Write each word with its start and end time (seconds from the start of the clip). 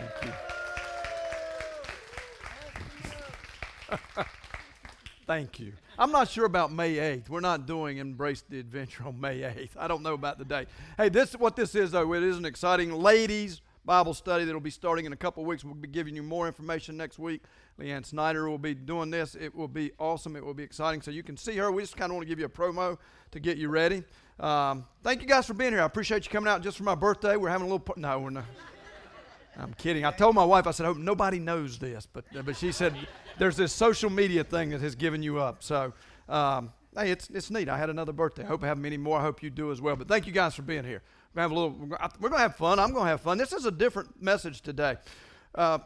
Thank 0.00 0.24
you. 0.24 0.32
Thank 5.26 5.60
you. 5.60 5.72
I'm 5.98 6.10
not 6.10 6.28
sure 6.28 6.46
about 6.46 6.72
May 6.72 6.94
8th. 6.94 7.28
We're 7.28 7.40
not 7.40 7.66
doing 7.66 7.98
Embrace 7.98 8.42
the 8.48 8.58
Adventure 8.58 9.06
on 9.06 9.20
May 9.20 9.40
8th. 9.40 9.70
I 9.78 9.88
don't 9.88 10.02
know 10.02 10.14
about 10.14 10.38
the 10.38 10.44
date. 10.44 10.68
Hey, 10.96 11.08
this 11.08 11.30
is 11.30 11.38
what 11.38 11.56
this 11.56 11.74
is 11.74 11.90
though. 11.90 12.12
It 12.14 12.22
is 12.22 12.38
an 12.38 12.46
exciting 12.46 12.92
ladies 12.92 13.60
Bible 13.84 14.14
study 14.14 14.44
that'll 14.44 14.60
be 14.60 14.70
starting 14.70 15.06
in 15.06 15.12
a 15.12 15.16
couple 15.16 15.44
weeks. 15.44 15.64
We'll 15.64 15.74
be 15.74 15.88
giving 15.88 16.14
you 16.14 16.22
more 16.22 16.46
information 16.46 16.96
next 16.96 17.18
week. 17.18 17.42
Leanne 17.78 18.04
Snyder 18.04 18.48
will 18.48 18.58
be 18.58 18.74
doing 18.74 19.10
this. 19.10 19.34
It 19.34 19.54
will 19.54 19.68
be 19.68 19.92
awesome. 19.98 20.36
It 20.36 20.44
will 20.44 20.54
be 20.54 20.62
exciting. 20.62 21.00
So 21.00 21.10
you 21.10 21.22
can 21.22 21.36
see 21.36 21.56
her. 21.56 21.72
We 21.72 21.82
just 21.82 21.96
kind 21.96 22.10
of 22.10 22.16
want 22.16 22.26
to 22.26 22.28
give 22.28 22.38
you 22.38 22.44
a 22.44 22.50
promo 22.50 22.98
to 23.32 23.40
get 23.40 23.56
you 23.56 23.68
ready. 23.68 24.04
Um, 24.38 24.86
thank 25.02 25.22
you 25.22 25.26
guys 25.26 25.46
for 25.46 25.54
being 25.54 25.72
here. 25.72 25.82
I 25.82 25.86
appreciate 25.86 26.24
you 26.24 26.30
coming 26.30 26.48
out 26.48 26.62
just 26.62 26.76
for 26.76 26.84
my 26.84 26.94
birthday. 26.94 27.36
We're 27.36 27.50
having 27.50 27.68
a 27.68 27.70
little. 27.70 27.94
no, 27.96 28.18
we're 28.18 28.30
not. 28.30 28.44
I'm 29.60 29.74
kidding. 29.74 30.04
I 30.04 30.10
told 30.10 30.34
my 30.34 30.44
wife, 30.44 30.66
I 30.66 30.70
said, 30.70 30.84
I 30.84 30.88
hope 30.88 30.98
nobody 30.98 31.38
knows 31.38 31.78
this. 31.78 32.06
But, 32.06 32.24
but 32.44 32.56
she 32.56 32.72
said, 32.72 32.94
there's 33.38 33.56
this 33.56 33.72
social 33.72 34.10
media 34.10 34.44
thing 34.44 34.70
that 34.70 34.80
has 34.80 34.94
given 34.94 35.22
you 35.22 35.38
up. 35.38 35.62
So, 35.62 35.92
um, 36.28 36.72
hey, 36.96 37.10
it's, 37.10 37.28
it's 37.30 37.50
neat. 37.50 37.68
I 37.68 37.78
had 37.78 37.90
another 37.90 38.12
birthday. 38.12 38.44
I 38.44 38.46
hope 38.46 38.62
I 38.62 38.66
have 38.66 38.78
many 38.78 38.96
more. 38.96 39.18
I 39.18 39.22
hope 39.22 39.42
you 39.42 39.50
do 39.50 39.70
as 39.70 39.80
well. 39.80 39.96
But 39.96 40.08
thank 40.08 40.26
you 40.26 40.32
guys 40.32 40.54
for 40.54 40.62
being 40.62 40.84
here. 40.84 41.02
We're 41.34 41.42
going 41.42 41.50
to 41.50 41.50
have 41.50 41.50
a 41.50 41.54
little, 41.54 42.10
we're 42.20 42.28
to 42.30 42.38
have 42.38 42.56
fun. 42.56 42.78
I'm 42.78 42.92
going 42.92 43.04
to 43.04 43.10
have 43.10 43.20
fun. 43.20 43.38
This 43.38 43.52
is 43.52 43.64
a 43.66 43.70
different 43.70 44.20
message 44.22 44.62
today. 44.62 44.96
Uh, 45.54 45.78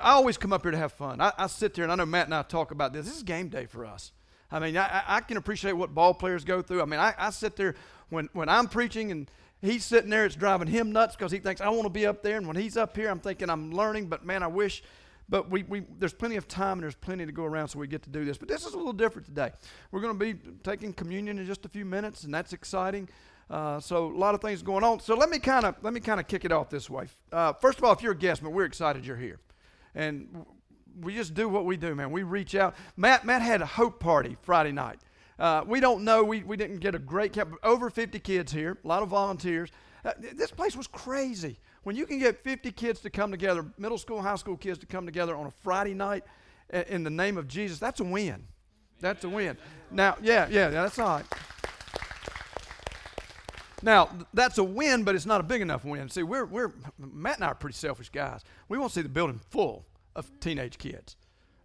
I 0.00 0.12
always 0.12 0.36
come 0.36 0.52
up 0.52 0.62
here 0.62 0.70
to 0.70 0.78
have 0.78 0.92
fun. 0.92 1.20
I, 1.20 1.32
I, 1.36 1.46
sit 1.48 1.74
there, 1.74 1.84
and 1.84 1.92
I 1.92 1.96
know 1.96 2.06
Matt 2.06 2.26
and 2.26 2.34
I 2.34 2.42
talk 2.42 2.70
about 2.70 2.92
this. 2.92 3.06
This 3.06 3.16
is 3.16 3.22
game 3.22 3.48
day 3.48 3.66
for 3.66 3.84
us. 3.84 4.12
I 4.50 4.60
mean, 4.60 4.76
I, 4.76 5.02
I 5.06 5.20
can 5.20 5.36
appreciate 5.36 5.72
what 5.72 5.94
ball 5.94 6.14
players 6.14 6.44
go 6.44 6.62
through. 6.62 6.82
I 6.82 6.84
mean, 6.84 7.00
I, 7.00 7.14
I 7.18 7.30
sit 7.30 7.56
there 7.56 7.74
when, 8.08 8.28
when 8.32 8.48
I'm 8.48 8.68
preaching 8.68 9.10
and 9.10 9.30
he's 9.60 9.84
sitting 9.84 10.10
there, 10.10 10.24
it's 10.24 10.36
driving 10.36 10.68
him 10.68 10.92
nuts 10.92 11.16
because 11.16 11.32
he 11.32 11.38
thinks, 11.38 11.60
I 11.60 11.68
want 11.68 11.84
to 11.84 11.90
be 11.90 12.06
up 12.06 12.22
there. 12.22 12.36
And 12.36 12.46
when 12.46 12.56
he's 12.56 12.76
up 12.76 12.96
here, 12.96 13.08
I'm 13.08 13.20
thinking, 13.20 13.50
I'm 13.50 13.72
learning, 13.72 14.06
but 14.06 14.24
man, 14.24 14.42
I 14.42 14.46
wish. 14.46 14.82
But 15.30 15.50
we, 15.50 15.62
we, 15.64 15.84
there's 15.98 16.14
plenty 16.14 16.36
of 16.36 16.48
time 16.48 16.78
and 16.78 16.84
there's 16.84 16.94
plenty 16.94 17.26
to 17.26 17.32
go 17.32 17.44
around, 17.44 17.68
so 17.68 17.78
we 17.78 17.86
get 17.86 18.02
to 18.04 18.10
do 18.10 18.24
this. 18.24 18.38
But 18.38 18.48
this 18.48 18.64
is 18.64 18.72
a 18.72 18.76
little 18.76 18.94
different 18.94 19.26
today. 19.26 19.50
We're 19.90 20.00
going 20.00 20.18
to 20.18 20.18
be 20.18 20.38
taking 20.62 20.94
communion 20.94 21.38
in 21.38 21.44
just 21.44 21.66
a 21.66 21.68
few 21.68 21.84
minutes, 21.84 22.24
and 22.24 22.32
that's 22.32 22.54
exciting. 22.54 23.10
Uh, 23.50 23.80
so 23.80 24.06
a 24.06 24.16
lot 24.16 24.34
of 24.34 24.40
things 24.40 24.62
going 24.62 24.84
on. 24.84 25.00
So 25.00 25.14
let 25.14 25.30
me 25.30 25.38
kind 25.38 25.64
of 25.64 25.74
let 25.82 25.92
me 25.92 26.00
kind 26.00 26.20
of 26.20 26.26
kick 26.26 26.44
it 26.44 26.52
off 26.52 26.70
this 26.70 26.88
way. 26.88 27.08
Uh, 27.32 27.52
first 27.54 27.78
of 27.78 27.84
all, 27.84 27.92
if 27.92 28.02
you're 28.02 28.12
a 28.12 28.16
guest, 28.16 28.42
man, 28.42 28.52
we're 28.52 28.64
excited 28.64 29.06
you're 29.06 29.16
here, 29.16 29.38
and 29.94 30.44
we 31.00 31.14
just 31.14 31.34
do 31.34 31.48
what 31.48 31.64
we 31.64 31.76
do, 31.76 31.94
man. 31.94 32.10
We 32.10 32.22
reach 32.24 32.54
out. 32.54 32.74
Matt 32.96 33.24
Matt 33.24 33.42
had 33.42 33.62
a 33.62 33.66
hope 33.66 34.00
party 34.00 34.36
Friday 34.42 34.72
night. 34.72 34.98
Uh, 35.38 35.62
we 35.66 35.80
don't 35.80 36.04
know. 36.04 36.24
We, 36.24 36.42
we 36.42 36.56
didn't 36.56 36.78
get 36.78 36.94
a 36.94 36.98
great 36.98 37.32
camp. 37.32 37.54
Over 37.62 37.90
50 37.90 38.18
kids 38.20 38.52
here, 38.52 38.78
a 38.82 38.88
lot 38.88 39.02
of 39.02 39.08
volunteers. 39.08 39.70
Uh, 40.04 40.12
this 40.34 40.50
place 40.50 40.76
was 40.76 40.86
crazy. 40.86 41.58
When 41.84 41.96
you 41.96 42.06
can 42.06 42.18
get 42.18 42.42
50 42.42 42.72
kids 42.72 43.00
to 43.00 43.10
come 43.10 43.30
together, 43.30 43.64
middle 43.78 43.98
school, 43.98 44.20
high 44.20 44.36
school 44.36 44.56
kids 44.56 44.78
to 44.80 44.86
come 44.86 45.06
together 45.06 45.36
on 45.36 45.46
a 45.46 45.50
Friday 45.50 45.94
night 45.94 46.24
in 46.88 47.02
the 47.02 47.10
name 47.10 47.38
of 47.38 47.48
Jesus, 47.48 47.78
that's 47.78 48.00
a 48.00 48.04
win. 48.04 48.44
That's 49.00 49.24
a 49.24 49.28
win. 49.28 49.56
Now, 49.90 50.16
yeah, 50.20 50.48
yeah, 50.50 50.68
that's 50.68 50.98
all 50.98 51.18
right. 51.18 51.24
Now, 53.82 54.10
that's 54.34 54.58
a 54.58 54.64
win, 54.64 55.04
but 55.04 55.14
it's 55.14 55.26
not 55.26 55.40
a 55.40 55.44
big 55.44 55.62
enough 55.62 55.84
win. 55.84 56.08
See, 56.08 56.24
we're, 56.24 56.46
we're, 56.46 56.72
Matt 56.98 57.36
and 57.36 57.44
I 57.44 57.48
are 57.48 57.54
pretty 57.54 57.76
selfish 57.76 58.08
guys. 58.08 58.42
We 58.68 58.76
want 58.76 58.90
to 58.92 58.98
see 58.98 59.02
the 59.02 59.08
building 59.08 59.40
full 59.50 59.86
of 60.16 60.30
teenage 60.40 60.78
kids. 60.78 61.16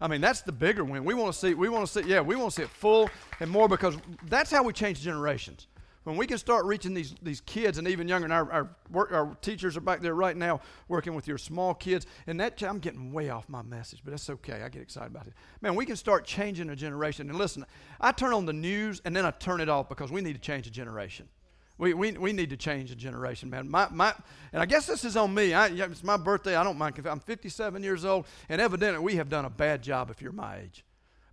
I 0.04 0.10
mean, 0.10 0.20
that's 0.20 0.42
the 0.42 0.52
bigger 0.52 0.84
win. 0.84 1.06
We 1.06 1.14
want 1.14 1.32
to 1.32 1.40
see, 1.40 1.54
we 1.54 1.70
want 1.70 1.88
to 1.88 2.04
see, 2.04 2.10
yeah, 2.10 2.20
we 2.20 2.36
want 2.36 2.52
to 2.52 2.56
see 2.58 2.64
it 2.64 2.70
full 2.70 3.10
and 3.40 3.50
more 3.50 3.70
because 3.70 3.96
that's 4.28 4.52
how 4.52 4.62
we 4.62 4.74
change 4.74 5.00
generations. 5.00 5.68
When 6.04 6.18
we 6.18 6.28
can 6.28 6.38
start 6.38 6.66
reaching 6.66 6.94
these, 6.94 7.16
these 7.22 7.40
kids 7.40 7.78
and 7.78 7.88
even 7.88 8.10
younger, 8.10 8.26
and 8.26 8.34
our, 8.34 8.52
our, 8.52 8.70
work, 8.92 9.14
our 9.14 9.34
teachers 9.42 9.78
are 9.78 9.82
back 9.82 10.02
there 10.02 10.14
right 10.14 10.36
now 10.36 10.60
working 10.90 11.16
with 11.16 11.26
your 11.26 11.38
small 11.38 11.74
kids, 11.74 12.06
and 12.28 12.38
that, 12.42 12.62
I'm 12.62 12.80
getting 12.80 13.14
way 13.14 13.30
off 13.30 13.48
my 13.48 13.62
message, 13.62 14.02
but 14.04 14.12
that's 14.12 14.30
okay. 14.30 14.62
I 14.62 14.68
get 14.68 14.82
excited 14.82 15.08
about 15.08 15.28
it. 15.28 15.34
Man, 15.62 15.74
we 15.74 15.86
can 15.86 15.96
start 15.96 16.26
changing 16.26 16.70
a 16.70 16.76
generation. 16.76 17.30
And 17.30 17.40
listen, 17.40 17.66
I 18.02 18.12
turn 18.12 18.34
on 18.34 18.46
the 18.46 18.52
news 18.52 19.02
and 19.06 19.16
then 19.16 19.26
I 19.26 19.32
turn 19.32 19.62
it 19.62 19.70
off 19.70 19.88
because 19.88 20.12
we 20.12 20.20
need 20.20 20.34
to 20.34 20.42
change 20.42 20.68
a 20.68 20.72
generation. 20.72 21.30
We, 21.78 21.94
we, 21.94 22.12
we 22.12 22.34
need 22.34 22.52
to 22.52 22.58
change 22.58 22.92
a 22.92 22.96
generation, 22.96 23.50
man. 23.50 23.70
My, 23.70 23.88
my, 23.90 24.14
and 24.52 24.62
I 24.62 24.66
guess 24.66 24.86
this 24.86 25.04
is 25.04 25.18
on 25.18 25.34
me. 25.34 25.54
I, 25.54 25.68
it's 25.68 26.04
my 26.04 26.18
birthday. 26.18 26.56
I 26.56 26.64
don't 26.64 26.78
mind. 26.78 27.02
I'm 27.06 27.20
57 27.20 27.84
years 27.84 28.06
old, 28.06 28.26
and 28.48 28.62
evidently 28.62 29.04
we 29.04 29.16
have 29.16 29.30
done 29.30 29.46
a 29.46 29.50
bad 29.50 29.82
job 29.82 30.12
if 30.12 30.22
you're 30.22 30.32
my 30.32 30.58
age. 30.58 30.86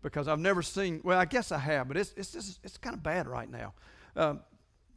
Because 0.03 0.29
I've 0.29 0.39
never 0.39 0.63
seen, 0.63 1.03
well, 1.05 1.19
I 1.19 1.27
guess 1.27 1.53
I 1.53 1.59
have, 1.59 1.89
but 1.89 1.99
it's, 1.99 2.15
it's, 2.17 2.59
it's 2.65 2.79
kind 2.79 2.97
of 2.97 3.03
bad 3.03 3.29
right 3.29 3.51
now. 3.51 3.75
Um, 4.17 4.41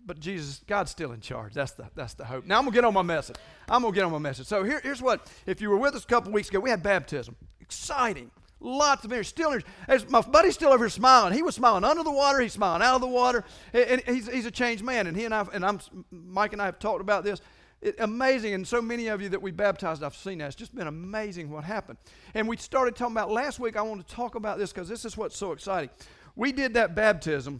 but 0.06 0.20
Jesus, 0.20 0.62
God's 0.66 0.92
still 0.92 1.12
in 1.12 1.20
charge. 1.20 1.54
That's 1.54 1.72
the, 1.72 1.90
that's 1.96 2.14
the 2.14 2.26
hope. 2.26 2.46
Now 2.46 2.58
I'm 2.58 2.64
going 2.64 2.74
to 2.74 2.78
get 2.78 2.86
on 2.86 2.94
my 2.94 3.02
message. 3.02 3.36
I'm 3.70 3.82
going 3.82 3.94
to 3.94 3.98
get 3.98 4.06
on 4.06 4.12
my 4.12 4.18
message. 4.20 4.48
So 4.48 4.64
here, 4.64 4.80
here's 4.82 5.02
what, 5.02 5.30
if 5.46 5.62
you 5.62 5.70
were 5.70 5.78
with 5.78 5.96
us 5.96 6.04
a 6.04 6.08
couple 6.08 6.32
weeks 6.32 6.50
ago, 6.50 6.60
we 6.60 6.70
had 6.70 6.84
baptism. 6.84 7.36
Exciting. 7.60 8.32
Lots 8.66 9.04
of 9.04 9.12
energy. 9.12 9.28
Still 9.28 9.52
energy. 9.52 9.66
My 10.08 10.22
buddy's 10.22 10.54
still 10.54 10.72
over 10.72 10.86
here 10.86 10.90
smiling. 10.90 11.34
He 11.34 11.44
was 11.44 11.54
smiling 11.56 11.84
under 11.84 12.02
the 12.02 12.12
water. 12.12 12.40
He's 12.40 12.54
smiling 12.54 12.82
out 12.82 12.96
of 12.96 13.02
the 13.02 13.08
water. 13.08 13.44
And 13.74 14.02
he's, 14.08 14.28
he's 14.32 14.46
a 14.46 14.52
changed 14.52 14.84
man. 14.84 15.06
And 15.06 15.18
he 15.18 15.26
and 15.26 15.36
I, 15.36 15.46
and 15.54 15.66
I'm, 15.66 15.82
Mike 16.10 16.54
and 16.54 16.62
I 16.62 16.66
have 16.66 16.80
talked 16.80 17.02
about 17.02 17.26
this. 17.26 17.42
It, 17.82 17.96
amazing. 18.00 18.54
And 18.54 18.66
so 18.66 18.82
many 18.82 19.08
of 19.08 19.22
you 19.22 19.28
that 19.30 19.42
we 19.42 19.52
baptized, 19.52 20.02
I've 20.02 20.16
seen 20.16 20.38
that. 20.38 20.48
It's 20.48 20.56
just 20.56 20.74
been 20.74 20.88
amazing 20.88 21.50
what 21.52 21.66
happened. 21.66 21.98
And 22.34 22.48
we 22.48 22.56
started 22.56 22.96
talking 22.96 23.14
about 23.14 23.30
last 23.30 23.60
week. 23.60 23.76
I 23.76 23.82
want 23.82 24.08
to 24.08 24.16
talk 24.16 24.36
about 24.36 24.58
this 24.58 24.72
because 24.72 24.88
this 24.88 25.04
is 25.04 25.18
what's 25.18 25.38
so 25.38 25.52
exciting. 25.52 25.90
We 26.38 26.54
did 26.54 26.76
that 26.76 26.96
baptism, 26.96 27.60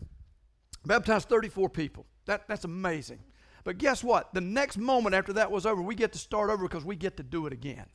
baptized 0.86 1.28
34 1.28 1.70
people. 1.70 2.06
That, 2.28 2.48
that's 2.48 2.64
amazing. 2.64 3.20
But 3.66 3.78
guess 3.78 4.06
what? 4.06 4.34
The 4.34 4.42
next 4.42 4.78
moment 4.78 5.16
after 5.16 5.34
that 5.34 5.52
was 5.52 5.66
over, 5.66 5.82
we 5.82 5.96
get 5.96 6.14
to 6.14 6.20
start 6.20 6.50
over 6.50 6.64
because 6.64 6.86
we 6.86 6.96
get 6.96 7.18
to 7.18 7.24
do 7.24 7.46
it 7.46 7.52
again. 7.52 7.88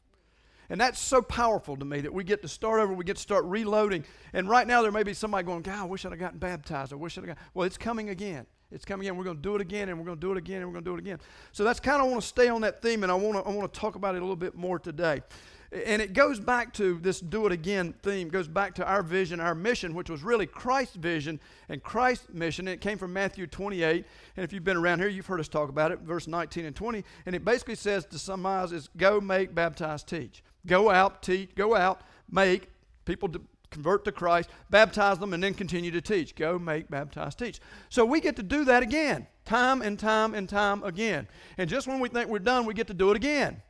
And 0.71 0.81
that's 0.81 1.01
so 1.01 1.23
powerful 1.23 1.77
to 1.77 1.84
me 1.84 2.01
that 2.01 2.12
we 2.12 2.25
get 2.25 2.43
to 2.43 2.49
start 2.49 2.81
over, 2.81 2.93
we 2.93 3.05
get 3.05 3.17
to 3.17 3.23
start 3.23 3.45
reloading. 3.45 4.05
And 4.33 4.49
right 4.49 4.67
now, 4.67 4.83
there 4.83 4.93
may 4.93 5.03
be 5.03 5.15
somebody 5.15 5.45
going, 5.45 5.62
God, 5.62 5.79
I 5.79 5.84
wish 5.84 6.05
I'd 6.05 6.12
have 6.12 6.19
gotten 6.19 6.39
baptized. 6.39 6.93
I 6.93 6.97
wish 6.97 7.17
I'd 7.17 7.23
have 7.23 7.29
gotten. 7.29 7.43
Well, 7.55 7.67
it's 7.67 7.79
coming 7.79 8.11
again. 8.11 8.47
It's 8.71 8.84
coming 8.84 9.06
again. 9.06 9.17
We're 9.17 9.25
going 9.25 9.37
to 9.37 9.43
do 9.43 9.55
it 9.55 9.62
again, 9.62 9.89
and 9.89 9.99
we're 9.99 10.05
going 10.05 10.19
to 10.19 10.27
do 10.27 10.33
it 10.33 10.37
again, 10.37 10.59
and 10.59 10.67
we're 10.67 10.75
going 10.75 10.84
to 10.84 10.91
do 10.91 10.95
it 10.95 11.01
again. 11.01 11.19
So 11.53 11.65
that's 11.65 11.81
kind 11.81 12.03
of 12.03 12.11
want 12.11 12.21
to 12.21 12.27
stay 12.27 12.49
on 12.49 12.61
that 12.62 12.83
theme, 12.83 13.03
and 13.03 13.11
I 13.11 13.15
want 13.15 13.39
to 13.39 13.51
I 13.51 13.55
want 13.55 13.73
to 13.73 13.81
talk 13.81 13.95
about 13.95 14.15
it 14.15 14.19
a 14.19 14.21
little 14.21 14.37
bit 14.37 14.55
more 14.55 14.79
today. 14.79 15.23
And 15.71 16.01
it 16.01 16.15
goes 16.15 16.41
back 16.41 16.73
to 16.75 16.99
this 16.99 17.21
do 17.21 17.45
it 17.45 17.53
again 17.53 17.95
theme, 18.03 18.31
goes 18.31 18.49
back 18.49 18.75
to 18.77 18.87
our 18.87 19.03
vision, 19.03 19.39
our 19.39 19.55
mission, 19.55 19.95
which 19.95 20.09
was 20.09 20.23
really 20.23 20.47
Christ's 20.47 20.97
vision 20.97 21.39
and 21.69 21.83
Christ's 21.83 22.29
mission. 22.33 22.67
And 22.69 22.75
it 22.75 22.81
came 22.81 22.97
from 22.97 23.12
Matthew 23.12 23.47
28. 23.47 24.06
And 24.37 24.45
if 24.45 24.53
you've 24.53 24.65
been 24.65 24.79
around 24.79 25.00
here, 25.00 25.09
you've 25.09 25.27
heard 25.27 25.41
us 25.41 25.49
talk 25.49 25.69
about 25.69 25.93
it, 25.93 26.00
verse 26.00 26.27
19 26.27 26.65
and 26.65 26.75
20. 26.75 27.05
And 27.27 27.37
it 27.37 27.45
basically 27.45 27.75
says 27.75 28.06
to 28.06 28.19
summarize 28.19 28.73
is 28.73 28.89
go, 28.97 29.21
make, 29.21 29.55
baptize, 29.55 30.03
teach. 30.03 30.43
Go 30.69 30.91
out, 30.91 31.23
teach, 31.23 31.55
go 31.56 31.75
out, 31.75 32.03
make 32.31 32.69
people 33.05 33.29
convert 33.71 34.05
to 34.05 34.12
Christ, 34.12 34.51
baptize 34.71 35.19
them, 35.19 35.34
and 35.34 35.43
then 35.43 35.55
continue 35.55 35.91
to 35.91 36.01
teach. 36.01 36.37
Go, 36.37 36.59
make, 36.59 36.89
baptize, 36.89 37.34
teach. 37.34 37.61
So 37.89 38.05
we 38.05 38.21
get 38.21 38.37
to 38.37 38.43
do 38.43 38.65
that 38.67 38.83
again, 38.83 39.27
time 39.45 39.83
and 39.83 39.99
time 39.99 40.34
and 40.34 40.49
time 40.49 40.84
again. 40.84 41.27
And 41.56 41.69
just 41.69 41.89
when 41.89 41.99
we 41.99 42.09
think 42.09 42.29
we're 42.29 42.39
done, 42.39 42.67
we 42.67 42.75
get 42.75 42.87
to 42.87 42.95
do 42.95 43.11
it 43.11 43.17
again. 43.17 43.62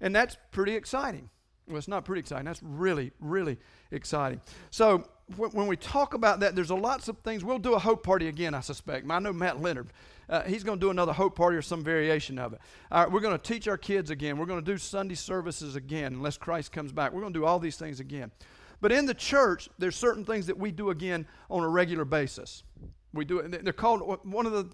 And 0.00 0.14
that's 0.14 0.36
pretty 0.50 0.74
exciting. 0.74 1.30
Well, 1.68 1.78
it's 1.78 1.88
not 1.88 2.04
pretty 2.04 2.20
exciting. 2.20 2.44
That's 2.44 2.62
really, 2.62 3.12
really 3.20 3.56
exciting. 3.90 4.40
So 4.70 5.08
when 5.36 5.66
we 5.66 5.76
talk 5.76 6.14
about 6.14 6.40
that, 6.40 6.54
there's 6.54 6.70
a 6.70 6.74
lots 6.74 7.08
of 7.08 7.18
things. 7.18 7.44
We'll 7.44 7.58
do 7.58 7.74
a 7.74 7.78
hope 7.78 8.02
party 8.02 8.28
again, 8.28 8.52
I 8.52 8.60
suspect. 8.60 9.08
I 9.08 9.18
know 9.20 9.32
Matt 9.32 9.62
Leonard. 9.62 9.88
Uh, 10.32 10.42
he's 10.44 10.64
going 10.64 10.78
to 10.78 10.80
do 10.80 10.90
another 10.90 11.12
hope 11.12 11.36
party 11.36 11.58
or 11.58 11.60
some 11.60 11.84
variation 11.84 12.38
of 12.38 12.54
it. 12.54 12.60
All 12.90 13.02
right, 13.02 13.12
we're 13.12 13.20
going 13.20 13.38
to 13.38 13.42
teach 13.42 13.68
our 13.68 13.76
kids 13.76 14.08
again. 14.08 14.38
We're 14.38 14.46
going 14.46 14.64
to 14.64 14.72
do 14.72 14.78
Sunday 14.78 15.14
services 15.14 15.76
again, 15.76 16.14
unless 16.14 16.38
Christ 16.38 16.72
comes 16.72 16.90
back. 16.90 17.12
We're 17.12 17.20
going 17.20 17.34
to 17.34 17.38
do 17.38 17.44
all 17.44 17.58
these 17.58 17.76
things 17.76 18.00
again. 18.00 18.30
But 18.80 18.92
in 18.92 19.04
the 19.04 19.12
church, 19.12 19.68
there's 19.78 19.94
certain 19.94 20.24
things 20.24 20.46
that 20.46 20.56
we 20.56 20.72
do 20.72 20.88
again 20.88 21.26
on 21.50 21.62
a 21.62 21.68
regular 21.68 22.06
basis. 22.06 22.62
We 23.12 23.26
do 23.26 23.40
it. 23.40 23.62
They're 23.62 23.74
called 23.74 24.20
one 24.24 24.46
of 24.46 24.52
the 24.52 24.70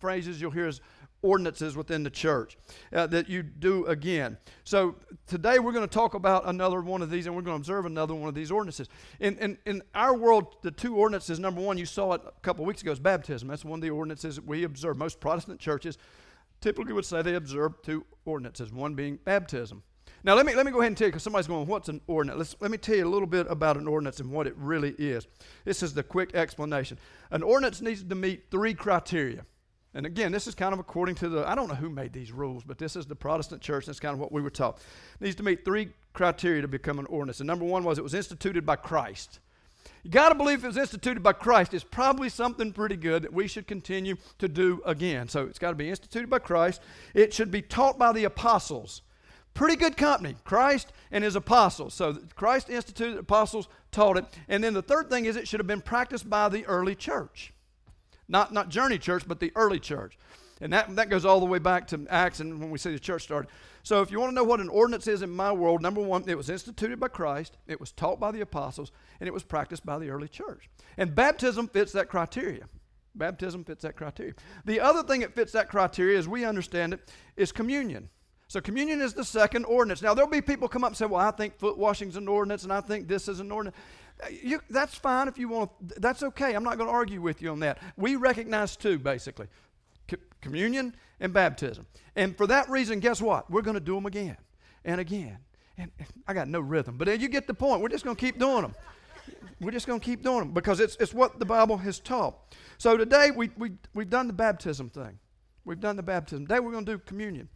phrases 0.00 0.40
you'll 0.40 0.50
hear 0.50 0.66
is 0.66 0.80
ordinances 1.26 1.76
within 1.76 2.02
the 2.02 2.10
church 2.10 2.56
uh, 2.92 3.06
that 3.08 3.28
you 3.28 3.42
do 3.42 3.84
again. 3.86 4.38
So 4.64 4.96
today 5.26 5.58
we're 5.58 5.72
going 5.72 5.86
to 5.86 5.92
talk 5.92 6.14
about 6.14 6.46
another 6.46 6.80
one 6.80 7.02
of 7.02 7.10
these 7.10 7.26
and 7.26 7.34
we're 7.34 7.42
going 7.42 7.56
to 7.56 7.60
observe 7.60 7.86
another 7.86 8.14
one 8.14 8.28
of 8.28 8.34
these 8.34 8.50
ordinances. 8.50 8.88
In, 9.20 9.36
in, 9.38 9.58
in 9.66 9.82
our 9.94 10.16
world, 10.16 10.56
the 10.62 10.70
two 10.70 10.96
ordinances, 10.96 11.38
number 11.38 11.60
one, 11.60 11.78
you 11.78 11.86
saw 11.86 12.12
it 12.12 12.22
a 12.26 12.40
couple 12.40 12.64
weeks 12.64 12.82
ago, 12.82 12.92
is 12.92 13.00
baptism. 13.00 13.48
That's 13.48 13.64
one 13.64 13.78
of 13.78 13.82
the 13.82 13.90
ordinances 13.90 14.40
we 14.40 14.64
observe. 14.64 14.96
Most 14.96 15.20
Protestant 15.20 15.60
churches 15.60 15.98
typically 16.60 16.92
would 16.92 17.04
say 17.04 17.22
they 17.22 17.34
observe 17.34 17.82
two 17.82 18.04
ordinances, 18.24 18.72
one 18.72 18.94
being 18.94 19.18
baptism. 19.24 19.82
Now, 20.24 20.34
let 20.34 20.44
me, 20.44 20.54
let 20.54 20.66
me 20.66 20.72
go 20.72 20.80
ahead 20.80 20.88
and 20.88 20.96
tell 20.96 21.06
you, 21.06 21.12
because 21.12 21.22
somebody's 21.22 21.46
going, 21.46 21.66
What's 21.68 21.88
an 21.88 22.00
ordinance? 22.06 22.38
Let's, 22.38 22.56
let 22.60 22.70
me 22.70 22.78
tell 22.78 22.96
you 22.96 23.06
a 23.06 23.08
little 23.08 23.28
bit 23.28 23.46
about 23.48 23.76
an 23.76 23.86
ordinance 23.86 24.18
and 24.18 24.30
what 24.30 24.46
it 24.46 24.54
really 24.56 24.90
is. 24.98 25.26
This 25.64 25.82
is 25.82 25.94
the 25.94 26.02
quick 26.02 26.34
explanation. 26.34 26.98
An 27.30 27.42
ordinance 27.42 27.80
needs 27.80 28.02
to 28.02 28.14
meet 28.14 28.50
three 28.50 28.74
criteria. 28.74 29.44
And 29.96 30.04
again, 30.04 30.30
this 30.30 30.46
is 30.46 30.54
kind 30.54 30.74
of 30.74 30.78
according 30.78 31.14
to 31.16 31.28
the, 31.30 31.48
I 31.48 31.54
don't 31.54 31.68
know 31.68 31.74
who 31.74 31.88
made 31.88 32.12
these 32.12 32.30
rules, 32.30 32.62
but 32.62 32.76
this 32.76 32.96
is 32.96 33.06
the 33.06 33.16
Protestant 33.16 33.62
church. 33.62 33.86
That's 33.86 33.98
kind 33.98 34.12
of 34.12 34.20
what 34.20 34.30
we 34.30 34.42
were 34.42 34.50
taught. 34.50 34.76
It 35.18 35.24
needs 35.24 35.36
to 35.36 35.42
meet 35.42 35.64
three 35.64 35.88
criteria 36.12 36.60
to 36.60 36.68
become 36.68 36.98
an 36.98 37.06
ordinance. 37.06 37.40
And 37.40 37.46
number 37.46 37.64
one 37.64 37.82
was 37.82 37.96
it 37.96 38.04
was 38.04 38.12
instituted 38.12 38.66
by 38.66 38.76
Christ. 38.76 39.40
You 40.02 40.10
got 40.10 40.28
to 40.28 40.34
believe 40.34 40.62
it 40.62 40.66
was 40.66 40.76
instituted 40.76 41.22
by 41.22 41.32
Christ, 41.32 41.72
it's 41.72 41.82
probably 41.82 42.28
something 42.28 42.74
pretty 42.74 42.96
good 42.96 43.22
that 43.22 43.32
we 43.32 43.48
should 43.48 43.66
continue 43.66 44.16
to 44.38 44.48
do 44.48 44.82
again. 44.84 45.28
So 45.28 45.46
it's 45.46 45.58
got 45.58 45.70
to 45.70 45.76
be 45.76 45.88
instituted 45.88 46.28
by 46.28 46.40
Christ. 46.40 46.82
It 47.14 47.32
should 47.32 47.50
be 47.50 47.62
taught 47.62 47.98
by 47.98 48.12
the 48.12 48.24
apostles. 48.24 49.00
pretty 49.54 49.76
good 49.76 49.96
company 49.96 50.36
Christ 50.44 50.92
and 51.10 51.24
his 51.24 51.36
apostles. 51.36 51.94
So 51.94 52.18
Christ 52.34 52.68
instituted, 52.68 53.18
apostles 53.18 53.66
taught 53.90 54.18
it. 54.18 54.26
And 54.46 54.62
then 54.62 54.74
the 54.74 54.82
third 54.82 55.08
thing 55.08 55.24
is 55.24 55.36
it 55.36 55.48
should 55.48 55.60
have 55.60 55.66
been 55.66 55.80
practiced 55.80 56.28
by 56.28 56.50
the 56.50 56.66
early 56.66 56.94
church. 56.94 57.54
Not, 58.28 58.52
not 58.52 58.68
Journey 58.68 58.98
Church, 58.98 59.26
but 59.26 59.40
the 59.40 59.52
early 59.54 59.78
church. 59.78 60.18
And 60.60 60.72
that, 60.72 60.94
that 60.96 61.10
goes 61.10 61.24
all 61.24 61.38
the 61.38 61.46
way 61.46 61.58
back 61.58 61.86
to 61.88 62.06
Acts 62.08 62.40
and 62.40 62.58
when 62.58 62.70
we 62.70 62.78
see 62.78 62.90
the 62.90 62.98
church 62.98 63.22
started. 63.22 63.50
So 63.82 64.00
if 64.00 64.10
you 64.10 64.18
want 64.18 64.30
to 64.30 64.34
know 64.34 64.44
what 64.44 64.60
an 64.60 64.70
ordinance 64.70 65.06
is 65.06 65.22
in 65.22 65.30
my 65.30 65.52
world, 65.52 65.82
number 65.82 66.00
one, 66.00 66.24
it 66.26 66.36
was 66.36 66.48
instituted 66.48 66.98
by 66.98 67.08
Christ, 67.08 67.58
it 67.66 67.78
was 67.78 67.92
taught 67.92 68.18
by 68.18 68.32
the 68.32 68.40
apostles, 68.40 68.90
and 69.20 69.28
it 69.28 69.32
was 69.32 69.44
practiced 69.44 69.84
by 69.84 69.98
the 69.98 70.08
early 70.08 70.28
church. 70.28 70.70
And 70.96 71.14
baptism 71.14 71.68
fits 71.68 71.92
that 71.92 72.08
criteria. 72.08 72.68
Baptism 73.14 73.64
fits 73.64 73.82
that 73.82 73.96
criteria. 73.96 74.34
The 74.64 74.80
other 74.80 75.02
thing 75.02 75.20
that 75.20 75.34
fits 75.34 75.52
that 75.52 75.68
criteria, 75.68 76.18
as 76.18 76.26
we 76.26 76.44
understand 76.44 76.94
it, 76.94 77.12
is 77.36 77.52
communion. 77.52 78.08
So 78.48 78.60
communion 78.60 79.00
is 79.00 79.12
the 79.12 79.24
second 79.24 79.64
ordinance. 79.64 80.02
Now 80.02 80.14
there'll 80.14 80.30
be 80.30 80.40
people 80.40 80.68
come 80.68 80.84
up 80.84 80.90
and 80.90 80.96
say, 80.96 81.06
"Well, 81.06 81.20
I 81.20 81.32
think 81.32 81.58
foot 81.58 81.76
washing 81.76 82.08
is 82.08 82.16
an 82.16 82.28
ordinance, 82.28 82.62
and 82.62 82.72
I 82.72 82.80
think 82.80 83.08
this 83.08 83.28
is 83.28 83.40
an 83.40 83.50
ordinance." 83.50 83.76
Uh, 84.22 84.28
you, 84.42 84.60
that's 84.70 84.94
fine 84.94 85.28
if 85.28 85.38
you 85.38 85.48
want. 85.48 85.70
That's 86.00 86.22
okay. 86.22 86.54
I'm 86.54 86.64
not 86.64 86.78
going 86.78 86.88
to 86.88 86.94
argue 86.94 87.20
with 87.20 87.42
you 87.42 87.50
on 87.50 87.60
that. 87.60 87.78
We 87.96 88.16
recognize 88.16 88.76
two 88.76 88.98
basically: 88.98 89.46
co- 90.08 90.16
communion 90.40 90.94
and 91.20 91.32
baptism. 91.32 91.86
And 92.14 92.36
for 92.36 92.46
that 92.46 92.68
reason, 92.70 93.00
guess 93.00 93.20
what? 93.20 93.50
We're 93.50 93.62
going 93.62 93.74
to 93.74 93.80
do 93.80 93.94
them 93.94 94.06
again 94.06 94.36
and 94.84 95.00
again. 95.00 95.38
And 95.78 95.90
I 96.26 96.32
got 96.32 96.48
no 96.48 96.60
rhythm, 96.60 96.96
but 96.96 97.20
you 97.20 97.28
get 97.28 97.46
the 97.46 97.54
point. 97.54 97.82
We're 97.82 97.90
just 97.90 98.04
going 98.04 98.16
to 98.16 98.20
keep 98.20 98.38
doing 98.38 98.62
them. 98.62 98.74
We're 99.60 99.72
just 99.72 99.86
going 99.86 100.00
to 100.00 100.04
keep 100.04 100.22
doing 100.22 100.38
them 100.38 100.52
because 100.52 100.80
it's, 100.80 100.96
it's 101.00 101.12
what 101.12 101.38
the 101.38 101.44
Bible 101.44 101.76
has 101.78 101.98
taught. 101.98 102.54
So 102.78 102.96
today 102.96 103.30
we, 103.30 103.50
we, 103.56 103.72
we've 103.94 104.08
done 104.08 104.26
the 104.26 104.32
baptism 104.32 104.88
thing. 104.88 105.18
We've 105.64 105.80
done 105.80 105.96
the 105.96 106.02
baptism. 106.02 106.46
Today 106.46 106.60
we're 106.60 106.72
going 106.72 106.84
to 106.86 106.92
do 106.92 106.98
communion. 106.98 107.48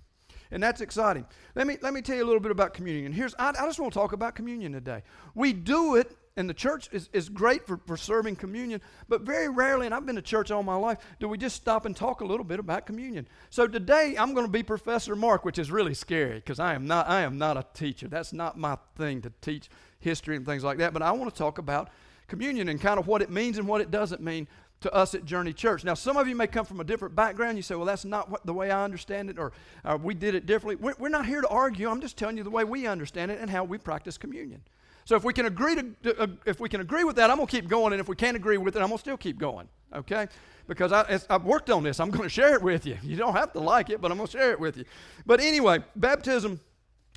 And 0.50 0.62
that's 0.62 0.80
exciting. 0.80 1.26
Let 1.54 1.66
me, 1.66 1.78
let 1.80 1.94
me 1.94 2.02
tell 2.02 2.16
you 2.16 2.24
a 2.24 2.26
little 2.26 2.40
bit 2.40 2.50
about 2.50 2.74
communion. 2.74 3.12
Here's, 3.12 3.34
I, 3.38 3.50
I 3.50 3.66
just 3.66 3.78
want 3.78 3.92
to 3.92 3.98
talk 3.98 4.12
about 4.12 4.34
communion 4.34 4.72
today. 4.72 5.02
We 5.34 5.52
do 5.52 5.96
it 5.96 6.16
and 6.40 6.48
the 6.48 6.54
church 6.54 6.88
is, 6.90 7.10
is 7.12 7.28
great 7.28 7.66
for, 7.66 7.78
for 7.86 7.96
serving 7.96 8.34
communion, 8.34 8.80
but 9.08 9.20
very 9.20 9.48
rarely, 9.48 9.84
and 9.84 9.94
I've 9.94 10.06
been 10.06 10.16
to 10.16 10.22
church 10.22 10.50
all 10.50 10.62
my 10.62 10.74
life, 10.74 10.98
do 11.20 11.28
we 11.28 11.36
just 11.36 11.54
stop 11.54 11.84
and 11.84 11.94
talk 11.94 12.22
a 12.22 12.24
little 12.24 12.44
bit 12.44 12.58
about 12.58 12.86
communion. 12.86 13.28
So 13.50 13.66
today 13.68 14.16
I'm 14.18 14.32
going 14.32 14.46
to 14.46 14.50
be 14.50 14.62
Professor 14.62 15.14
Mark, 15.14 15.44
which 15.44 15.58
is 15.58 15.70
really 15.70 15.92
scary 15.92 16.36
because 16.36 16.58
I 16.58 16.74
am 16.74 16.86
not 16.86 17.08
I 17.08 17.20
am 17.20 17.36
not 17.36 17.58
a 17.58 17.66
teacher. 17.74 18.08
That's 18.08 18.32
not 18.32 18.58
my 18.58 18.78
thing 18.96 19.20
to 19.22 19.32
teach 19.42 19.68
history 19.98 20.34
and 20.34 20.46
things 20.46 20.64
like 20.64 20.78
that. 20.78 20.94
But 20.94 21.02
I 21.02 21.12
want 21.12 21.30
to 21.30 21.38
talk 21.38 21.58
about 21.58 21.90
communion 22.26 22.68
and 22.68 22.80
kind 22.80 22.98
of 22.98 23.06
what 23.06 23.20
it 23.20 23.30
means 23.30 23.58
and 23.58 23.68
what 23.68 23.82
it 23.82 23.90
doesn't 23.90 24.22
mean 24.22 24.48
to 24.80 24.92
us 24.94 25.14
at 25.14 25.26
Journey 25.26 25.52
Church. 25.52 25.84
Now, 25.84 25.92
some 25.92 26.16
of 26.16 26.26
you 26.26 26.34
may 26.34 26.46
come 26.46 26.64
from 26.64 26.80
a 26.80 26.84
different 26.84 27.14
background. 27.14 27.58
You 27.58 27.62
say, 27.62 27.74
well, 27.74 27.84
that's 27.84 28.06
not 28.06 28.30
what, 28.30 28.46
the 28.46 28.54
way 28.54 28.70
I 28.70 28.82
understand 28.82 29.28
it, 29.28 29.38
or 29.38 29.52
uh, 29.84 29.98
we 30.02 30.14
did 30.14 30.34
it 30.34 30.46
differently. 30.46 30.76
We're, 30.76 30.94
we're 30.98 31.10
not 31.10 31.26
here 31.26 31.42
to 31.42 31.48
argue. 31.48 31.90
I'm 31.90 32.00
just 32.00 32.16
telling 32.16 32.38
you 32.38 32.44
the 32.44 32.50
way 32.50 32.64
we 32.64 32.86
understand 32.86 33.30
it 33.30 33.40
and 33.40 33.50
how 33.50 33.64
we 33.64 33.76
practice 33.76 34.16
communion. 34.16 34.62
So 35.10 35.16
if 35.16 35.24
we 35.24 35.32
can 35.32 35.46
agree 35.46 35.74
to, 35.74 36.22
uh, 36.22 36.26
if 36.46 36.60
we 36.60 36.68
can 36.68 36.80
agree 36.80 37.02
with 37.02 37.16
that, 37.16 37.32
I'm 37.32 37.38
gonna 37.38 37.48
keep 37.48 37.66
going, 37.66 37.92
and 37.92 37.98
if 37.98 38.08
we 38.08 38.14
can't 38.14 38.36
agree 38.36 38.58
with 38.58 38.76
it, 38.76 38.78
I'm 38.78 38.90
gonna 38.90 38.98
still 38.98 39.16
keep 39.16 39.40
going. 39.40 39.68
Okay? 39.92 40.28
Because 40.68 40.92
I, 40.92 41.18
have 41.28 41.44
worked 41.44 41.68
on 41.68 41.82
this. 41.82 41.98
I'm 41.98 42.12
gonna 42.12 42.28
share 42.38 42.54
it 42.54 42.62
with 42.62 42.86
you. 42.86 42.96
You 43.02 43.16
don't 43.16 43.32
have 43.32 43.52
to 43.54 43.58
like 43.58 43.90
it, 43.90 44.00
but 44.00 44.12
I'm 44.12 44.18
gonna 44.18 44.30
share 44.30 44.52
it 44.52 44.60
with 44.60 44.76
you. 44.76 44.84
But 45.26 45.40
anyway, 45.40 45.80
baptism, 45.96 46.60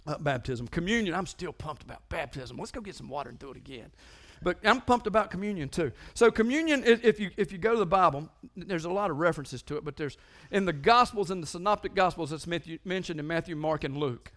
uh, 0.08 0.18
baptism, 0.18 0.70
communion. 0.70 1.14
I'm 1.14 1.28
still 1.28 1.54
pumped 1.54 1.84
about 1.84 2.10
baptism. 2.10 2.58
Let's 2.58 2.72
go 2.72 2.82
get 2.82 2.96
some 2.96 3.10
water 3.10 3.30
and 3.30 3.38
do 3.38 3.52
it 3.52 3.58
again. 3.58 3.92
But 4.42 4.58
I'm 4.64 4.82
pumped 4.82 5.06
about 5.06 5.30
communion 5.30 5.70
too. 5.70 5.92
So 6.16 6.32
communion, 6.32 6.84
if 6.84 7.20
you 7.20 7.30
if 7.38 7.52
you 7.52 7.60
go 7.60 7.74
to 7.74 7.80
the 7.80 7.86
Bible, 7.86 8.28
there's 8.58 8.86
a 8.86 8.92
lot 8.92 9.12
of 9.12 9.18
references 9.18 9.62
to 9.62 9.78
it. 9.78 9.86
But 9.86 9.98
there's 9.98 10.18
in 10.50 10.66
the 10.66 10.74
Gospels, 10.74 11.30
in 11.30 11.42
the 11.42 11.48
Synoptic 11.48 11.94
Gospels, 11.94 12.34
it's 12.34 12.48
mentioned 12.48 13.20
in 13.20 13.28
Matthew, 13.28 13.56
Mark, 13.56 13.84
and 13.84 13.96
Luke. 13.98 14.32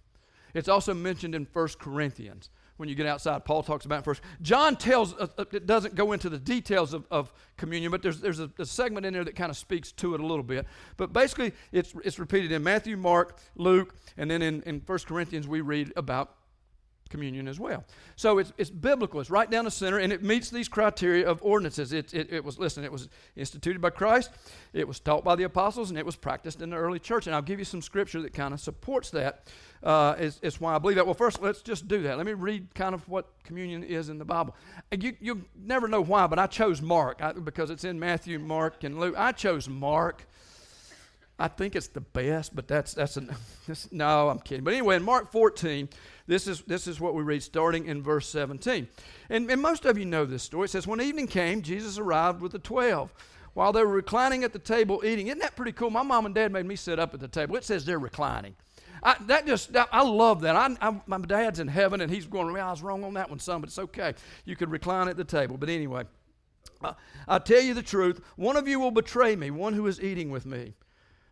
It's 0.52 0.68
also 0.68 0.92
mentioned 0.92 1.34
in 1.34 1.46
First 1.46 1.78
Corinthians 1.78 2.50
when 2.76 2.88
you 2.88 2.94
get 2.94 3.06
outside. 3.06 3.44
Paul 3.44 3.62
talks 3.62 3.84
about 3.84 4.00
it 4.00 4.04
first. 4.04 4.20
John 4.42 4.76
tells, 4.76 5.14
uh, 5.14 5.28
uh, 5.38 5.44
it 5.52 5.66
doesn't 5.66 5.94
go 5.94 6.12
into 6.12 6.28
the 6.28 6.38
details 6.38 6.92
of, 6.92 7.06
of 7.10 7.32
communion, 7.56 7.90
but 7.90 8.02
there's, 8.02 8.20
there's 8.20 8.40
a, 8.40 8.50
a, 8.58 8.66
segment 8.66 9.06
in 9.06 9.12
there 9.12 9.24
that 9.24 9.36
kind 9.36 9.50
of 9.50 9.56
speaks 9.56 9.92
to 9.92 10.14
it 10.14 10.20
a 10.20 10.26
little 10.26 10.42
bit. 10.42 10.66
But 10.96 11.12
basically, 11.12 11.52
it's, 11.72 11.94
it's 12.04 12.18
repeated 12.18 12.52
in 12.52 12.62
Matthew, 12.62 12.96
Mark, 12.96 13.38
Luke, 13.54 13.94
and 14.16 14.30
then 14.30 14.42
in, 14.42 14.62
in 14.62 14.82
1 14.84 14.98
Corinthians, 15.06 15.48
we 15.48 15.60
read 15.60 15.92
about 15.96 16.36
communion 17.08 17.48
as 17.48 17.60
well. 17.60 17.84
So 18.16 18.38
it's, 18.38 18.52
it's 18.58 18.70
biblical. 18.70 19.20
It's 19.20 19.30
right 19.30 19.50
down 19.50 19.64
the 19.64 19.70
center, 19.70 19.98
and 19.98 20.12
it 20.12 20.22
meets 20.22 20.50
these 20.50 20.68
criteria 20.68 21.28
of 21.28 21.42
ordinances. 21.42 21.92
It, 21.92 22.12
it, 22.14 22.32
it, 22.32 22.44
was, 22.44 22.58
listen, 22.58 22.84
it 22.84 22.92
was 22.92 23.08
instituted 23.36 23.80
by 23.80 23.90
Christ, 23.90 24.30
it 24.72 24.86
was 24.86 25.00
taught 25.00 25.24
by 25.24 25.36
the 25.36 25.44
apostles, 25.44 25.90
and 25.90 25.98
it 25.98 26.06
was 26.06 26.16
practiced 26.16 26.60
in 26.60 26.70
the 26.70 26.76
early 26.76 26.98
church. 26.98 27.26
And 27.26 27.34
I'll 27.34 27.42
give 27.42 27.58
you 27.58 27.64
some 27.64 27.82
scripture 27.82 28.20
that 28.22 28.34
kind 28.34 28.52
of 28.52 28.60
supports 28.60 29.10
that. 29.10 29.48
Uh, 29.82 30.16
is, 30.18 30.40
is 30.42 30.60
why 30.60 30.74
I 30.74 30.78
believe 30.78 30.96
that. 30.96 31.06
Well, 31.06 31.14
first, 31.14 31.40
let's 31.42 31.62
just 31.62 31.86
do 31.86 32.02
that. 32.02 32.16
Let 32.16 32.26
me 32.26 32.32
read 32.32 32.74
kind 32.74 32.94
of 32.94 33.06
what 33.08 33.26
communion 33.44 33.84
is 33.84 34.08
in 34.08 34.18
the 34.18 34.24
Bible. 34.24 34.56
You, 34.90 35.14
you'll 35.20 35.42
never 35.54 35.86
know 35.86 36.00
why, 36.00 36.26
but 36.26 36.38
I 36.38 36.46
chose 36.46 36.82
Mark 36.82 37.22
I, 37.22 37.32
because 37.32 37.70
it's 37.70 37.84
in 37.84 38.00
Matthew, 38.00 38.38
Mark, 38.38 38.84
and 38.84 38.98
Luke. 38.98 39.14
I 39.16 39.32
chose 39.32 39.68
Mark. 39.68 40.26
I 41.38 41.48
think 41.48 41.76
it's 41.76 41.88
the 41.88 42.00
best, 42.00 42.56
but 42.56 42.66
that's 42.66 42.94
that's, 42.94 43.16
a 43.16 43.28
that's 43.66 43.92
no, 43.92 44.28
I'm 44.28 44.38
kidding. 44.40 44.64
But 44.64 44.72
anyway, 44.72 44.96
in 44.96 45.02
Mark 45.02 45.30
14, 45.30 45.88
this 46.26 46.46
is, 46.46 46.62
this 46.62 46.86
is 46.86 46.98
what 46.98 47.14
we 47.14 47.22
read 47.22 47.42
starting 47.42 47.86
in 47.86 48.02
verse 48.02 48.28
17. 48.28 48.88
And, 49.28 49.50
and 49.50 49.62
most 49.62 49.84
of 49.84 49.98
you 49.98 50.06
know 50.06 50.24
this 50.24 50.42
story. 50.42 50.64
It 50.64 50.70
says, 50.70 50.86
When 50.86 51.00
evening 51.00 51.26
came, 51.26 51.62
Jesus 51.62 51.98
arrived 51.98 52.40
with 52.40 52.52
the 52.52 52.58
twelve. 52.58 53.12
While 53.54 53.72
they 53.72 53.82
were 53.82 53.92
reclining 53.92 54.44
at 54.44 54.52
the 54.52 54.58
table 54.58 55.02
eating, 55.02 55.28
isn't 55.28 55.38
that 55.38 55.56
pretty 55.56 55.72
cool? 55.72 55.88
My 55.88 56.02
mom 56.02 56.26
and 56.26 56.34
dad 56.34 56.52
made 56.52 56.66
me 56.66 56.76
sit 56.76 56.98
up 56.98 57.14
at 57.14 57.20
the 57.20 57.28
table. 57.28 57.56
It 57.56 57.64
says 57.64 57.86
they're 57.86 57.98
reclining. 57.98 58.54
I, 59.06 59.14
that 59.26 59.46
just, 59.46 59.72
that, 59.72 59.88
I 59.92 60.02
love 60.02 60.40
that. 60.40 60.56
I, 60.56 60.76
I, 60.80 61.00
my 61.06 61.18
dad's 61.18 61.60
in 61.60 61.68
heaven 61.68 62.00
and 62.00 62.10
he's 62.10 62.26
going, 62.26 62.54
I 62.56 62.70
was 62.72 62.82
wrong 62.82 63.04
on 63.04 63.14
that 63.14 63.30
one, 63.30 63.38
son, 63.38 63.60
but 63.60 63.68
it's 63.68 63.78
okay. 63.78 64.14
You 64.44 64.56
could 64.56 64.68
recline 64.68 65.06
at 65.06 65.16
the 65.16 65.22
table. 65.22 65.56
But 65.56 65.68
anyway, 65.68 66.06
uh, 66.82 66.94
I 67.28 67.38
tell 67.38 67.60
you 67.60 67.72
the 67.72 67.84
truth. 67.84 68.20
One 68.34 68.56
of 68.56 68.66
you 68.66 68.80
will 68.80 68.90
betray 68.90 69.36
me, 69.36 69.52
one 69.52 69.74
who 69.74 69.86
is 69.86 70.00
eating 70.00 70.30
with 70.30 70.44
me. 70.44 70.74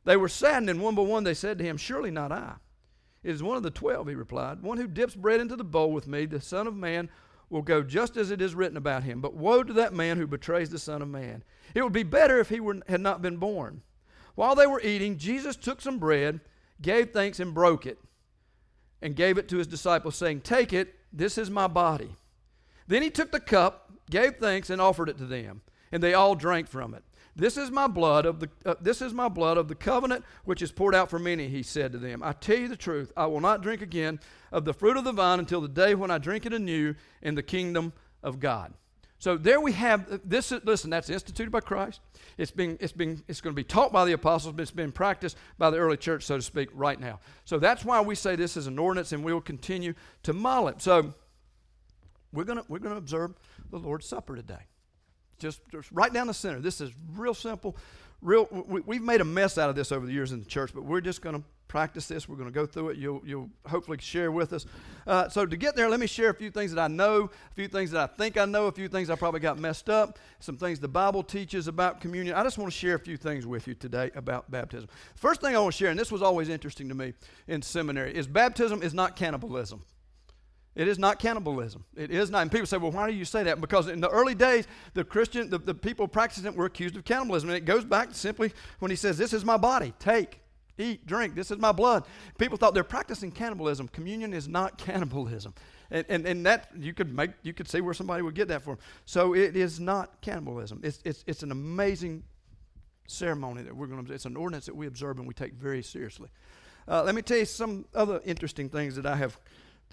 They 0.04 0.16
were 0.16 0.28
saddened, 0.28 0.70
and 0.70 0.80
one 0.80 0.94
by 0.94 1.02
one 1.02 1.24
they 1.24 1.34
said 1.34 1.58
to 1.58 1.64
him, 1.64 1.76
Surely 1.76 2.12
not 2.12 2.30
I. 2.30 2.54
It 3.24 3.32
is 3.32 3.42
one 3.42 3.56
of 3.56 3.64
the 3.64 3.70
twelve, 3.70 4.06
he 4.06 4.14
replied. 4.14 4.62
One 4.62 4.76
who 4.76 4.86
dips 4.86 5.16
bread 5.16 5.40
into 5.40 5.56
the 5.56 5.64
bowl 5.64 5.90
with 5.90 6.06
me, 6.06 6.26
the 6.26 6.40
Son 6.40 6.68
of 6.68 6.76
Man, 6.76 7.08
will 7.50 7.62
go 7.62 7.82
just 7.82 8.16
as 8.16 8.30
it 8.30 8.40
is 8.40 8.54
written 8.54 8.76
about 8.76 9.02
him. 9.02 9.20
But 9.20 9.34
woe 9.34 9.64
to 9.64 9.72
that 9.72 9.94
man 9.94 10.16
who 10.16 10.28
betrays 10.28 10.70
the 10.70 10.78
Son 10.78 11.02
of 11.02 11.08
Man. 11.08 11.42
It 11.74 11.82
would 11.82 11.92
be 11.92 12.04
better 12.04 12.38
if 12.38 12.50
he 12.50 12.60
were, 12.60 12.82
had 12.88 13.00
not 13.00 13.20
been 13.20 13.38
born. 13.38 13.82
While 14.36 14.54
they 14.54 14.66
were 14.66 14.80
eating, 14.80 15.18
Jesus 15.18 15.56
took 15.56 15.80
some 15.80 15.98
bread, 15.98 16.40
gave 16.84 17.10
thanks, 17.10 17.40
and 17.40 17.52
broke 17.52 17.86
it, 17.86 17.98
and 19.02 19.16
gave 19.16 19.38
it 19.38 19.48
to 19.48 19.56
his 19.56 19.66
disciples, 19.66 20.14
saying, 20.14 20.42
Take 20.42 20.72
it, 20.72 20.94
this 21.12 21.36
is 21.36 21.50
my 21.50 21.66
body. 21.66 22.14
Then 22.86 23.02
he 23.02 23.10
took 23.10 23.32
the 23.32 23.40
cup, 23.40 23.90
gave 24.08 24.36
thanks, 24.36 24.70
and 24.70 24.80
offered 24.80 25.08
it 25.08 25.18
to 25.18 25.26
them, 25.26 25.62
and 25.90 26.02
they 26.02 26.14
all 26.14 26.36
drank 26.36 26.68
from 26.68 26.94
it. 26.94 27.02
This 27.36 27.56
is 27.56 27.70
my 27.70 27.88
blood 27.88 28.26
of 28.26 28.38
the 28.38 28.48
uh, 28.64 28.74
this 28.80 29.02
is 29.02 29.12
my 29.12 29.28
blood 29.28 29.56
of 29.56 29.66
the 29.66 29.74
covenant 29.74 30.24
which 30.44 30.62
is 30.62 30.70
poured 30.70 30.94
out 30.94 31.10
for 31.10 31.18
many, 31.18 31.48
he 31.48 31.64
said 31.64 31.90
to 31.92 31.98
them. 31.98 32.22
I 32.22 32.32
tell 32.32 32.56
you 32.56 32.68
the 32.68 32.76
truth, 32.76 33.12
I 33.16 33.26
will 33.26 33.40
not 33.40 33.60
drink 33.60 33.82
again 33.82 34.20
of 34.52 34.64
the 34.64 34.72
fruit 34.72 34.96
of 34.96 35.02
the 35.02 35.12
vine 35.12 35.40
until 35.40 35.60
the 35.60 35.68
day 35.68 35.96
when 35.96 36.12
I 36.12 36.18
drink 36.18 36.46
it 36.46 36.52
anew 36.52 36.94
in 37.22 37.34
the 37.34 37.42
kingdom 37.42 37.92
of 38.22 38.38
God. 38.38 38.74
So 39.24 39.38
there 39.38 39.58
we 39.58 39.72
have 39.72 40.12
uh, 40.12 40.18
this 40.22 40.52
listen, 40.64 40.90
that's 40.90 41.08
instituted 41.08 41.50
by 41.50 41.60
Christ. 41.60 42.02
It's 42.36 42.50
being 42.50 42.76
it's 42.78 42.92
being 42.92 43.22
it's 43.26 43.40
going 43.40 43.54
to 43.54 43.56
be 43.56 43.64
taught 43.64 43.90
by 43.90 44.04
the 44.04 44.12
apostles, 44.12 44.52
but 44.54 44.60
it's 44.60 44.70
been 44.70 44.92
practiced 44.92 45.38
by 45.56 45.70
the 45.70 45.78
early 45.78 45.96
church, 45.96 46.24
so 46.24 46.36
to 46.36 46.42
speak, 46.42 46.68
right 46.74 47.00
now. 47.00 47.20
So 47.46 47.58
that's 47.58 47.86
why 47.86 48.02
we 48.02 48.16
say 48.16 48.36
this 48.36 48.54
is 48.54 48.66
an 48.66 48.78
ordinance 48.78 49.12
and 49.12 49.24
we 49.24 49.32
will 49.32 49.40
continue 49.40 49.94
to 50.24 50.34
model 50.34 50.68
it. 50.68 50.82
So 50.82 51.14
we're 52.34 52.44
gonna 52.44 52.64
we're 52.68 52.80
gonna 52.80 52.98
observe 52.98 53.32
the 53.70 53.78
Lord's 53.78 54.04
Supper 54.04 54.36
today. 54.36 54.66
Just, 55.38 55.62
just 55.72 55.90
right 55.90 56.12
down 56.12 56.26
the 56.26 56.34
center. 56.34 56.60
This 56.60 56.82
is 56.82 56.90
real 57.16 57.32
simple. 57.32 57.78
Real, 58.20 58.46
we, 58.50 58.96
have 58.96 59.04
made 59.04 59.22
a 59.22 59.24
mess 59.24 59.56
out 59.56 59.70
of 59.70 59.74
this 59.74 59.90
over 59.90 60.04
the 60.04 60.12
years 60.12 60.32
in 60.32 60.40
the 60.40 60.44
church, 60.44 60.72
but 60.74 60.84
we're 60.84 61.00
just 61.00 61.22
going 61.22 61.36
to 61.36 61.42
practice 61.68 62.06
this. 62.06 62.28
We're 62.28 62.36
going 62.36 62.48
to 62.48 62.54
go 62.54 62.66
through 62.66 62.90
it. 62.90 62.98
You'll, 62.98 63.22
you'll 63.24 63.50
hopefully 63.66 63.98
share 64.00 64.30
with 64.30 64.52
us. 64.52 64.66
Uh, 65.06 65.28
so, 65.28 65.46
to 65.46 65.56
get 65.56 65.76
there, 65.76 65.88
let 65.88 66.00
me 66.00 66.06
share 66.06 66.30
a 66.30 66.34
few 66.34 66.50
things 66.50 66.72
that 66.72 66.80
I 66.80 66.88
know, 66.88 67.30
a 67.50 67.54
few 67.54 67.68
things 67.68 67.90
that 67.92 68.10
I 68.10 68.14
think 68.14 68.36
I 68.36 68.44
know, 68.44 68.66
a 68.66 68.72
few 68.72 68.88
things 68.88 69.10
I 69.10 69.16
probably 69.16 69.40
got 69.40 69.58
messed 69.58 69.90
up, 69.90 70.18
some 70.40 70.56
things 70.56 70.80
the 70.80 70.88
Bible 70.88 71.22
teaches 71.22 71.68
about 71.68 72.00
communion. 72.00 72.34
I 72.36 72.42
just 72.42 72.58
want 72.58 72.72
to 72.72 72.78
share 72.78 72.94
a 72.94 72.98
few 72.98 73.16
things 73.16 73.46
with 73.46 73.66
you 73.66 73.74
today 73.74 74.10
about 74.14 74.50
baptism. 74.50 74.88
First 75.14 75.40
thing 75.40 75.56
I 75.56 75.58
want 75.58 75.74
to 75.74 75.78
share, 75.78 75.90
and 75.90 75.98
this 75.98 76.12
was 76.12 76.22
always 76.22 76.48
interesting 76.48 76.88
to 76.88 76.94
me 76.94 77.14
in 77.48 77.62
seminary, 77.62 78.14
is 78.14 78.26
baptism 78.26 78.82
is 78.82 78.94
not 78.94 79.16
cannibalism. 79.16 79.82
It 80.74 80.88
is 80.88 80.98
not 80.98 81.20
cannibalism. 81.20 81.84
It 81.96 82.10
is 82.10 82.30
not. 82.30 82.42
And 82.42 82.50
people 82.50 82.66
say, 82.66 82.78
well, 82.78 82.90
why 82.90 83.08
do 83.08 83.16
you 83.16 83.24
say 83.24 83.44
that? 83.44 83.60
Because 83.60 83.86
in 83.88 84.00
the 84.00 84.08
early 84.08 84.34
days, 84.34 84.66
the 84.94 85.04
Christian, 85.04 85.48
the, 85.48 85.58
the 85.58 85.74
people 85.74 86.08
practicing 86.08 86.46
it 86.46 86.56
were 86.56 86.64
accused 86.64 86.96
of 86.96 87.04
cannibalism. 87.04 87.48
And 87.50 87.56
it 87.56 87.64
goes 87.64 87.84
back 87.84 88.08
to 88.08 88.14
simply 88.14 88.52
when 88.80 88.90
he 88.90 88.96
says, 88.96 89.16
This 89.16 89.32
is 89.32 89.44
my 89.44 89.56
body, 89.56 89.94
take, 90.00 90.40
eat, 90.78 91.06
drink, 91.06 91.34
this 91.34 91.50
is 91.50 91.58
my 91.58 91.72
blood. 91.72 92.04
People 92.38 92.58
thought 92.58 92.74
they're 92.74 92.84
practicing 92.84 93.30
cannibalism. 93.30 93.88
Communion 93.88 94.32
is 94.32 94.48
not 94.48 94.78
cannibalism. 94.78 95.54
And, 95.90 96.04
and, 96.08 96.26
and 96.26 96.46
that 96.46 96.70
you 96.76 96.94
could 96.94 97.14
make 97.14 97.30
you 97.42 97.52
could 97.52 97.68
see 97.68 97.80
where 97.80 97.94
somebody 97.94 98.22
would 98.22 98.34
get 98.34 98.48
that 98.48 98.62
from. 98.62 98.78
So 99.04 99.34
it 99.34 99.54
is 99.56 99.78
not 99.78 100.20
cannibalism. 100.20 100.80
It's 100.82 101.00
it's 101.04 101.24
it's 101.26 101.42
an 101.42 101.52
amazing 101.52 102.24
ceremony 103.06 103.62
that 103.62 103.76
we're 103.76 103.86
going 103.86 104.04
to 104.04 104.12
it's 104.12 104.24
an 104.24 104.36
ordinance 104.36 104.66
that 104.66 104.74
we 104.74 104.86
observe 104.86 105.18
and 105.18 105.28
we 105.28 105.34
take 105.34 105.54
very 105.54 105.82
seriously. 105.82 106.30
Uh, 106.88 107.02
let 107.02 107.14
me 107.14 107.22
tell 107.22 107.36
you 107.36 107.44
some 107.44 107.84
other 107.94 108.20
interesting 108.24 108.68
things 108.68 108.96
that 108.96 109.06
I 109.06 109.16
have 109.16 109.38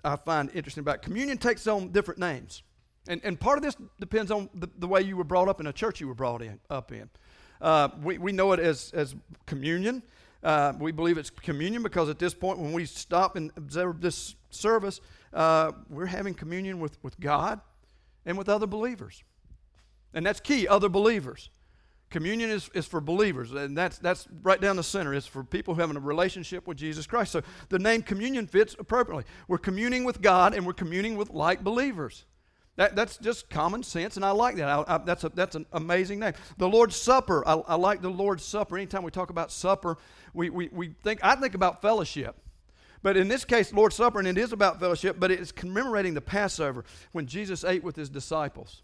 I 0.03 0.15
find 0.15 0.49
interesting 0.53 0.81
about 0.81 1.01
communion 1.01 1.37
takes 1.37 1.67
on 1.67 1.91
different 1.91 2.19
names. 2.19 2.63
And, 3.07 3.21
and 3.23 3.39
part 3.39 3.57
of 3.57 3.63
this 3.63 3.75
depends 3.99 4.31
on 4.31 4.49
the, 4.53 4.69
the 4.77 4.87
way 4.87 5.01
you 5.01 5.17
were 5.17 5.23
brought 5.23 5.47
up 5.47 5.59
in 5.59 5.67
a 5.67 5.73
church 5.73 5.99
you 5.99 6.07
were 6.07 6.15
brought 6.15 6.41
in, 6.41 6.59
up 6.69 6.91
in. 6.91 7.09
Uh, 7.59 7.89
we, 8.01 8.17
we 8.17 8.31
know 8.31 8.51
it 8.53 8.59
as, 8.59 8.91
as 8.93 9.15
communion. 9.45 10.03
Uh, 10.43 10.73
we 10.79 10.91
believe 10.91 11.17
it's 11.17 11.29
communion 11.29 11.83
because 11.83 12.09
at 12.09 12.19
this 12.19 12.33
point, 12.33 12.57
when 12.59 12.73
we 12.73 12.85
stop 12.85 13.35
and 13.35 13.51
observe 13.57 14.01
this 14.01 14.35
service, 14.49 14.99
uh, 15.33 15.71
we're 15.89 16.07
having 16.07 16.33
communion 16.33 16.79
with, 16.79 16.97
with 17.03 17.19
God 17.19 17.61
and 18.25 18.37
with 18.37 18.49
other 18.49 18.67
believers. 18.67 19.23
And 20.13 20.25
that's 20.25 20.39
key, 20.39 20.67
other 20.67 20.89
believers. 20.89 21.49
Communion 22.09 22.49
is, 22.49 22.69
is 22.73 22.85
for 22.85 22.99
believers, 22.99 23.53
and 23.53 23.77
that's, 23.77 23.97
that's 23.97 24.27
right 24.43 24.59
down 24.59 24.75
the 24.75 24.83
center. 24.83 25.13
It's 25.13 25.25
for 25.25 25.45
people 25.45 25.73
who 25.73 25.81
have 25.81 25.95
a 25.95 25.99
relationship 25.99 26.67
with 26.67 26.75
Jesus 26.75 27.07
Christ. 27.07 27.31
So 27.31 27.41
the 27.69 27.79
name 27.79 28.01
communion 28.01 28.47
fits 28.47 28.75
appropriately. 28.77 29.23
We're 29.47 29.57
communing 29.57 30.03
with 30.03 30.21
God 30.21 30.53
and 30.53 30.65
we're 30.65 30.73
communing 30.73 31.15
with 31.15 31.29
like 31.29 31.63
believers. 31.63 32.25
That, 32.77 32.95
that's 32.95 33.17
just 33.17 33.49
common 33.49 33.83
sense, 33.83 34.15
and 34.15 34.23
I 34.23 34.31
like 34.31 34.55
that. 34.55 34.69
I, 34.69 34.83
I, 34.87 34.97
that's, 34.99 35.23
a, 35.23 35.29
that's 35.29 35.55
an 35.55 35.65
amazing 35.73 36.19
name. 36.19 36.33
The 36.57 36.69
Lord's 36.69 36.95
Supper, 36.95 37.47
I, 37.47 37.55
I, 37.55 37.75
like 37.75 38.01
the 38.01 38.09
Lord's 38.09 38.45
Supper. 38.45 38.77
Anytime 38.77 39.03
we 39.03 39.11
talk 39.11 39.29
about 39.29 39.51
supper, 39.51 39.97
we, 40.33 40.49
we, 40.49 40.69
we 40.71 40.95
think, 41.03 41.19
I 41.21 41.35
think 41.35 41.53
about 41.53 41.81
fellowship. 41.81 42.35
But 43.03 43.17
in 43.17 43.27
this 43.27 43.43
case, 43.43 43.73
Lord's 43.73 43.95
Supper, 43.95 44.19
and 44.19 44.27
it 44.27 44.37
is 44.37 44.53
about 44.53 44.79
fellowship, 44.79 45.17
but 45.19 45.31
it's 45.31 45.51
commemorating 45.51 46.13
the 46.13 46.21
Passover 46.21 46.85
when 47.11 47.25
Jesus 47.25 47.63
ate 47.65 47.83
with 47.83 47.95
his 47.95 48.09
disciples. 48.09 48.83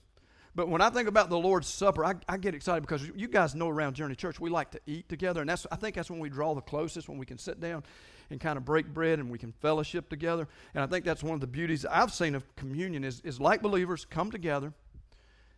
But 0.58 0.70
when 0.70 0.82
I 0.82 0.90
think 0.90 1.08
about 1.08 1.30
the 1.30 1.38
Lord's 1.38 1.68
Supper, 1.68 2.04
I, 2.04 2.16
I, 2.28 2.38
get 2.38 2.56
excited 2.56 2.82
because 2.82 3.08
you 3.16 3.28
guys 3.28 3.54
know 3.54 3.70
around 3.70 3.94
Journey 3.94 4.16
Church 4.16 4.40
we 4.40 4.50
like 4.50 4.72
to 4.72 4.80
eat 4.88 5.08
together, 5.08 5.40
and 5.40 5.48
that's 5.48 5.68
I 5.72 5.76
think 5.76 5.96
that's 5.96 6.10
when 6.10 6.20
we 6.20 6.30
draw 6.30 6.56
the 6.56 6.62
closest 6.62 7.08
when 7.08 7.20
we 7.20 7.28
can 7.28 7.38
sit 7.38 7.60
down 7.60 7.84
and 8.32 8.40
kind 8.40 8.58
of 8.58 8.66
break 8.66 8.88
bread 8.92 9.20
and 9.20 9.30
we 9.30 9.38
can 9.38 9.52
fellowship 9.52 10.10
together. 10.10 10.48
And 10.74 10.84
I 10.84 10.88
think 10.88 11.06
that's 11.06 11.22
one 11.22 11.36
of 11.36 11.42
the 11.42 11.48
beauties 11.48 11.86
I've 11.86 12.12
seen 12.12 12.34
of 12.34 12.56
communion 12.56 13.04
is, 13.04 13.22
is 13.22 13.40
like 13.40 13.62
believers 13.62 14.04
come 14.04 14.32
together, 14.32 14.74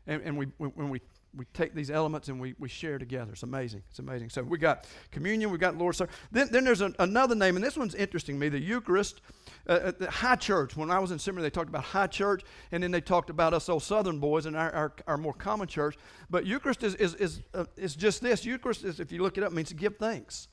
and, 0.05 0.21
and 0.21 0.37
we 0.37 0.47
when 0.57 0.89
we 0.89 0.99
we 1.35 1.45
take 1.53 1.73
these 1.73 1.91
elements 1.91 2.27
and 2.27 2.39
we, 2.39 2.55
we 2.59 2.69
share 2.69 2.97
together. 2.97 3.31
It's 3.31 3.43
amazing. 3.43 3.83
It's 3.89 3.99
amazing. 3.99 4.29
So 4.29 4.43
we 4.43 4.57
got 4.57 4.85
communion, 5.11 5.51
we 5.51 5.57
got 5.57 5.77
Lord's 5.77 5.99
Supper. 5.99 6.11
Then, 6.31 6.49
then 6.51 6.63
there's 6.63 6.81
an, 6.81 6.95
another 6.99 7.35
name, 7.35 7.55
and 7.55 7.63
this 7.63 7.77
one's 7.77 7.95
interesting 7.95 8.35
to 8.35 8.39
me 8.39 8.49
the 8.49 8.59
Eucharist. 8.59 9.21
Uh, 9.67 9.73
uh, 9.73 9.91
the 9.99 10.09
high 10.09 10.35
church. 10.35 10.75
When 10.75 10.89
I 10.89 10.97
was 10.97 11.11
in 11.11 11.19
seminary, 11.19 11.45
they 11.47 11.51
talked 11.51 11.69
about 11.69 11.83
high 11.83 12.07
church, 12.07 12.43
and 12.71 12.81
then 12.81 12.89
they 12.89 13.01
talked 13.01 13.29
about 13.29 13.53
us 13.53 13.69
old 13.69 13.83
Southern 13.83 14.19
boys 14.19 14.47
and 14.47 14.55
our, 14.55 14.71
our, 14.71 14.93
our 15.05 15.17
more 15.17 15.33
common 15.33 15.67
church. 15.67 15.95
But 16.29 16.45
Eucharist 16.45 16.83
is, 16.83 16.95
is, 16.95 17.13
is, 17.15 17.41
uh, 17.53 17.65
is 17.77 17.95
just 17.95 18.21
this 18.21 18.45
Eucharist, 18.45 18.83
is, 18.83 18.99
if 18.99 19.11
you 19.11 19.21
look 19.21 19.37
it 19.37 19.43
up, 19.43 19.51
means 19.51 19.69
to 19.69 19.75
give 19.75 19.97
thanks. 19.97 20.47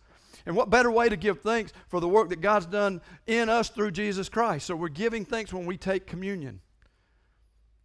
And 0.44 0.54
what 0.54 0.68
better 0.68 0.90
way 0.90 1.08
to 1.08 1.16
give 1.16 1.40
thanks 1.40 1.72
for 1.88 1.98
the 1.98 2.08
work 2.08 2.28
that 2.28 2.40
God's 2.40 2.66
done 2.66 3.00
in 3.26 3.48
us 3.48 3.70
through 3.70 3.92
Jesus 3.92 4.28
Christ? 4.28 4.66
So 4.66 4.76
we're 4.76 4.88
giving 4.88 5.24
thanks 5.24 5.52
when 5.52 5.64
we 5.64 5.78
take 5.78 6.06
communion. 6.06 6.60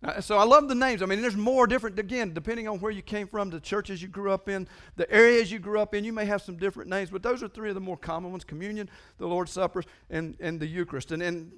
Uh, 0.03 0.19
so 0.19 0.37
I 0.37 0.43
love 0.43 0.67
the 0.67 0.75
names. 0.75 1.03
I 1.03 1.05
mean, 1.05 1.21
there's 1.21 1.35
more 1.35 1.67
different, 1.67 1.99
again, 1.99 2.33
depending 2.33 2.67
on 2.67 2.79
where 2.79 2.91
you 2.91 3.03
came 3.03 3.27
from, 3.27 3.51
the 3.51 3.59
churches 3.59 4.01
you 4.01 4.07
grew 4.07 4.31
up 4.31 4.49
in, 4.49 4.67
the 4.95 5.09
areas 5.11 5.51
you 5.51 5.59
grew 5.59 5.79
up 5.79 5.93
in, 5.93 6.03
you 6.03 6.11
may 6.11 6.25
have 6.25 6.41
some 6.41 6.57
different 6.57 6.89
names, 6.89 7.11
but 7.11 7.21
those 7.21 7.43
are 7.43 7.47
three 7.47 7.69
of 7.69 7.75
the 7.75 7.81
more 7.81 7.97
common 7.97 8.31
ones 8.31 8.43
communion, 8.43 8.89
the 9.19 9.27
Lord's 9.27 9.51
Supper, 9.51 9.83
and, 10.09 10.35
and 10.39 10.59
the 10.59 10.65
Eucharist. 10.65 11.11
And, 11.11 11.21
and 11.21 11.51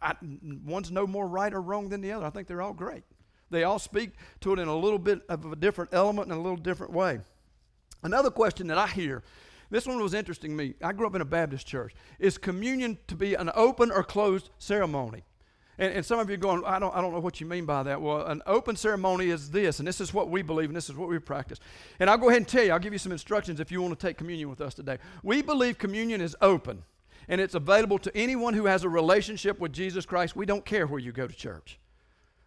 I, 0.00 0.14
one's 0.64 0.92
no 0.92 1.06
more 1.06 1.26
right 1.26 1.52
or 1.52 1.60
wrong 1.60 1.88
than 1.88 2.00
the 2.00 2.12
other. 2.12 2.24
I 2.24 2.30
think 2.30 2.46
they're 2.46 2.62
all 2.62 2.72
great. 2.72 3.02
They 3.50 3.64
all 3.64 3.78
speak 3.78 4.10
to 4.40 4.52
it 4.52 4.58
in 4.58 4.68
a 4.68 4.76
little 4.76 4.98
bit 4.98 5.22
of 5.28 5.50
a 5.50 5.56
different 5.56 5.92
element 5.92 6.30
and 6.30 6.38
a 6.38 6.42
little 6.42 6.58
different 6.58 6.92
way. 6.92 7.20
Another 8.02 8.30
question 8.30 8.68
that 8.68 8.78
I 8.78 8.86
hear 8.86 9.24
this 9.70 9.86
one 9.86 10.00
was 10.00 10.14
interesting 10.14 10.52
to 10.52 10.56
me. 10.56 10.74
I 10.82 10.92
grew 10.92 11.06
up 11.06 11.14
in 11.14 11.20
a 11.20 11.26
Baptist 11.26 11.66
church. 11.66 11.94
Is 12.18 12.38
communion 12.38 12.96
to 13.08 13.14
be 13.14 13.34
an 13.34 13.50
open 13.54 13.90
or 13.90 14.02
closed 14.02 14.50
ceremony? 14.58 15.24
And, 15.78 15.94
and, 15.94 16.04
some 16.04 16.18
of 16.18 16.28
you 16.28 16.34
are 16.34 16.38
going, 16.38 16.64
I 16.64 16.78
don't, 16.78 16.94
I 16.94 17.00
don't 17.00 17.12
know 17.12 17.20
what 17.20 17.40
you 17.40 17.46
mean 17.46 17.64
by 17.64 17.84
that. 17.84 18.00
Well, 18.02 18.26
an 18.26 18.42
open 18.46 18.74
ceremony 18.74 19.30
is 19.30 19.50
this, 19.50 19.78
and 19.78 19.86
this 19.86 20.00
is 20.00 20.12
what 20.12 20.28
we 20.28 20.42
believe, 20.42 20.68
and 20.68 20.76
this 20.76 20.90
is 20.90 20.96
what 20.96 21.08
we 21.08 21.18
practice. 21.20 21.60
And 22.00 22.10
I'll 22.10 22.18
go 22.18 22.28
ahead 22.28 22.38
and 22.38 22.48
tell 22.48 22.64
you, 22.64 22.72
I'll 22.72 22.80
give 22.80 22.92
you 22.92 22.98
some 22.98 23.12
instructions 23.12 23.60
if 23.60 23.70
you 23.70 23.80
want 23.80 23.98
to 23.98 24.06
take 24.06 24.18
communion 24.18 24.50
with 24.50 24.60
us 24.60 24.74
today. 24.74 24.98
We 25.22 25.40
believe 25.40 25.78
communion 25.78 26.20
is 26.20 26.36
open, 26.40 26.82
and 27.28 27.40
it's 27.40 27.54
available 27.54 27.98
to 28.00 28.16
anyone 28.16 28.54
who 28.54 28.64
has 28.64 28.82
a 28.82 28.88
relationship 28.88 29.60
with 29.60 29.72
Jesus 29.72 30.04
Christ. 30.04 30.34
We 30.34 30.46
don't 30.46 30.64
care 30.64 30.86
where 30.86 31.00
you 31.00 31.12
go 31.12 31.28
to 31.28 31.34
church. 31.34 31.78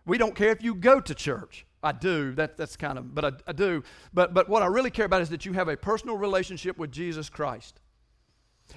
We 0.05 0.17
don't 0.17 0.35
care 0.35 0.49
if 0.49 0.61
you 0.61 0.75
go 0.75 0.99
to 0.99 1.15
church. 1.15 1.65
I 1.83 1.93
do. 1.93 2.33
That, 2.33 2.57
that's 2.57 2.75
kind 2.75 2.97
of, 2.97 3.15
but 3.15 3.25
I, 3.25 3.31
I 3.47 3.53
do. 3.53 3.83
But, 4.13 4.33
but 4.33 4.49
what 4.49 4.61
I 4.61 4.67
really 4.67 4.91
care 4.91 5.05
about 5.05 5.21
is 5.21 5.29
that 5.29 5.45
you 5.45 5.53
have 5.53 5.67
a 5.67 5.77
personal 5.77 6.17
relationship 6.17 6.77
with 6.77 6.91
Jesus 6.91 7.29
Christ. 7.29 7.79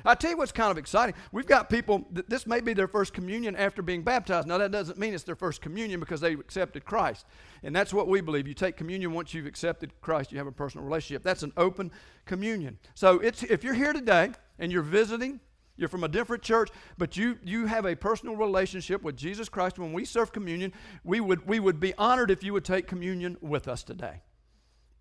I 0.04 0.14
tell 0.14 0.30
you 0.30 0.36
what's 0.36 0.52
kind 0.52 0.70
of 0.70 0.78
exciting. 0.78 1.14
We've 1.32 1.46
got 1.46 1.70
people, 1.70 2.06
that 2.12 2.28
this 2.28 2.46
may 2.46 2.60
be 2.60 2.74
their 2.74 2.88
first 2.88 3.12
communion 3.12 3.56
after 3.56 3.82
being 3.82 4.02
baptized. 4.02 4.46
Now, 4.46 4.58
that 4.58 4.70
doesn't 4.70 4.98
mean 4.98 5.14
it's 5.14 5.24
their 5.24 5.36
first 5.36 5.60
communion 5.60 6.00
because 6.00 6.20
they 6.20 6.32
accepted 6.32 6.84
Christ. 6.84 7.26
And 7.62 7.74
that's 7.74 7.92
what 7.94 8.08
we 8.08 8.20
believe. 8.20 8.46
You 8.46 8.54
take 8.54 8.76
communion 8.76 9.12
once 9.12 9.34
you've 9.34 9.46
accepted 9.46 9.92
Christ, 10.00 10.32
you 10.32 10.38
have 10.38 10.46
a 10.46 10.52
personal 10.52 10.84
relationship. 10.84 11.22
That's 11.22 11.42
an 11.42 11.52
open 11.56 11.90
communion. 12.26 12.78
So 12.94 13.18
it's, 13.20 13.42
if 13.42 13.64
you're 13.64 13.74
here 13.74 13.92
today 13.92 14.32
and 14.58 14.70
you're 14.70 14.82
visiting, 14.82 15.40
you're 15.76 15.88
from 15.88 16.04
a 16.04 16.08
different 16.08 16.42
church, 16.42 16.70
but 16.98 17.16
you, 17.16 17.38
you 17.42 17.66
have 17.66 17.84
a 17.84 17.96
personal 17.96 18.36
relationship 18.36 19.02
with 19.02 19.16
Jesus 19.16 19.48
Christ. 19.48 19.78
When 19.78 19.92
we 19.92 20.04
serve 20.04 20.32
communion, 20.32 20.72
we 21.02 21.20
would, 21.20 21.46
we 21.48 21.58
would 21.58 21.80
be 21.80 21.94
honored 21.94 22.30
if 22.30 22.44
you 22.44 22.52
would 22.52 22.64
take 22.64 22.86
communion 22.86 23.36
with 23.40 23.66
us 23.66 23.82
today. 23.82 24.22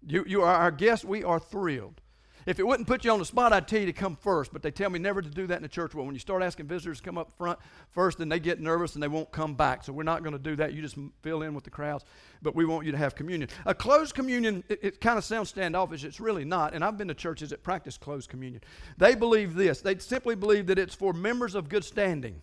You, 0.06 0.24
you 0.28 0.42
are 0.42 0.56
our 0.56 0.72
guest. 0.72 1.06
We 1.06 1.24
are 1.24 1.40
thrilled. 1.40 2.02
If 2.46 2.60
it 2.60 2.68
wouldn't 2.68 2.88
put 2.88 3.06
you 3.06 3.12
on 3.12 3.20
the 3.20 3.26
spot, 3.26 3.54
I'd 3.54 3.68
tell 3.68 3.80
you 3.80 3.86
to 3.86 3.94
come 3.94 4.16
first, 4.16 4.52
but 4.52 4.62
they 4.62 4.72
tell 4.72 4.90
me 4.90 5.00
never 5.00 5.22
to 5.22 5.30
do 5.30 5.48
that 5.48 5.58
in 5.58 5.64
the 5.64 5.70
church. 5.70 5.96
Well, 5.96 6.06
when 6.06 6.14
you 6.14 6.20
start 6.20 6.44
asking 6.44 6.68
visitors 6.68 6.98
to 6.98 7.04
come 7.04 7.18
up 7.18 7.32
front 7.38 7.58
first, 7.92 8.18
then 8.18 8.30
they 8.30 8.40
get 8.40 8.60
nervous 8.60 8.96
and 8.96 9.04
they 9.04 9.08
won't 9.08 9.32
come 9.32 9.56
back. 9.56 9.84
So 9.84 9.94
we're 9.94 10.04
not 10.04 10.24
going 10.24 10.34
to 10.34 10.40
do 10.40 10.56
that. 10.58 10.74
You 10.74 10.82
just 10.82 10.98
fill 11.22 11.44
in 11.44 11.54
with 11.54 11.64
the 11.64 11.70
crowds, 11.70 12.04
but 12.42 12.56
we 12.56 12.66
want 12.66 12.86
you 12.86 12.92
to 12.92 12.98
have 12.98 13.16
communion. 13.16 13.50
A 13.66 13.74
closed 13.74 14.14
communion, 14.14 14.64
it, 14.68 14.80
it 14.82 15.02
kind 15.02 15.18
of 15.18 15.24
sounds 15.24 15.50
standoffish. 15.50 16.04
It's 16.04 16.20
really 16.20 16.46
not. 16.46 16.74
And 16.74 16.84
I've 16.84 16.98
been 16.98 17.08
to 17.08 17.14
churches 17.14 17.52
that 17.52 17.64
practice 17.64 17.98
closed 17.98 18.30
communion. 18.30 18.62
They 18.98 19.16
believe 19.16 19.56
this. 19.56 19.82
They 19.82 19.98
simply 19.98 20.36
believe 20.36 20.68
that 20.68 20.78
it's 20.78 20.96
for 20.96 21.14
members 21.14 21.56
of 21.56 21.70
good 21.70 21.84
standing. 21.84 22.42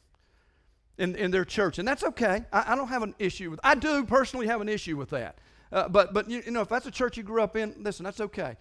In, 0.99 1.17
in 1.17 1.31
their 1.31 1.47
church, 1.47 1.79
and 1.79 1.89
that's 1.89 2.05
okay. 2.05 2.45
I, 2.53 2.73
I 2.73 2.77
don't 2.77 2.89
have 2.89 3.03
an 3.03 3.15
issue 3.19 3.51
with. 3.51 3.59
I 3.65 3.75
do 3.75 4.05
personally 4.05 4.49
have 4.49 4.61
an 4.61 4.69
issue 4.69 4.99
with 4.99 5.09
that. 5.11 5.39
Uh, 5.73 5.89
but 5.89 6.13
but 6.13 6.29
you, 6.29 6.43
you, 6.45 6.51
know 6.51 6.61
if 6.61 6.69
that's 6.69 6.85
a 6.85 6.91
church 6.91 7.17
you 7.17 7.23
grew 7.23 7.43
up 7.43 7.57
in, 7.57 7.75
listen, 7.79 8.05
that's 8.05 8.21
okay. 8.21 8.59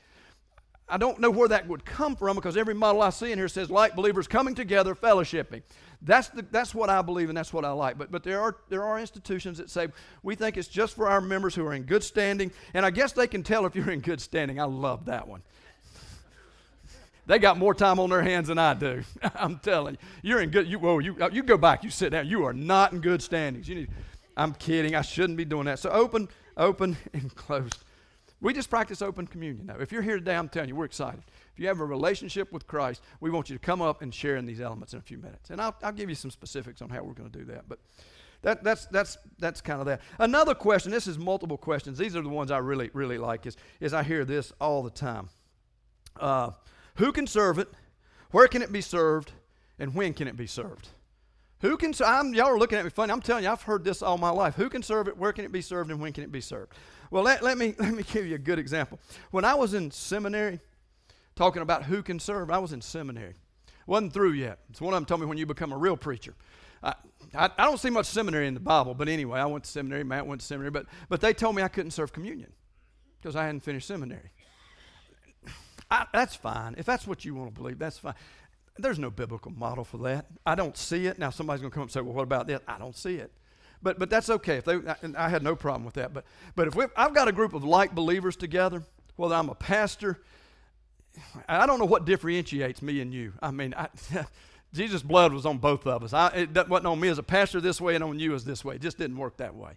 I 0.89 0.98
don't 0.98 1.19
know 1.19 1.29
where 1.29 1.48
that 1.48 1.67
would 1.67 1.86
come 1.86 2.15
from 2.15 2.36
because 2.36 2.58
every 2.58 2.74
model 2.74 3.01
I 3.01 3.12
see 3.12 3.31
in 3.31 3.38
here 3.38 3.48
says 3.48 3.69
like 3.69 3.96
believers 3.96 4.27
coming 4.27 4.55
together, 4.55 4.96
fellowshipping. 4.96 5.62
That's, 6.01 6.29
the, 6.29 6.46
that's 6.50 6.74
what 6.74 6.89
I 6.89 7.01
believe 7.01 7.29
and 7.29 7.38
that's 7.38 7.53
what 7.53 7.65
I 7.65 7.72
like. 7.72 7.98
But, 7.98 8.12
but 8.12 8.24
there, 8.24 8.41
are, 8.41 8.58
there 8.69 8.84
are 8.84 9.00
institutions 9.00 9.58
that 9.58 9.69
say 9.69 9.89
we 10.24 10.36
think 10.36 10.58
it's 10.58 10.67
just 10.67 10.96
for 10.96 11.08
our 11.08 11.22
members 11.22 11.53
who 11.53 11.65
are 11.65 11.74
in 11.74 11.84
good 11.84 12.03
standing. 12.03 12.51
And 12.74 12.86
I 12.86 12.89
guess 12.89 13.12
they 13.12 13.27
can 13.27 13.43
tell 13.43 13.65
if 13.65 13.75
you're 13.75 13.91
in 13.91 14.00
good 14.00 14.22
standing. 14.22 14.60
I 14.60 14.63
love 14.63 15.05
that 15.05 15.27
one. 15.27 15.41
they 17.27 17.38
got 17.38 17.58
more 17.58 17.74
time 17.74 18.00
on 18.00 18.10
their 18.10 18.24
hands 18.24 18.48
than 18.48 18.58
I 18.58 18.74
do. 18.74 19.03
I'm 19.36 19.60
telling 19.60 19.96
you. 19.96 20.29
You're 20.29 20.41
in 20.41 20.50
good, 20.50 20.67
you, 20.67 20.79
whoa, 20.79 21.00
you, 21.00 21.15
you 21.31 21.43
go 21.43 21.58
back, 21.58 21.84
you 21.84 21.89
sit 21.89 22.12
down. 22.12 22.27
You 22.27 22.46
are 22.46 22.53
not 22.53 22.93
in 22.93 23.01
good 23.01 23.22
standings. 23.22 23.67
You 23.67 23.75
need, 23.75 23.89
I'm 24.38 24.53
kidding. 24.53 24.96
I 24.96 25.01
shouldn't 25.01 25.38
be 25.38 25.46
doing 25.46 25.65
that. 25.65 25.79
So 25.79 25.89
open, 25.89 26.29
open, 26.55 26.98
and 27.13 27.36
closed. 27.36 27.84
We 28.41 28.53
just 28.53 28.69
practice 28.69 29.01
open 29.01 29.27
communion 29.27 29.65
now. 29.65 29.75
If 29.79 29.91
you're 29.91 30.01
here 30.01 30.17
today, 30.17 30.36
I'm 30.36 30.48
telling 30.48 30.69
you, 30.69 30.75
we're 30.75 30.86
excited. 30.86 31.24
If 31.53 31.60
you 31.60 31.67
have 31.67 31.81
a 31.81 31.86
relationship 31.86 32.51
with 32.53 32.67
Christ, 32.67 33.01
we 33.19 33.29
want 33.29 33.50
you 33.50 33.55
to 33.55 33.60
come 33.60 33.81
up 33.81 34.01
and 34.01 34.13
share 34.13 34.38
in 34.38 34.46
these 34.46 34.62
elements 34.62 34.93
in 34.93 35.00
a 35.00 35.01
few 35.01 35.17
minutes. 35.17 35.50
And 35.50 35.62
I'll, 35.62 35.75
I'll 35.84 35.91
give 35.91 36.10
you 36.10 36.15
some 36.15 36.31
specifics 36.31 36.81
on 36.81 36.89
how 36.89 37.03
we're 37.03 37.13
going 37.13 37.29
to 37.29 37.38
do 37.38 37.46
that. 37.46 37.67
But 37.67 37.79
that, 38.41 38.63
that's, 38.63 38.86
that's, 38.86 39.17
that's 39.39 39.60
kind 39.60 39.81
of 39.81 39.88
that. 39.88 40.00
Another 40.19 40.55
question, 40.55 40.91
this 40.91 41.05
is 41.05 41.17
multiple 41.17 41.58
questions. 41.58 41.98
These 41.98 42.15
are 42.15 42.22
the 42.22 42.29
ones 42.29 42.50
I 42.51 42.60
really, 42.60 42.89
really 42.93 43.17
like, 43.17 43.46
is, 43.46 43.58
is 43.81 43.93
I 43.93 44.03
hear 44.03 44.24
this 44.24 44.53
all 44.62 44.84
the 44.84 44.89
time. 44.89 45.29
Uh, 46.17 46.51
who 46.96 47.12
can 47.12 47.27
serve 47.27 47.60
it? 47.60 47.67
Where 48.31 48.48
can 48.48 48.62
it 48.62 48.72
be 48.72 48.81
served? 48.81 49.34
And 49.77 49.93
when 49.93 50.13
can 50.13 50.27
it 50.29 50.38
be 50.38 50.48
served? 50.48 50.89
Who 51.61 51.75
can, 51.75 51.93
I'm, 52.05 52.33
y'all 52.33 52.47
are 52.47 52.57
looking 52.57 52.77
at 52.77 52.85
me 52.85 52.89
funny. 52.89 53.11
I'm 53.11 53.21
telling 53.21 53.43
you, 53.43 53.49
I've 53.49 53.61
heard 53.61 53.83
this 53.83 54.01
all 54.01 54.17
my 54.17 54.29
life. 54.29 54.55
Who 54.55 54.69
can 54.69 54.81
serve 54.81 55.09
it? 55.09 55.17
Where 55.17 55.33
can 55.33 55.43
it 55.43 55.51
be 55.51 55.61
served? 55.61 55.91
And 55.91 55.99
when 55.99 56.13
can 56.13 56.23
it 56.23 56.31
be 56.31 56.39
served? 56.39 56.73
Well, 57.11 57.23
let, 57.23 57.43
let, 57.43 57.57
me, 57.57 57.75
let 57.79 57.93
me 57.93 58.03
give 58.03 58.25
you 58.25 58.35
a 58.35 58.39
good 58.39 58.59
example. 58.59 58.99
When 59.31 59.43
I 59.43 59.55
was 59.55 59.73
in 59.73 59.91
seminary, 59.91 60.59
talking 61.35 61.61
about 61.61 61.83
who 61.83 62.01
can 62.01 62.19
serve, 62.19 62.49
I 62.49 62.59
was 62.59 62.71
in 62.71 62.81
seminary. 62.81 63.33
Wasn't 63.87 64.13
through 64.13 64.33
yet. 64.33 64.59
It's 64.69 64.79
one 64.79 64.93
of 64.93 64.97
them 64.97 65.05
told 65.05 65.21
me 65.21 65.27
when 65.27 65.37
you 65.37 65.45
become 65.45 65.71
a 65.73 65.77
real 65.77 65.97
preacher. 65.97 66.35
I, 66.81 66.93
I, 67.35 67.49
I, 67.57 67.65
don't 67.65 67.79
see 67.79 67.89
much 67.89 68.05
seminary 68.05 68.47
in 68.47 68.53
the 68.53 68.59
Bible, 68.61 68.93
but 68.93 69.09
anyway, 69.09 69.39
I 69.39 69.45
went 69.45 69.65
to 69.65 69.69
seminary. 69.69 70.03
Matt 70.03 70.27
went 70.27 70.41
to 70.41 70.47
seminary, 70.47 70.71
but, 70.71 70.85
but 71.09 71.19
they 71.19 71.33
told 71.33 71.55
me 71.55 71.63
I 71.63 71.67
couldn't 71.67 71.91
serve 71.91 72.13
communion 72.13 72.53
because 73.19 73.35
I 73.35 73.45
hadn't 73.45 73.61
finished 73.61 73.87
seminary. 73.87 74.31
I, 75.91 76.05
that's 76.13 76.35
fine. 76.35 76.75
If 76.77 76.85
that's 76.85 77.07
what 77.07 77.25
you 77.25 77.35
want 77.35 77.53
to 77.53 77.61
believe, 77.61 77.79
that's 77.79 77.97
fine. 77.97 78.13
There's 78.81 79.00
no 79.00 79.09
biblical 79.09 79.51
model 79.51 79.83
for 79.83 79.98
that. 80.00 80.27
I 80.45 80.55
don't 80.55 80.77
see 80.77 81.07
it. 81.07 81.19
Now, 81.19 81.29
somebody's 81.29 81.62
going 81.62 81.71
to 81.71 81.75
come 81.75 81.83
up 81.83 81.88
and 81.88 81.93
say, 81.93 82.01
well, 82.01 82.13
what 82.13 82.24
about 82.24 82.48
that? 82.48 82.63
I 82.67 82.77
don't 82.77 82.95
see 82.95 83.15
it. 83.15 83.31
But, 83.81 84.00
but 84.00 84.09
that's 84.09 84.29
okay. 84.29 84.57
If 84.57 84.65
they, 84.65 84.75
I, 84.75 84.95
I 85.17 85.29
had 85.29 85.43
no 85.43 85.55
problem 85.55 85.86
with 85.86 85.95
that. 85.95 86.13
But, 86.13 86.25
but 86.55 86.67
if 86.67 86.75
we, 86.75 86.86
I've 86.95 87.13
got 87.13 87.27
a 87.27 87.31
group 87.31 87.53
of 87.53 87.63
like 87.63 87.95
believers 87.95 88.36
together, 88.36 88.83
whether 89.15 89.36
I'm 89.36 89.50
a 89.50 89.55
pastor, 89.55 90.21
I 91.48 91.65
don't 91.65 91.79
know 91.79 91.86
what 91.86 92.05
differentiates 92.05 92.81
me 92.81 93.01
and 93.01 93.13
you. 93.13 93.33
I 93.41 93.51
mean, 93.51 93.74
I, 93.77 93.88
Jesus' 94.74 95.01
blood 95.01 95.33
was 95.33 95.45
on 95.45 95.57
both 95.57 95.88
of 95.88 96.03
us. 96.03 96.13
I, 96.13 96.27
it 96.29 96.69
wasn't 96.69 96.88
on 96.88 97.00
me 97.00 97.07
as 97.07 97.17
a 97.17 97.24
pastor 97.24 97.62
this 97.62 97.79
way 97.79 97.95
and 97.95 98.03
on 98.03 98.19
you 98.19 98.33
as 98.36 98.45
this 98.45 98.63
way. 98.63 98.75
It 98.75 98.81
just 98.81 98.98
didn't 98.98 99.17
work 99.17 99.38
that 99.38 99.55
way. 99.55 99.71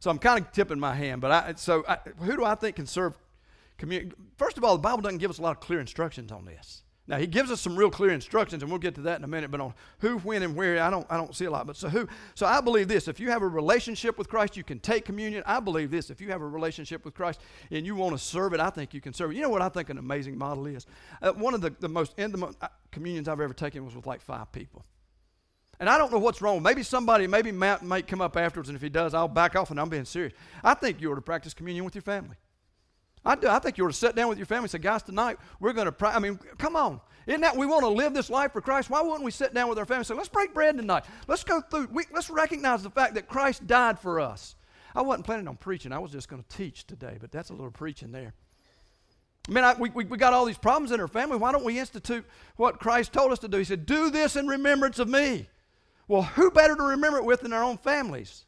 So 0.00 0.10
I'm 0.10 0.18
kind 0.18 0.44
of 0.44 0.52
tipping 0.52 0.78
my 0.78 0.94
hand. 0.94 1.20
But 1.20 1.30
I, 1.30 1.54
so 1.56 1.84
I, 1.88 1.98
who 2.18 2.36
do 2.36 2.44
I 2.44 2.54
think 2.54 2.76
can 2.76 2.86
serve 2.86 3.16
community? 3.78 4.12
First 4.36 4.56
of 4.56 4.64
all, 4.64 4.76
the 4.76 4.82
Bible 4.82 5.02
doesn't 5.02 5.18
give 5.18 5.30
us 5.30 5.38
a 5.38 5.42
lot 5.42 5.56
of 5.56 5.60
clear 5.60 5.80
instructions 5.80 6.30
on 6.30 6.44
this. 6.44 6.82
Now 7.08 7.16
he 7.16 7.26
gives 7.26 7.50
us 7.50 7.62
some 7.62 7.74
real 7.74 7.90
clear 7.90 8.12
instructions, 8.12 8.62
and 8.62 8.70
we'll 8.70 8.78
get 8.78 8.94
to 8.96 9.00
that 9.02 9.18
in 9.18 9.24
a 9.24 9.26
minute. 9.26 9.50
But 9.50 9.62
on 9.62 9.72
who, 10.00 10.18
when, 10.18 10.42
and 10.42 10.54
where, 10.54 10.82
I 10.82 10.90
don't, 10.90 11.06
I 11.08 11.16
don't 11.16 11.34
see 11.34 11.46
a 11.46 11.50
lot. 11.50 11.66
But 11.66 11.76
so 11.76 11.88
who? 11.88 12.06
So 12.34 12.44
I 12.44 12.60
believe 12.60 12.86
this: 12.86 13.08
if 13.08 13.18
you 13.18 13.30
have 13.30 13.40
a 13.40 13.48
relationship 13.48 14.18
with 14.18 14.28
Christ, 14.28 14.58
you 14.58 14.62
can 14.62 14.78
take 14.78 15.06
communion. 15.06 15.42
I 15.46 15.58
believe 15.58 15.90
this: 15.90 16.10
if 16.10 16.20
you 16.20 16.28
have 16.28 16.42
a 16.42 16.46
relationship 16.46 17.06
with 17.06 17.14
Christ 17.14 17.40
and 17.70 17.86
you 17.86 17.94
want 17.94 18.12
to 18.12 18.22
serve 18.22 18.52
it, 18.52 18.60
I 18.60 18.68
think 18.68 18.92
you 18.92 19.00
can 19.00 19.14
serve 19.14 19.30
it. 19.30 19.36
You 19.36 19.42
know 19.42 19.48
what 19.48 19.62
I 19.62 19.70
think 19.70 19.88
an 19.88 19.96
amazing 19.96 20.36
model 20.36 20.66
is? 20.66 20.86
Uh, 21.22 21.32
one 21.32 21.54
of 21.54 21.62
the, 21.62 21.74
the 21.80 21.88
most 21.88 22.12
intimate 22.18 22.54
uh, 22.60 22.68
communions 22.92 23.26
I've 23.26 23.40
ever 23.40 23.54
taken 23.54 23.86
was 23.86 23.96
with 23.96 24.06
like 24.06 24.20
five 24.20 24.52
people. 24.52 24.84
And 25.80 25.88
I 25.88 25.96
don't 25.96 26.12
know 26.12 26.18
what's 26.18 26.42
wrong. 26.42 26.62
Maybe 26.62 26.82
somebody, 26.82 27.26
maybe 27.26 27.52
Matt 27.52 27.84
might 27.84 28.06
come 28.06 28.20
up 28.20 28.36
afterwards, 28.36 28.68
and 28.68 28.76
if 28.76 28.82
he 28.82 28.88
does, 28.88 29.14
I'll 29.14 29.28
back 29.28 29.54
off, 29.56 29.70
and 29.70 29.80
I'm 29.80 29.88
being 29.88 30.04
serious. 30.04 30.34
I 30.62 30.74
think 30.74 31.00
you 31.00 31.10
ought 31.12 31.14
to 31.14 31.22
practice 31.22 31.54
communion 31.54 31.84
with 31.84 31.94
your 31.94 32.02
family. 32.02 32.36
I 33.28 33.34
do. 33.34 33.46
I 33.46 33.58
think 33.58 33.76
you 33.76 33.84
ought 33.84 33.88
to 33.88 33.92
sit 33.92 34.16
down 34.16 34.30
with 34.30 34.38
your 34.38 34.46
family 34.46 34.64
and 34.64 34.70
say, 34.70 34.78
guys, 34.78 35.02
tonight 35.02 35.36
we're 35.60 35.74
going 35.74 35.84
to 35.84 35.92
pray. 35.92 36.08
I 36.08 36.18
mean, 36.18 36.40
come 36.56 36.76
on. 36.76 36.98
Isn't 37.26 37.42
that 37.42 37.54
we 37.54 37.66
want 37.66 37.82
to 37.82 37.88
live 37.88 38.14
this 38.14 38.30
life 38.30 38.54
for 38.54 38.62
Christ? 38.62 38.88
Why 38.88 39.02
wouldn't 39.02 39.22
we 39.22 39.30
sit 39.30 39.52
down 39.52 39.68
with 39.68 39.78
our 39.78 39.84
family 39.84 39.98
and 39.98 40.06
say, 40.06 40.14
let's 40.14 40.30
break 40.30 40.54
bread 40.54 40.78
tonight? 40.78 41.04
Let's 41.26 41.44
go 41.44 41.60
through, 41.60 41.88
we, 41.92 42.04
let's 42.10 42.30
recognize 42.30 42.82
the 42.82 42.88
fact 42.88 43.14
that 43.16 43.28
Christ 43.28 43.66
died 43.66 43.98
for 43.98 44.18
us. 44.18 44.56
I 44.94 45.02
wasn't 45.02 45.26
planning 45.26 45.46
on 45.46 45.58
preaching. 45.58 45.92
I 45.92 45.98
was 45.98 46.10
just 46.10 46.30
going 46.30 46.42
to 46.42 46.56
teach 46.56 46.86
today, 46.86 47.18
but 47.20 47.30
that's 47.30 47.50
a 47.50 47.52
little 47.52 47.70
preaching 47.70 48.12
there. 48.12 48.32
I 49.46 49.52
mean, 49.52 49.62
I, 49.62 49.74
we, 49.74 49.90
we, 49.90 50.04
we 50.06 50.16
got 50.16 50.32
all 50.32 50.46
these 50.46 50.56
problems 50.56 50.90
in 50.90 50.98
our 50.98 51.06
family. 51.06 51.36
Why 51.36 51.52
don't 51.52 51.64
we 51.64 51.78
institute 51.78 52.24
what 52.56 52.80
Christ 52.80 53.12
told 53.12 53.30
us 53.30 53.40
to 53.40 53.48
do? 53.48 53.58
He 53.58 53.64
said, 53.64 53.84
Do 53.84 54.08
this 54.08 54.36
in 54.36 54.46
remembrance 54.46 54.98
of 54.98 55.08
me. 55.08 55.50
Well, 56.06 56.22
who 56.22 56.50
better 56.50 56.74
to 56.76 56.82
remember 56.82 57.18
it 57.18 57.24
with 57.26 57.42
than 57.42 57.52
our 57.52 57.62
own 57.62 57.76
families 57.76 58.46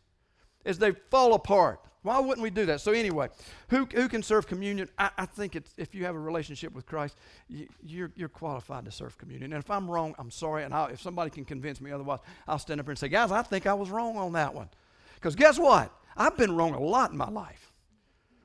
as 0.64 0.78
they 0.78 0.92
fall 1.10 1.34
apart? 1.34 1.80
Why 2.02 2.18
wouldn't 2.18 2.42
we 2.42 2.50
do 2.50 2.64
that? 2.66 2.80
So, 2.80 2.92
anyway, 2.92 3.28
who, 3.68 3.86
who 3.92 4.08
can 4.08 4.22
serve 4.22 4.46
communion? 4.46 4.88
I, 4.98 5.10
I 5.18 5.26
think 5.26 5.54
it's, 5.54 5.74
if 5.76 5.94
you 5.94 6.04
have 6.06 6.14
a 6.14 6.18
relationship 6.18 6.74
with 6.74 6.86
Christ, 6.86 7.16
you, 7.48 7.64
are 7.64 7.68
you're, 7.82 8.12
you're 8.16 8.28
qualified 8.28 8.86
to 8.86 8.90
serve 8.90 9.18
communion. 9.18 9.52
And 9.52 9.62
if 9.62 9.70
I'm 9.70 9.90
wrong, 9.90 10.14
I'm 10.18 10.30
sorry. 10.30 10.64
And 10.64 10.72
I'll, 10.72 10.86
if 10.86 11.02
somebody 11.02 11.30
can 11.30 11.44
convince 11.44 11.80
me 11.80 11.90
otherwise, 11.90 12.20
I'll 12.48 12.58
stand 12.58 12.80
up 12.80 12.86
here 12.86 12.92
and 12.92 12.98
say, 12.98 13.08
guys, 13.08 13.30
I 13.30 13.42
think 13.42 13.66
I 13.66 13.74
was 13.74 13.90
wrong 13.90 14.16
on 14.16 14.32
that 14.32 14.54
one. 14.54 14.70
Because 15.16 15.34
guess 15.34 15.58
what? 15.58 15.92
I've 16.16 16.36
been 16.36 16.56
wrong 16.56 16.74
a 16.74 16.80
lot 16.80 17.10
in 17.10 17.18
my 17.18 17.28
life. 17.28 17.72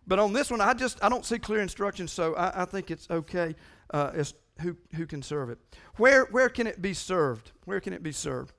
But 0.06 0.20
on 0.20 0.34
this 0.34 0.52
one, 0.52 0.62
I 0.62 0.74
just 0.74 1.04
I 1.04 1.10
don't 1.10 1.26
see 1.26 1.40
clear 1.40 1.62
instructions, 1.62 2.12
so 2.12 2.36
I, 2.36 2.62
I 2.62 2.66
think 2.66 2.92
it's 2.92 3.10
okay 3.10 3.56
uh, 3.92 4.12
as 4.14 4.36
who, 4.62 4.78
who 4.96 5.06
can 5.06 5.22
serve 5.22 5.50
it. 5.50 5.58
Where, 5.98 6.26
where 6.26 6.50
can 6.50 6.68
it 6.68 6.82
be 6.82 6.94
served? 6.94 7.52
Where 7.66 7.80
can 7.80 7.94
it 7.94 8.04
be 8.04 8.12
served? 8.12 8.54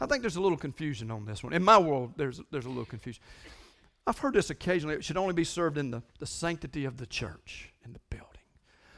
I 0.00 0.06
think 0.06 0.22
there's 0.22 0.36
a 0.36 0.40
little 0.40 0.58
confusion 0.58 1.10
on 1.10 1.24
this 1.24 1.42
one. 1.42 1.52
In 1.52 1.62
my 1.62 1.78
world, 1.78 2.14
there's, 2.16 2.40
there's 2.50 2.66
a 2.66 2.68
little 2.68 2.84
confusion. 2.84 3.22
I've 4.06 4.18
heard 4.18 4.34
this 4.34 4.50
occasionally. 4.50 4.94
It 4.94 5.04
should 5.04 5.16
only 5.16 5.34
be 5.34 5.44
served 5.44 5.78
in 5.78 5.90
the, 5.90 6.02
the 6.18 6.26
sanctity 6.26 6.84
of 6.84 6.98
the 6.98 7.06
church, 7.06 7.72
in 7.84 7.92
the 7.92 8.00
building. 8.10 8.28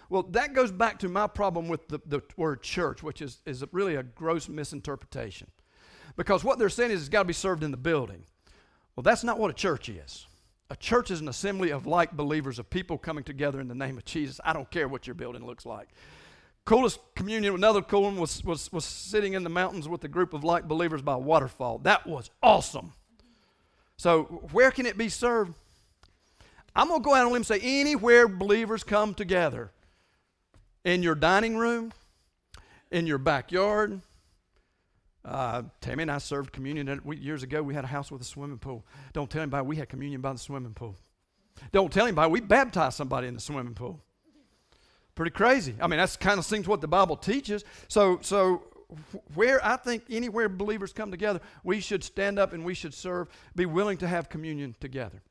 Well, 0.08 0.22
that 0.30 0.52
goes 0.52 0.70
back 0.70 0.98
to 1.00 1.08
my 1.08 1.26
problem 1.26 1.68
with 1.68 1.88
the, 1.88 2.00
the 2.06 2.22
word 2.36 2.62
church, 2.62 3.02
which 3.02 3.20
is, 3.22 3.40
is 3.44 3.64
really 3.72 3.96
a 3.96 4.02
gross 4.02 4.48
misinterpretation. 4.48 5.48
Because 6.16 6.44
what 6.44 6.58
they're 6.58 6.68
saying 6.68 6.92
is 6.92 7.00
it's 7.00 7.08
got 7.08 7.22
to 7.22 7.26
be 7.26 7.32
served 7.32 7.62
in 7.62 7.70
the 7.70 7.76
building. 7.76 8.24
Well, 8.94 9.02
that's 9.02 9.24
not 9.24 9.38
what 9.38 9.50
a 9.50 9.54
church 9.54 9.88
is. 9.88 10.26
A 10.70 10.76
church 10.76 11.10
is 11.10 11.20
an 11.20 11.28
assembly 11.28 11.70
of 11.70 11.86
like 11.86 12.12
believers, 12.12 12.58
of 12.58 12.70
people 12.70 12.98
coming 12.98 13.22
together 13.22 13.60
in 13.60 13.68
the 13.68 13.74
name 13.74 13.98
of 13.98 14.04
Jesus. 14.04 14.40
I 14.44 14.52
don't 14.52 14.70
care 14.70 14.88
what 14.88 15.06
your 15.06 15.14
building 15.14 15.44
looks 15.46 15.66
like. 15.66 15.88
Coolest 16.64 16.98
communion, 17.14 17.54
another 17.54 17.82
cool 17.82 18.02
one 18.02 18.16
was, 18.16 18.42
was, 18.42 18.72
was 18.72 18.84
sitting 18.84 19.34
in 19.34 19.44
the 19.44 19.50
mountains 19.50 19.88
with 19.88 20.02
a 20.02 20.08
group 20.08 20.34
of 20.34 20.42
like 20.42 20.66
believers 20.66 21.02
by 21.02 21.14
a 21.14 21.18
waterfall. 21.18 21.78
That 21.78 22.06
was 22.06 22.30
awesome. 22.42 22.92
So, 23.96 24.24
where 24.52 24.70
can 24.70 24.86
it 24.86 24.98
be 24.98 25.08
served? 25.08 25.54
I'm 26.74 26.88
going 26.88 27.00
to 27.00 27.04
go 27.04 27.14
out 27.14 27.22
on 27.22 27.26
a 27.26 27.30
limb 27.30 27.36
and 27.36 27.46
say 27.46 27.60
anywhere 27.62 28.28
believers 28.28 28.84
come 28.84 29.14
together. 29.14 29.70
In 30.84 31.02
your 31.02 31.14
dining 31.14 31.56
room, 31.56 31.92
in 32.90 33.06
your 33.06 33.18
backyard. 33.18 34.00
Uh, 35.24 35.62
Tammy 35.80 36.02
and 36.02 36.10
I 36.10 36.18
served 36.18 36.52
communion 36.52 37.00
we, 37.04 37.16
years 37.16 37.42
ago. 37.42 37.62
We 37.62 37.74
had 37.74 37.84
a 37.84 37.88
house 37.88 38.12
with 38.12 38.20
a 38.20 38.24
swimming 38.24 38.58
pool. 38.58 38.84
Don't 39.12 39.28
tell 39.28 39.42
anybody 39.42 39.66
we 39.66 39.76
had 39.76 39.88
communion 39.88 40.20
by 40.20 40.32
the 40.32 40.38
swimming 40.38 40.74
pool. 40.74 40.94
Don't 41.72 41.92
tell 41.92 42.06
anybody 42.06 42.30
we 42.30 42.40
baptized 42.40 42.96
somebody 42.96 43.26
in 43.26 43.34
the 43.34 43.40
swimming 43.40 43.74
pool. 43.74 44.00
Pretty 45.14 45.30
crazy. 45.30 45.74
I 45.80 45.86
mean, 45.86 45.98
that's 45.98 46.16
kind 46.16 46.38
of 46.38 46.44
seems 46.44 46.68
what 46.68 46.82
the 46.82 46.88
Bible 46.88 47.16
teaches. 47.16 47.64
So, 47.88 48.18
so 48.22 48.62
where 49.34 49.64
I 49.64 49.76
think 49.76 50.04
anywhere 50.10 50.48
believers 50.48 50.92
come 50.92 51.10
together, 51.10 51.40
we 51.64 51.80
should 51.80 52.04
stand 52.04 52.38
up 52.38 52.52
and 52.52 52.64
we 52.64 52.74
should 52.74 52.94
serve, 52.94 53.28
be 53.54 53.66
willing 53.66 53.98
to 53.98 54.08
have 54.08 54.28
communion 54.28 54.74
together. 54.80 55.22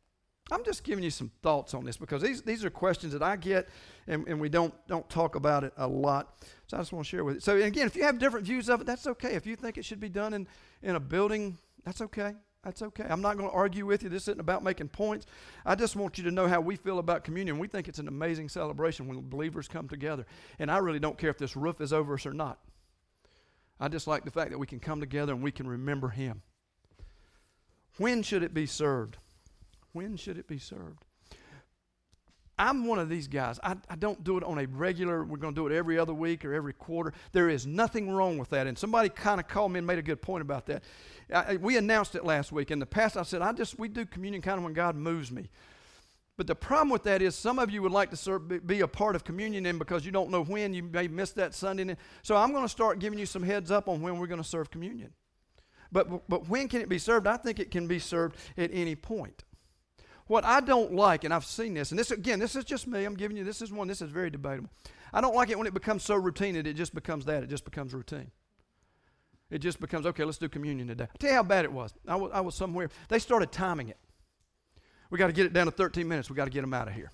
I'm 0.52 0.64
just 0.64 0.84
giving 0.84 1.04
you 1.04 1.10
some 1.10 1.32
thoughts 1.42 1.74
on 1.74 1.86
this 1.86 1.98
because 1.98 2.22
these, 2.22 2.44
these 2.44 2.64
are 2.64 2.70
questions 2.70 3.14
that 3.14 3.24
I 3.24 3.36
get 3.36 3.68
and, 4.08 4.28
and 4.28 4.40
we 4.40 4.48
don't, 4.48 4.74
don't 4.88 5.10
talk 5.10 5.36
about 5.36 5.64
it 5.64 5.74
a 5.78 5.88
lot. 5.88 6.38
So 6.68 6.78
I 6.78 6.82
just 6.82 6.94
want 6.94 7.06
to 7.06 7.10
share 7.10 7.24
with 7.24 7.36
you. 7.36 7.42
So 7.42 7.58
again, 7.58 7.88
if 7.88 7.96
you 7.96 8.04
have 8.04 8.20
different 8.20 8.46
views 8.46 8.70
of 8.70 8.82
it, 8.82 8.86
that's 8.86 9.08
okay. 9.08 9.34
If 9.34 9.48
you 9.48 9.56
think 9.56 9.80
it 9.80 9.86
should 9.86 10.00
be 10.00 10.10
done 10.10 10.34
in, 10.34 10.48
in 10.84 10.96
a 10.96 11.00
building, 11.00 11.58
that's 11.84 12.02
okay. 12.02 12.36
That's 12.64 12.82
okay. 12.82 13.06
I'm 13.08 13.22
not 13.22 13.38
going 13.38 13.50
to 13.50 13.56
argue 13.56 13.86
with 13.86 14.04
you. 14.04 14.10
This 14.10 14.24
isn't 14.24 14.40
about 14.40 14.64
making 14.64 14.90
points. 14.90 15.26
I 15.66 15.76
just 15.76 15.96
want 15.96 16.18
you 16.18 16.24
to 16.26 16.32
know 16.32 16.48
how 16.48 16.62
we 16.62 16.76
feel 16.76 17.00
about 17.00 17.24
communion. 17.24 17.58
We 17.58 17.68
think 17.68 17.88
it's 17.88 18.00
an 18.00 18.08
amazing 18.08 18.50
celebration 18.50 19.08
when 19.08 19.28
believers 19.30 19.68
come 19.68 19.88
together. 19.88 20.26
And 20.60 20.70
I 20.70 20.78
really 20.78 21.00
don't 21.00 21.18
care 21.18 21.30
if 21.30 21.38
this 21.38 21.56
roof 21.56 21.80
is 21.82 21.94
over 21.94 22.16
us 22.16 22.26
or 22.26 22.34
not. 22.34 22.60
I 23.80 23.88
just 23.88 24.08
like 24.08 24.24
the 24.24 24.32
fact 24.32 24.52
that 24.52 24.58
we 24.58 24.68
can 24.68 24.80
come 24.80 25.00
together 25.00 25.34
and 25.34 25.44
we 25.44 25.52
can 25.52 25.68
remember 25.68 26.10
Him. 26.10 26.42
When 27.98 28.24
should 28.24 28.44
it 28.44 28.54
be 28.54 28.66
served? 28.66 29.18
When 29.94 30.18
should 30.18 30.38
it 30.38 30.48
be 30.48 30.60
served? 30.60 31.06
I'm 32.58 32.86
one 32.86 33.00
of 33.00 33.10
these 33.10 33.28
guys. 33.28 33.60
I, 33.64 33.76
I 33.90 33.96
don't 33.96 34.24
do 34.24 34.38
it 34.38 34.44
on 34.44 34.58
a 34.60 34.66
regular, 34.66 35.26
we're 35.26 35.38
going 35.38 35.54
to 35.54 35.62
do 35.62 35.68
it 35.68 35.78
every 35.78 36.00
other 36.00 36.14
week 36.14 36.46
or 36.46 36.54
every 36.54 36.72
quarter. 36.72 37.14
There 37.34 37.50
is 37.50 37.68
nothing 37.68 38.10
wrong 38.10 38.38
with 38.38 38.50
that. 38.52 38.66
And 38.66 38.78
somebody 38.78 39.10
kind 39.10 39.42
of 39.42 39.48
called 39.48 39.74
me 39.74 39.80
and 39.80 39.88
made 39.88 40.00
a 40.00 40.04
good 40.04 40.22
point 40.22 40.42
about 40.42 40.66
that. 40.68 40.84
I, 41.34 41.58
we 41.58 41.76
announced 41.76 42.16
it 42.16 42.24
last 42.24 42.54
week. 42.54 42.72
In 42.72 42.80
the 42.80 42.86
past, 42.86 43.18
I 43.18 43.24
said, 43.24 43.42
I 43.42 43.52
just, 43.52 43.78
we 43.78 43.90
do 43.90 44.06
communion 44.06 44.42
kind 44.42 44.58
of 44.58 44.64
when 44.64 44.74
God 44.74 44.96
moves 44.96 45.32
me. 45.32 45.50
But 46.38 46.48
the 46.48 46.56
problem 46.56 46.90
with 46.90 47.04
that 47.04 47.22
is 47.22 47.34
some 47.36 47.60
of 47.60 47.72
you 47.72 47.82
would 47.82 47.94
like 47.94 48.10
to 48.10 48.18
serve, 48.18 48.68
be 48.68 48.82
a 48.82 48.88
part 48.88 49.16
of 49.16 49.24
communion, 49.24 49.66
and 49.66 49.80
because 49.80 50.06
you 50.06 50.12
don't 50.12 50.30
know 50.30 50.44
when, 50.44 50.74
you 50.74 50.84
may 50.84 51.08
miss 51.08 51.32
that 51.32 51.54
Sunday. 51.54 51.96
So 52.24 52.36
I'm 52.36 52.52
going 52.52 52.66
to 52.66 52.70
start 52.70 53.00
giving 53.00 53.18
you 53.18 53.26
some 53.26 53.44
heads 53.44 53.72
up 53.72 53.88
on 53.88 54.02
when 54.02 54.20
we're 54.20 54.28
going 54.28 54.42
to 54.42 54.48
serve 54.48 54.70
communion. 54.70 55.14
But, 55.92 56.28
but 56.28 56.50
when 56.50 56.68
can 56.68 56.82
it 56.82 56.90
be 56.90 57.00
served? 57.00 57.26
I 57.26 57.38
think 57.38 57.60
it 57.60 57.72
can 57.72 57.88
be 57.88 58.00
served 58.00 58.36
at 58.58 58.70
any 58.74 58.96
point. 58.96 59.46
What 60.28 60.44
I 60.44 60.60
don't 60.60 60.94
like, 60.94 61.24
and 61.24 61.34
I've 61.34 61.46
seen 61.46 61.76
this, 61.76 61.92
and 61.92 62.00
this 62.00 62.12
again, 62.12 62.40
this 62.40 62.56
is 62.56 62.66
just 62.66 62.88
me. 62.88 63.06
I'm 63.06 63.16
giving 63.16 63.38
you 63.38 63.44
this 63.44 63.62
is 63.62 63.72
one. 63.72 63.88
This 63.88 64.02
is 64.02 64.10
very 64.10 64.32
debatable. 64.32 64.70
I 65.14 65.22
don't 65.22 65.36
like 65.36 65.50
it 65.50 65.58
when 65.58 65.68
it 65.68 65.74
becomes 65.74 66.04
so 66.04 66.16
routine 66.16 66.56
that 66.56 66.66
it 66.68 66.74
just 66.74 66.96
becomes 66.96 67.26
that. 67.26 67.44
It 67.44 67.50
just 67.50 67.64
becomes 67.64 67.94
routine. 67.94 68.32
It 69.52 69.60
just 69.60 69.80
becomes 69.80 70.08
okay. 70.08 70.24
Let's 70.24 70.40
do 70.40 70.50
communion 70.50 70.88
today. 70.88 71.04
I'll 71.10 71.18
tell 71.20 71.30
you 71.30 71.36
how 71.36 71.44
bad 71.44 71.64
it 71.64 71.72
was. 71.72 71.94
I 72.08 72.16
was, 72.16 72.32
I 72.34 72.42
was 72.42 72.56
somewhere. 72.56 72.90
They 73.08 73.20
started 73.20 73.52
timing 73.52 73.90
it. 73.90 73.98
We 75.10 75.18
got 75.18 75.28
to 75.28 75.34
get 75.34 75.46
it 75.46 75.54
down 75.54 75.66
to 75.66 75.72
13 75.72 76.08
minutes. 76.08 76.30
We 76.30 76.36
got 76.36 76.46
to 76.46 76.52
get 76.52 76.62
them 76.62 76.74
out 76.74 76.88
of 76.88 76.94
here. 76.94 77.12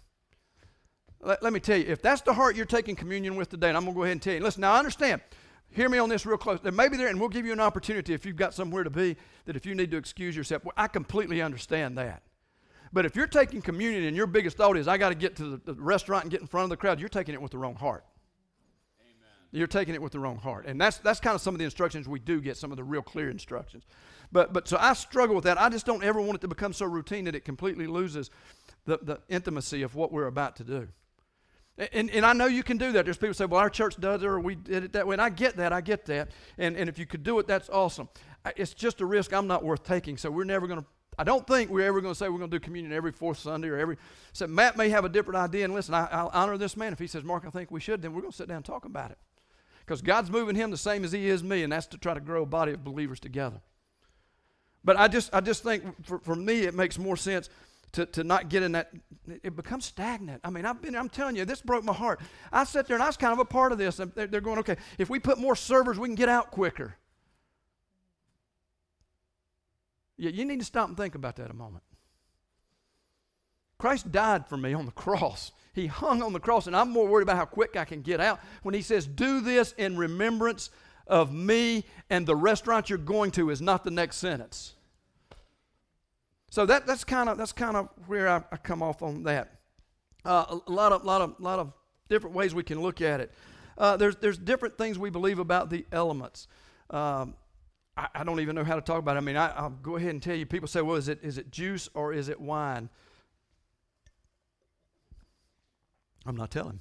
Let, 1.22 1.44
let, 1.44 1.54
me 1.54 1.60
tell 1.60 1.78
you, 1.78 1.86
if 1.88 2.02
that's 2.02 2.22
the 2.22 2.34
heart 2.34 2.56
you're 2.56 2.66
taking 2.66 2.96
communion 2.96 3.36
with 3.36 3.50
today, 3.50 3.70
and 3.70 3.78
I'm 3.78 3.84
going 3.84 3.94
to 3.94 4.00
go 4.00 4.04
ahead 4.04 4.14
and 4.14 4.22
tell 4.22 4.34
you, 4.34 4.40
listen, 4.40 4.62
now 4.62 4.74
I 4.74 4.80
understand. 4.80 5.22
Hear 5.70 5.88
me 5.88 6.00
on 6.00 6.10
this 6.10 6.26
real 6.26 6.38
close. 6.38 6.60
There 6.60 6.72
may 6.72 6.90
be 6.90 6.98
there, 6.98 7.08
and 7.08 7.20
we'll 7.20 7.30
give 7.30 7.46
you 7.46 7.54
an 7.54 7.60
opportunity 7.60 8.14
if 8.14 8.26
you've 8.26 8.36
got 8.36 8.54
somewhere 8.54 8.84
to 8.84 8.90
be, 8.90 9.16
that 9.46 9.56
if 9.56 9.66
you 9.66 9.76
need 9.76 9.92
to 9.92 9.98
excuse 9.98 10.36
yourself, 10.36 10.66
well, 10.66 10.74
I 10.76 10.88
completely 10.88 11.42
understand 11.42 11.98
that. 11.98 12.24
But 12.94 13.06
if 13.06 13.16
you're 13.16 13.28
taking 13.28 13.62
communion 13.62 14.04
and 14.04 14.18
your 14.18 14.28
biggest 14.28 14.58
thought 14.58 14.76
is, 14.78 14.88
I 14.88 14.98
got 14.98 15.10
to 15.10 15.16
get 15.16 15.38
to 15.38 15.58
the, 15.58 15.74
the, 15.74 15.82
restaurant 15.82 16.26
and 16.26 16.32
get 16.32 16.42
in 16.42 16.48
front 16.48 16.66
of 16.66 16.70
the 16.72 16.78
crowd, 16.78 17.00
you're 17.00 17.08
taking 17.08 17.34
it 17.34 17.42
with 17.42 17.52
the 17.52 17.58
wrong 17.58 17.76
heart. 17.76 18.04
You're 19.52 19.68
taking 19.68 19.94
it 19.94 20.02
with 20.02 20.14
the 20.14 20.20
wrong 20.20 20.38
heart. 20.38 20.66
And 20.66 20.80
that's, 20.80 20.98
that's 20.98 21.20
kind 21.20 21.36
of 21.36 21.42
some 21.42 21.54
of 21.54 21.60
the 21.60 21.66
instructions 21.66 22.08
we 22.08 22.20
do 22.20 22.40
get, 22.40 22.56
some 22.58 22.72
of 22.72 22.78
the 22.78 22.84
real 22.84 23.02
clear 23.02 23.30
instructions. 23.30 23.84
But, 24.32 24.54
but 24.54 24.68
so 24.68 24.78
I 24.80 24.94
struggle 24.94 25.36
with 25.36 25.44
that. 25.44 25.60
I 25.60 25.70
just 25.70 25.86
don't 25.86 26.04
ever 26.04 26.22
want 26.22 26.36
it 26.36 26.42
to 26.42 26.48
become 26.48 26.72
so 26.72 26.86
routine 26.86 27.26
that 27.26 27.36
it 27.36 27.44
completely 27.44 27.86
loses 27.86 28.30
the, 28.86 29.00
the 29.02 29.20
intimacy 29.28 29.82
of 29.82 29.94
what 29.94 30.12
we're 30.12 30.28
about 30.28 30.56
to 30.58 30.64
do. 30.64 30.88
And, 31.94 32.10
and 32.12 32.26
I 32.26 32.34
know 32.34 32.46
you 32.46 32.64
can 32.64 32.78
do 32.78 32.92
that. 32.94 33.06
There's 33.06 33.18
people 33.18 33.34
say, 33.34 33.46
well, 33.46 33.60
our 33.60 33.70
church 33.70 34.00
does 34.00 34.24
it 34.24 34.26
or 34.26 34.40
we 34.40 34.56
did 34.56 34.84
it 34.84 34.94
that 34.94 35.08
way. 35.08 35.16
And 35.16 35.22
I 35.22 35.30
get 35.30 35.58
that. 35.58 35.74
I 35.74 35.82
get 35.82 36.06
that. 36.06 36.30
And, 36.58 36.78
and 36.78 36.88
if 36.88 37.00
you 37.00 37.06
could 37.06 37.24
do 37.24 37.40
it, 37.40 37.48
that's 37.48 37.70
awesome. 37.70 38.08
It's 38.56 38.74
just 38.74 39.02
a 39.02 39.06
risk 39.06 39.34
I'm 39.34 39.48
not 39.48 39.64
worth 39.64 39.84
taking. 39.84 40.18
So 40.18 40.32
we're 40.32 40.44
never 40.44 40.68
going 40.68 40.80
to, 40.80 40.86
I 41.18 41.24
don't 41.24 41.46
think 41.46 41.70
we're 41.70 41.88
ever 41.88 42.00
going 42.00 42.14
to 42.14 42.18
say 42.18 42.30
we're 42.30 42.38
going 42.38 42.52
to 42.52 42.60
do 42.60 42.64
communion 42.64 42.94
every 42.94 43.12
fourth 43.12 43.40
Sunday 43.40 43.68
or 43.68 43.78
every. 43.78 43.98
So 44.32 44.48
Matt 44.48 44.78
may 44.78 44.90
have 44.90 45.06
a 45.06 45.10
different 45.10 45.40
idea. 45.40 45.66
And 45.66 45.74
listen, 45.74 45.94
I, 45.94 46.08
I'll 46.12 46.32
honor 46.34 46.58
this 46.58 46.78
man. 46.78 46.94
If 46.94 47.00
he 47.00 47.08
says, 47.08 47.24
Mark, 47.24 47.44
I 47.46 47.50
think 47.50 47.72
we 47.72 47.80
should, 47.80 48.02
then 48.02 48.14
we're 48.14 48.22
going 48.22 48.32
to 48.32 48.38
sit 48.38 48.48
down 48.48 48.58
and 48.58 48.66
talk 48.66 48.86
about 48.86 49.12
it. 49.12 49.18
Because 49.92 50.02
God's 50.02 50.32
moving 50.32 50.56
him 50.56 50.72
the 50.72 50.78
same 50.78 51.04
as 51.04 51.12
he 51.12 51.28
is 51.28 51.44
me, 51.44 51.64
and 51.64 51.74
that's 51.74 51.86
to 51.88 51.98
try 51.98 52.14
to 52.14 52.22
grow 52.22 52.44
a 52.44 52.46
body 52.46 52.72
of 52.72 52.82
believers 52.82 53.20
together. 53.20 53.60
But 54.86 54.96
I 54.96 55.10
just, 55.10 55.36
I 55.36 55.42
just 55.42 55.64
think 55.64 55.84
for, 56.06 56.20
for 56.20 56.34
me, 56.34 56.62
it 56.62 56.74
makes 56.74 56.98
more 56.98 57.18
sense 57.18 57.50
to, 57.92 58.06
to 58.06 58.24
not 58.24 58.48
get 58.48 58.64
in 58.64 58.72
that, 58.72 58.94
it 59.44 59.54
becomes 59.54 59.84
stagnant. 59.84 60.40
I 60.46 60.50
mean, 60.50 60.66
I've 60.66 60.82
been, 60.82 60.96
I'm 60.96 61.10
telling 61.10 61.36
you, 61.36 61.44
this 61.44 61.62
broke 61.62 61.84
my 61.84 61.92
heart. 61.92 62.22
I 62.54 62.64
sat 62.64 62.88
there 62.88 62.96
and 62.96 63.04
I 63.04 63.08
was 63.08 63.18
kind 63.18 63.34
of 63.34 63.40
a 63.40 63.44
part 63.44 63.74
of 63.74 63.78
this. 63.78 64.00
And 64.00 64.14
they're, 64.16 64.28
they're 64.28 64.40
going, 64.40 64.60
okay, 64.60 64.78
if 64.98 65.10
we 65.10 65.20
put 65.20 65.38
more 65.38 65.58
servers, 65.58 66.00
we 66.00 66.08
can 66.08 66.16
get 66.16 66.30
out 66.30 66.52
quicker. 66.52 66.96
Yeah, 70.16 70.30
you 70.30 70.46
need 70.46 70.60
to 70.60 70.66
stop 70.66 70.88
and 70.88 70.96
think 70.96 71.16
about 71.16 71.36
that 71.36 71.52
a 71.52 71.54
moment. 71.54 71.84
Christ 73.82 74.12
died 74.12 74.46
for 74.46 74.58
me 74.58 74.76
on 74.76 74.86
the 74.86 74.92
cross. 74.92 75.52
He 75.74 75.88
hung 75.88 76.22
on 76.22 76.34
the 76.34 76.40
cross, 76.40 76.68
and 76.68 76.76
I'm 76.76 76.92
more 76.92 77.08
worried 77.08 77.24
about 77.24 77.38
how 77.38 77.46
quick 77.46 77.76
I 77.76 77.84
can 77.84 78.04
get 78.04 78.22
out. 78.22 78.40
When 78.62 78.76
he 78.76 78.84
says, 78.84 79.08
Do 79.08 79.42
this 79.42 79.72
in 79.72 79.98
remembrance 79.98 80.70
of 81.08 81.34
me, 81.34 81.86
and 82.08 82.28
the 82.28 82.36
restaurant 82.36 82.92
you're 82.92 83.00
going 83.00 83.32
to 83.32 83.50
is 83.50 83.60
not 83.60 83.84
the 83.84 83.90
next 83.90 84.18
sentence. 84.18 84.76
So 86.52 86.68
that, 86.68 86.86
that's 86.86 87.04
kind 87.04 87.28
of 87.28 87.40
that's 87.40 87.54
kind 87.54 87.76
of 87.76 87.90
where 88.06 88.30
I, 88.30 88.44
I, 88.52 88.58
come 88.58 88.84
off 88.84 89.02
on 89.02 89.24
that. 89.24 89.62
Uh, 90.24 90.60
a 90.68 90.72
lot 90.72 90.92
of 90.92 91.04
lot 91.04 91.22
of 91.22 91.40
lot 91.40 91.58
of 91.58 91.74
different 92.08 92.36
ways 92.36 92.54
we 92.54 92.62
can 92.62 92.84
look 92.84 93.02
at 93.02 93.20
it. 93.20 93.34
Uh, 93.80 93.98
there's 93.98 94.16
there's 94.18 94.38
different 94.38 94.78
things 94.78 95.00
we 95.00 95.10
believe 95.10 95.40
about 95.40 95.72
the 95.72 95.88
elements. 95.92 96.48
Um, 96.92 97.34
I, 97.98 98.10
I, 98.14 98.24
don't 98.26 98.42
even 98.42 98.56
know 98.56 98.64
how 98.64 98.76
to 98.76 98.82
talk 98.82 99.00
about 99.00 99.16
it. 99.16 99.18
I 99.18 99.22
mean, 99.22 99.38
I, 99.38 99.60
will 99.60 99.70
go 99.72 99.96
ahead 99.96 100.12
and 100.12 100.22
tell 100.22 100.36
you. 100.36 100.46
People 100.46 100.68
say, 100.68 100.84
"Well, 100.84 100.98
is 100.98 101.08
it 101.08 101.18
is 101.24 101.40
it 101.40 101.50
juice 101.50 101.90
or 101.96 102.14
is 102.14 102.30
it 102.30 102.40
wine?" 102.40 102.88
I'm 106.26 106.36
not 106.36 106.52
telling. 106.52 106.80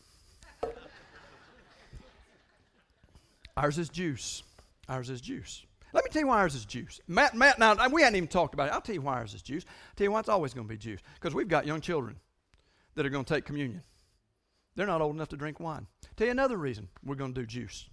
ours 3.57 3.79
is 3.79 3.88
juice. 3.88 4.42
Ours 4.88 5.11
is 5.11 5.20
juice. 5.20 5.64
Let 5.92 6.05
me 6.05 6.11
tell 6.11 6.20
you 6.20 6.29
why 6.29 6.38
ours 6.38 6.55
is 6.55 6.64
juice. 6.64 7.00
Matt, 7.09 7.35
Matt, 7.35 7.59
now 7.59 7.88
we 7.88 8.03
hadn't 8.03 8.16
even 8.16 8.29
talked 8.29 8.55
about 8.55 8.68
it. 8.68 8.72
I'll 8.72 8.81
tell 8.81 8.94
you 8.94 9.00
why 9.00 9.14
ours 9.14 9.35
is 9.35 9.42
juice. 9.42 9.64
I'll 9.66 9.94
tell 9.96 10.05
you 10.05 10.12
why 10.12 10.20
it's 10.20 10.29
always 10.29 10.55
going 10.55 10.66
to 10.66 10.72
be 10.72 10.79
juice. 10.79 11.00
Because 11.14 11.35
we've 11.35 11.48
got 11.48 11.66
young 11.66 11.81
children 11.81 12.16
that 12.94 13.05
are 13.05 13.11
going 13.11 13.24
to 13.24 13.35
take 13.35 13.44
communion. 13.44 13.83
They're 14.76 14.87
not 14.87 15.00
old 15.00 15.14
enough 15.14 15.29
to 15.31 15.37
drink 15.37 15.59
wine. 15.59 15.87
I'll 16.05 16.11
tell 16.16 16.26
you 16.26 16.33
another 16.33 16.57
reason 16.57 16.88
we're 17.05 17.16
going 17.16 17.35
to 17.35 17.40
do 17.40 17.46
juice. 17.46 17.87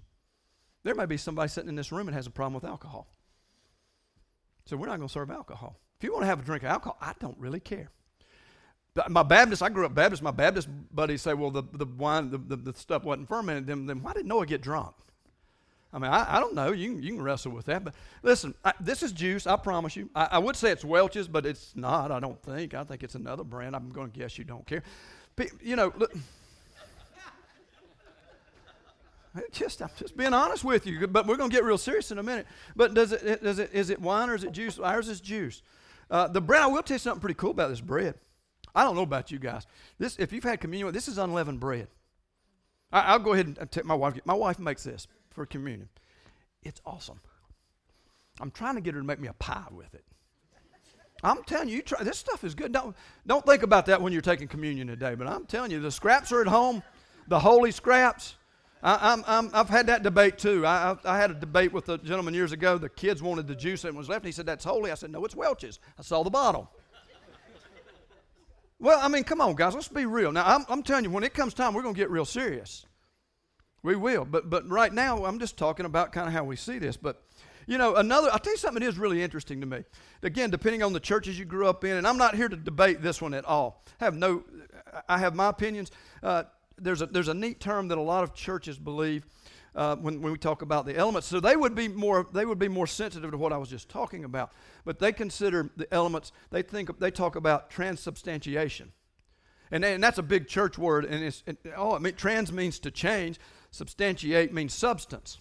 There 0.83 0.95
may 0.95 1.05
be 1.05 1.17
somebody 1.17 1.49
sitting 1.49 1.69
in 1.69 1.75
this 1.75 1.91
room 1.91 2.05
that 2.05 2.13
has 2.13 2.27
a 2.27 2.31
problem 2.31 2.53
with 2.53 2.63
alcohol. 2.63 3.07
So 4.65 4.77
we're 4.77 4.87
not 4.87 4.97
going 4.97 5.07
to 5.07 5.13
serve 5.13 5.31
alcohol. 5.31 5.79
If 5.97 6.03
you 6.03 6.13
want 6.13 6.23
to 6.23 6.27
have 6.27 6.39
a 6.39 6.43
drink 6.43 6.63
of 6.63 6.69
alcohol, 6.69 6.97
I 7.01 7.13
don't 7.19 7.37
really 7.39 7.59
care. 7.59 7.89
My 9.09 9.23
Baptist, 9.23 9.61
I 9.61 9.69
grew 9.69 9.85
up 9.85 9.93
Baptist. 9.93 10.23
My 10.23 10.31
Baptist 10.31 10.67
buddies 10.93 11.21
say, 11.21 11.33
well, 11.33 11.51
the, 11.51 11.63
the 11.73 11.85
wine, 11.85 12.31
the, 12.31 12.37
the, 12.37 12.55
the 12.55 12.73
stuff 12.73 13.03
wasn't 13.03 13.27
fermented. 13.27 13.67
Then, 13.67 13.85
then 13.85 14.01
why 14.01 14.13
did 14.13 14.25
Noah 14.25 14.45
get 14.45 14.61
drunk? 14.61 14.95
I 15.93 15.99
mean, 15.99 16.11
I, 16.11 16.37
I 16.37 16.39
don't 16.39 16.53
know. 16.53 16.71
You 16.73 16.97
you 16.97 17.13
can 17.13 17.21
wrestle 17.21 17.51
with 17.51 17.65
that. 17.67 17.83
But 17.83 17.93
listen, 18.21 18.53
I, 18.63 18.73
this 18.79 19.03
is 19.03 19.11
juice, 19.11 19.47
I 19.47 19.55
promise 19.55 19.95
you. 19.95 20.09
I, 20.13 20.27
I, 20.31 20.37
would 20.37 20.55
say 20.55 20.71
it's 20.71 20.83
Welch's, 20.83 21.27
but 21.27 21.45
it's 21.45 21.75
not, 21.75 22.11
I 22.11 22.19
don't 22.19 22.41
think. 22.41 22.73
I 22.73 22.83
think 22.83 23.03
it's 23.03 23.15
another 23.15 23.43
brand. 23.43 23.75
I'm 23.75 23.89
going 23.89 24.11
to 24.11 24.19
guess 24.19 24.37
you 24.37 24.43
don't 24.43 24.65
care. 24.67 24.83
But, 25.35 25.47
you 25.61 25.75
know, 25.75 25.93
look. 25.97 26.13
Just, 29.51 29.83
I'm 29.83 29.89
just 29.99 30.17
being 30.17 30.33
honest 30.33 30.63
with 30.63 30.87
you, 30.87 31.05
but 31.05 31.27
we're 31.27 31.37
going 31.37 31.51
to 31.51 31.55
get 31.55 31.63
real 31.63 31.77
serious 31.77 32.09
in 32.09 32.17
a 32.17 32.23
minute. 32.23 32.47
But 32.75 32.95
does 32.95 33.11
it, 33.11 33.43
does 33.43 33.59
it, 33.59 33.69
is 33.71 33.91
it 33.91 34.01
wine 34.01 34.31
or 34.31 34.35
is 34.35 34.43
it 34.43 34.51
juice? 34.51 34.79
Ours 34.79 35.07
is 35.09 35.21
juice. 35.21 35.61
Uh, 36.09 36.27
the 36.27 36.41
bread, 36.41 36.63
I 36.63 36.67
will 36.67 36.81
tell 36.81 36.95
you 36.95 36.99
something 36.99 37.21
pretty 37.21 37.35
cool 37.35 37.51
about 37.51 37.69
this 37.69 37.79
bread. 37.79 38.15
I 38.77 38.83
don't 38.83 38.95
know 38.95 39.01
about 39.01 39.31
you 39.31 39.39
guys. 39.39 39.65
This, 39.97 40.19
if 40.19 40.31
you've 40.31 40.43
had 40.43 40.61
communion, 40.61 40.93
this 40.93 41.07
is 41.07 41.17
unleavened 41.17 41.59
bread. 41.59 41.87
I, 42.91 43.17
will 43.17 43.23
go 43.23 43.33
ahead 43.33 43.47
and 43.47 43.57
uh, 43.57 43.65
take 43.65 43.85
my 43.85 43.95
wife. 43.95 44.19
My 44.23 44.35
wife 44.35 44.59
makes 44.59 44.83
this 44.83 45.07
for 45.31 45.47
communion. 45.47 45.89
It's 46.61 46.79
awesome. 46.85 47.19
I'm 48.39 48.51
trying 48.51 48.75
to 48.75 48.81
get 48.81 48.93
her 48.93 49.01
to 49.01 49.05
make 49.05 49.19
me 49.19 49.29
a 49.29 49.33
pie 49.33 49.65
with 49.71 49.95
it. 49.95 50.05
I'm 51.23 51.43
telling 51.45 51.69
you, 51.69 51.77
you 51.77 51.81
try, 51.81 52.03
this 52.03 52.19
stuff 52.19 52.43
is 52.43 52.53
good. 52.53 52.71
Don't, 52.71 52.95
don't 53.25 53.43
think 53.43 53.63
about 53.63 53.87
that 53.87 53.99
when 53.99 54.13
you're 54.13 54.21
taking 54.21 54.47
communion 54.47 54.85
today, 54.85 55.15
but 55.15 55.25
I'm 55.25 55.47
telling 55.47 55.71
you, 55.71 55.79
the 55.79 55.89
scraps 55.91 56.31
are 56.31 56.41
at 56.41 56.47
home, 56.47 56.83
the 57.27 57.39
holy 57.39 57.71
scraps. 57.71 58.35
I, 58.83 59.17
have 59.55 59.69
had 59.69 59.87
that 59.87 60.03
debate 60.03 60.37
too. 60.37 60.67
I, 60.67 60.91
I, 60.91 61.15
I, 61.15 61.17
had 61.17 61.31
a 61.31 61.33
debate 61.33 61.73
with 61.73 61.89
a 61.89 61.97
gentleman 61.97 62.35
years 62.35 62.51
ago. 62.51 62.77
The 62.77 62.89
kids 62.89 63.23
wanted 63.23 63.47
the 63.47 63.55
juice 63.55 63.81
that 63.81 63.95
was 63.95 64.07
left, 64.07 64.19
and 64.19 64.27
he 64.27 64.31
said, 64.31 64.45
That's 64.45 64.63
holy. 64.63 64.91
I 64.91 64.93
said, 64.93 65.09
No, 65.09 65.25
it's 65.25 65.35
Welch's. 65.35 65.79
I 65.97 66.03
saw 66.03 66.21
the 66.21 66.29
bottle. 66.29 66.69
Well, 68.79 68.99
I 69.01 69.07
mean, 69.07 69.23
come 69.23 69.41
on, 69.41 69.55
guys, 69.55 69.73
let's 69.73 69.87
be 69.87 70.05
real. 70.05 70.31
Now, 70.31 70.45
I'm, 70.45 70.65
I'm 70.69 70.83
telling 70.83 71.03
you, 71.03 71.09
when 71.09 71.23
it 71.23 71.33
comes 71.33 71.53
time, 71.53 71.73
we're 71.73 71.81
going 71.81 71.95
to 71.95 71.99
get 71.99 72.11
real 72.11 72.25
serious. 72.25 72.85
We 73.83 73.95
will. 73.95 74.25
But, 74.25 74.49
but 74.49 74.67
right 74.69 74.93
now, 74.93 75.25
I'm 75.25 75.39
just 75.39 75.57
talking 75.57 75.85
about 75.85 76.11
kind 76.11 76.27
of 76.27 76.33
how 76.33 76.43
we 76.43 76.55
see 76.55 76.77
this. 76.77 76.97
But, 76.97 77.23
you 77.65 77.77
know, 77.77 77.95
another, 77.95 78.29
I'll 78.31 78.39
tell 78.39 78.53
you 78.53 78.57
something 78.57 78.83
that 78.83 78.89
is 78.89 78.97
really 78.97 79.23
interesting 79.23 79.61
to 79.61 79.67
me. 79.67 79.83
Again, 80.21 80.51
depending 80.51 80.83
on 80.83 80.93
the 80.93 80.99
churches 80.99 81.39
you 81.39 81.45
grew 81.45 81.67
up 81.67 81.83
in, 81.83 81.97
and 81.97 82.07
I'm 82.07 82.17
not 82.17 82.35
here 82.35 82.49
to 82.49 82.55
debate 82.55 83.01
this 83.01 83.21
one 83.21 83.33
at 83.33 83.45
all. 83.45 83.83
I 83.99 84.05
have 84.05 84.15
no, 84.15 84.43
I 85.09 85.17
have 85.17 85.33
my 85.35 85.49
opinions. 85.49 85.91
Uh, 86.21 86.43
there's, 86.77 87.01
a, 87.01 87.07
there's 87.07 87.29
a 87.29 87.33
neat 87.33 87.59
term 87.59 87.87
that 87.87 87.97
a 87.97 88.01
lot 88.01 88.23
of 88.23 88.35
churches 88.35 88.77
believe 88.77 89.25
uh, 89.75 89.95
when, 89.97 90.21
when 90.21 90.31
we 90.31 90.37
talk 90.37 90.61
about 90.61 90.85
the 90.85 90.95
elements. 90.95 91.27
So 91.27 91.39
they 91.39 91.55
would 91.55 91.75
be 91.75 91.87
more 91.87 92.27
they 92.33 92.45
would 92.45 92.59
be 92.59 92.67
more 92.67 92.87
sensitive 92.87 93.31
to 93.31 93.37
what 93.37 93.53
I 93.53 93.57
was 93.57 93.69
just 93.69 93.89
talking 93.89 94.23
about. 94.23 94.51
But 94.85 94.99
they 94.99 95.11
consider 95.11 95.69
the 95.75 95.91
elements. 95.93 96.31
They 96.49 96.61
think 96.61 96.99
they 96.99 97.11
talk 97.11 97.35
about 97.35 97.69
transubstantiation, 97.69 98.91
and, 99.71 99.83
and 99.85 100.03
that's 100.03 100.17
a 100.17 100.23
big 100.23 100.47
church 100.47 100.77
word. 100.77 101.05
And 101.05 101.23
it's 101.23 101.43
it, 101.45 101.57
oh, 101.75 101.95
I 101.95 101.99
mean, 101.99 102.15
trans 102.15 102.51
means 102.51 102.79
to 102.79 102.91
change 102.91 103.39
substantiate 103.71 104.53
means 104.53 104.73
substance. 104.73 105.39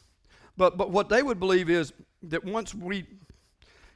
But, 0.57 0.77
but 0.77 0.91
what 0.91 1.09
they 1.09 1.23
would 1.23 1.39
believe 1.39 1.69
is 1.69 1.93
that 2.23 2.45
once 2.45 2.75
we 2.75 3.07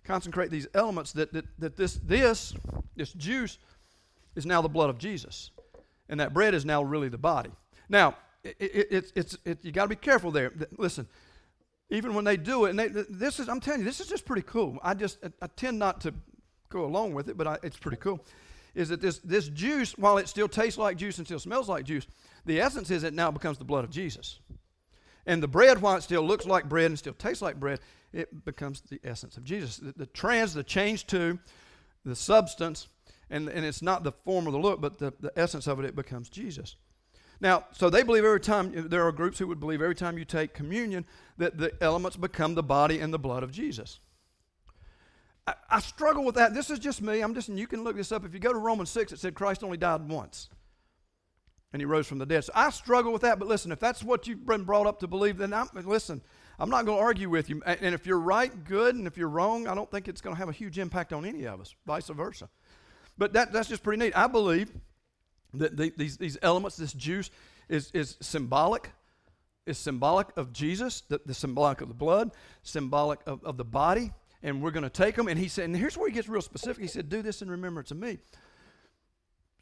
consecrate 0.05 0.51
these 0.51 0.67
elements, 0.75 1.13
that, 1.13 1.33
that, 1.33 1.45
that 1.59 1.77
this, 1.77 1.95
this, 2.05 2.55
this 2.97 3.13
juice 3.13 3.59
is 4.35 4.47
now 4.47 4.63
the 4.63 4.69
blood 4.69 4.91
of 4.91 4.99
Jesus. 4.99 5.51
And 6.09 6.21
that 6.21 6.35
bread 6.35 6.55
is 6.55 6.65
now 6.65 6.83
really 6.83 7.09
the 7.09 7.19
body. 7.19 7.51
Now, 7.89 8.17
it, 8.45 8.57
it, 8.59 9.13
it's, 9.15 9.37
it, 9.45 9.65
you 9.65 9.73
got 9.73 9.85
to 9.85 9.89
be 9.89 9.97
careful 9.97 10.31
there. 10.31 10.53
Listen, 10.79 11.07
even 11.91 12.15
when 12.15 12.25
they 12.25 12.37
do 12.37 12.65
it, 12.65 12.71
and 12.71 12.79
they, 12.79 12.89
this 12.89 13.41
is, 13.41 13.49
I'm 13.49 13.61
telling 13.61 13.81
you, 13.81 13.87
this 13.87 14.01
is 14.01 14.07
just 14.07 14.25
pretty 14.25 14.43
cool. 14.43 14.79
I 14.83 14.95
just, 14.95 15.19
I 15.43 15.47
tend 15.49 15.79
not 15.79 16.01
to 16.03 16.15
go 16.69 16.85
along 16.85 17.15
with 17.15 17.29
it, 17.29 17.37
but 17.37 17.47
I, 17.47 17.59
it's 17.63 17.77
pretty 17.77 17.99
cool. 17.99 18.25
Is 18.75 18.91
that 18.91 19.01
this, 19.01 19.19
this 19.19 19.49
juice, 19.49 19.99
while 19.99 20.19
it 20.19 20.29
still 20.29 20.49
tastes 20.49 20.79
like 20.79 20.97
juice 20.97 21.19
and 21.19 21.27
still 21.27 21.41
smells 21.41 21.69
like 21.69 21.85
juice, 21.85 22.07
the 22.47 22.61
essence 22.61 22.91
is 22.91 23.03
it 23.03 23.13
now 23.13 23.31
becomes 23.31 23.59
the 23.59 23.65
blood 23.65 23.85
of 23.85 23.91
Jesus. 23.91 24.39
And 25.27 25.43
the 25.43 25.49
bread, 25.49 25.83
while 25.83 25.97
it 25.97 26.03
still 26.03 26.23
looks 26.23 26.47
like 26.47 26.69
bread 26.69 26.87
and 26.87 26.99
still 26.99 27.13
tastes 27.13 27.43
like 27.43 27.59
bread, 27.59 27.81
it 28.13 28.45
becomes 28.45 28.81
the 28.83 29.01
essence 29.05 29.37
of 29.37 29.45
Jesus. 29.45 29.77
The, 29.77 29.93
the 29.97 30.07
trans, 30.07 30.55
the 30.55 30.63
change 30.63 31.07
to, 31.09 31.39
the 32.05 32.17
substance, 32.17 32.87
and, 33.29 33.49
and 33.49 33.65
it's 33.65 33.83
not 33.83 34.05
the 34.05 34.13
form 34.13 34.47
or 34.47 34.53
the 34.53 34.59
look, 34.59 34.81
but 34.81 34.99
the, 34.99 35.13
the 35.21 35.33
essence 35.37 35.67
of 35.67 35.79
it, 35.81 35.85
it 35.85 35.97
becomes 35.97 36.29
Jesus. 36.29 36.77
Now, 37.41 37.65
so 37.73 37.89
they 37.89 38.03
believe 38.03 38.25
every 38.25 38.41
time, 38.41 38.89
there 38.89 39.07
are 39.07 39.13
groups 39.13 39.39
who 39.39 39.47
would 39.49 39.61
believe 39.61 39.81
every 39.81 39.95
time 39.95 40.19
you 40.19 40.25
take 40.25 40.53
communion 40.53 41.07
that 41.39 41.57
the 41.57 41.73
elements 41.81 42.17
become 42.17 42.55
the 42.55 42.63
body 42.63 43.01
and 43.01 43.15
the 43.15 43.19
blood 43.19 43.43
of 43.43 43.51
Jesus. 43.51 43.99
I, 45.47 45.55
I 45.71 45.81
struggle 45.81 46.25
with 46.25 46.35
that. 46.35 46.53
This 46.53 46.69
is 46.69 46.79
just 46.79 47.01
me. 47.01 47.23
I'm 47.23 47.35
just, 47.35 47.49
and 47.49 47.59
you 47.59 47.67
can 47.67 47.83
look 47.83 47.97
this 47.97 48.13
up. 48.13 48.27
If 48.27 48.35
you 48.35 48.41
go 48.41 48.53
to 48.53 48.59
Romans 48.59 48.91
6, 48.91 49.13
it 49.13 49.19
said 49.19 49.35
Christ 49.35 49.65
only 49.65 49.79
died 49.79 50.07
once 50.07 50.51
and 51.73 51.81
he 51.81 51.87
rose 51.87 52.07
from 52.07 52.19
the 52.19 52.27
dead. 52.27 52.45
So 52.45 52.53
I 52.55 52.71
struggle 52.71 53.13
with 53.13 53.23
that, 53.23 53.39
but 53.39 53.49
listen, 53.49 53.71
if 53.73 53.79
that's 53.79 54.03
what 54.03 54.27
you've 54.27 54.45
been 54.45 54.65
brought 54.65 54.87
up 54.87 55.01
to 55.01 55.07
believe, 55.07 55.39
then 55.39 55.53
I'm, 55.53 55.69
listen, 55.85 56.21
I'm 56.59 56.69
not 56.69 56.85
going 56.85 56.99
to 56.99 57.03
argue 57.03 57.31
with 57.31 57.49
you. 57.49 57.63
And 57.65 57.95
if 57.95 58.07
you're 58.07 58.19
right, 58.19 58.65
good, 58.65 58.97
and 58.97 59.07
if 59.07 59.17
you're 59.17 59.29
wrong, 59.29 59.69
I 59.69 59.75
don't 59.75 59.91
think 59.91 60.09
it's 60.09 60.21
going 60.21 60.35
to 60.35 60.39
have 60.39 60.49
a 60.49 60.53
huge 60.53 60.79
impact 60.79 61.13
on 61.13 61.25
any 61.25 61.47
of 61.47 61.61
us, 61.61 61.75
vice 61.87 62.09
versa. 62.09 62.49
But 63.17 63.33
that, 63.35 63.53
that's 63.53 63.69
just 63.69 63.83
pretty 63.83 64.03
neat. 64.03 64.17
I 64.17 64.27
believe 64.27 64.73
that 65.55 65.77
the, 65.77 65.93
these, 65.97 66.17
these 66.17 66.39
elements, 66.43 66.77
this 66.77 66.93
juice, 66.93 67.31
is, 67.69 67.91
is 67.93 68.17
symbolic. 68.21 68.91
Is 69.67 69.79
symbolic 69.79 70.29
of 70.37 70.53
Jesus, 70.53 71.03
the, 71.03 71.21
the 71.27 71.35
symbolic 71.35 71.81
of 71.81 71.89
the 71.89 71.95
blood, 71.95 72.31
symbolic 72.63 73.21
of, 73.27 73.45
of 73.45 73.57
the 73.59 73.65
body, 73.65 74.11
and 74.43 74.63
we're 74.63 74.71
going 74.71 74.85
to 74.85 74.91
take 74.91 75.17
them. 75.17 75.29
And 75.29 75.39
he 75.39 75.49
said, 75.49 75.67
and 75.67 75.77
here's 75.77 75.99
where 75.99 76.09
he 76.09 76.15
gets 76.15 76.29
real 76.29 76.41
specific. 76.41 76.83
He 76.83 76.89
said, 76.89 77.09
"Do 77.11 77.21
this 77.21 77.43
in 77.43 77.51
remembrance 77.51 77.91
of 77.91 77.99
me." 77.99 78.19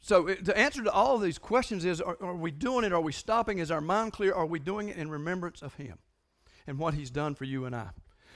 So 0.01 0.29
uh, 0.29 0.35
the 0.41 0.57
answer 0.57 0.83
to 0.83 0.91
all 0.91 1.15
of 1.15 1.21
these 1.21 1.37
questions 1.37 1.85
is 1.85 2.01
are, 2.01 2.17
are, 2.21 2.35
we 2.35 2.51
doing 2.51 2.85
it? 2.85 2.93
Are 2.93 3.01
we 3.01 3.11
stopping? 3.11 3.59
Is 3.59 3.71
our 3.71 3.81
mind 3.81 4.13
clear? 4.13 4.33
Are 4.33 4.45
we 4.45 4.59
doing 4.59 4.89
it 4.89 4.97
in 4.97 5.09
remembrance 5.09 5.61
of 5.61 5.73
Him 5.75 5.97
and 6.65 6.79
what 6.79 6.93
He's 6.93 7.09
done 7.09 7.35
for 7.35 7.43
you 7.43 7.65
and 7.65 7.75
I? 7.75 7.89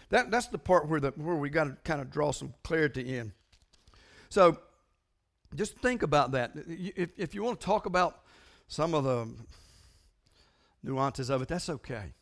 That, 0.10 0.30
that's 0.30 0.48
the 0.48 0.58
part 0.58 0.88
where, 0.90 1.00
the, 1.00 1.12
where 1.12 1.36
we 1.36 1.50
got 1.50 1.64
to 1.64 1.78
kind 1.84 2.02
of 2.02 2.12
draw 2.12 2.32
some 2.32 2.54
clarity 2.64 3.16
in. 3.18 3.32
So 4.30 4.60
just 5.56 5.78
think 5.80 6.04
about 6.04 6.32
that. 6.32 6.52
If, 6.68 7.10
if 7.18 7.36
you 7.36 7.44
want 7.44 7.60
to 7.60 7.66
talk 7.66 7.86
about 7.86 8.22
some 8.68 8.94
of 8.94 9.04
the 9.04 9.30
nuances 10.84 11.30
of 11.30 11.42
it, 11.42 11.48
that's 11.48 11.70
okay. 11.70 12.14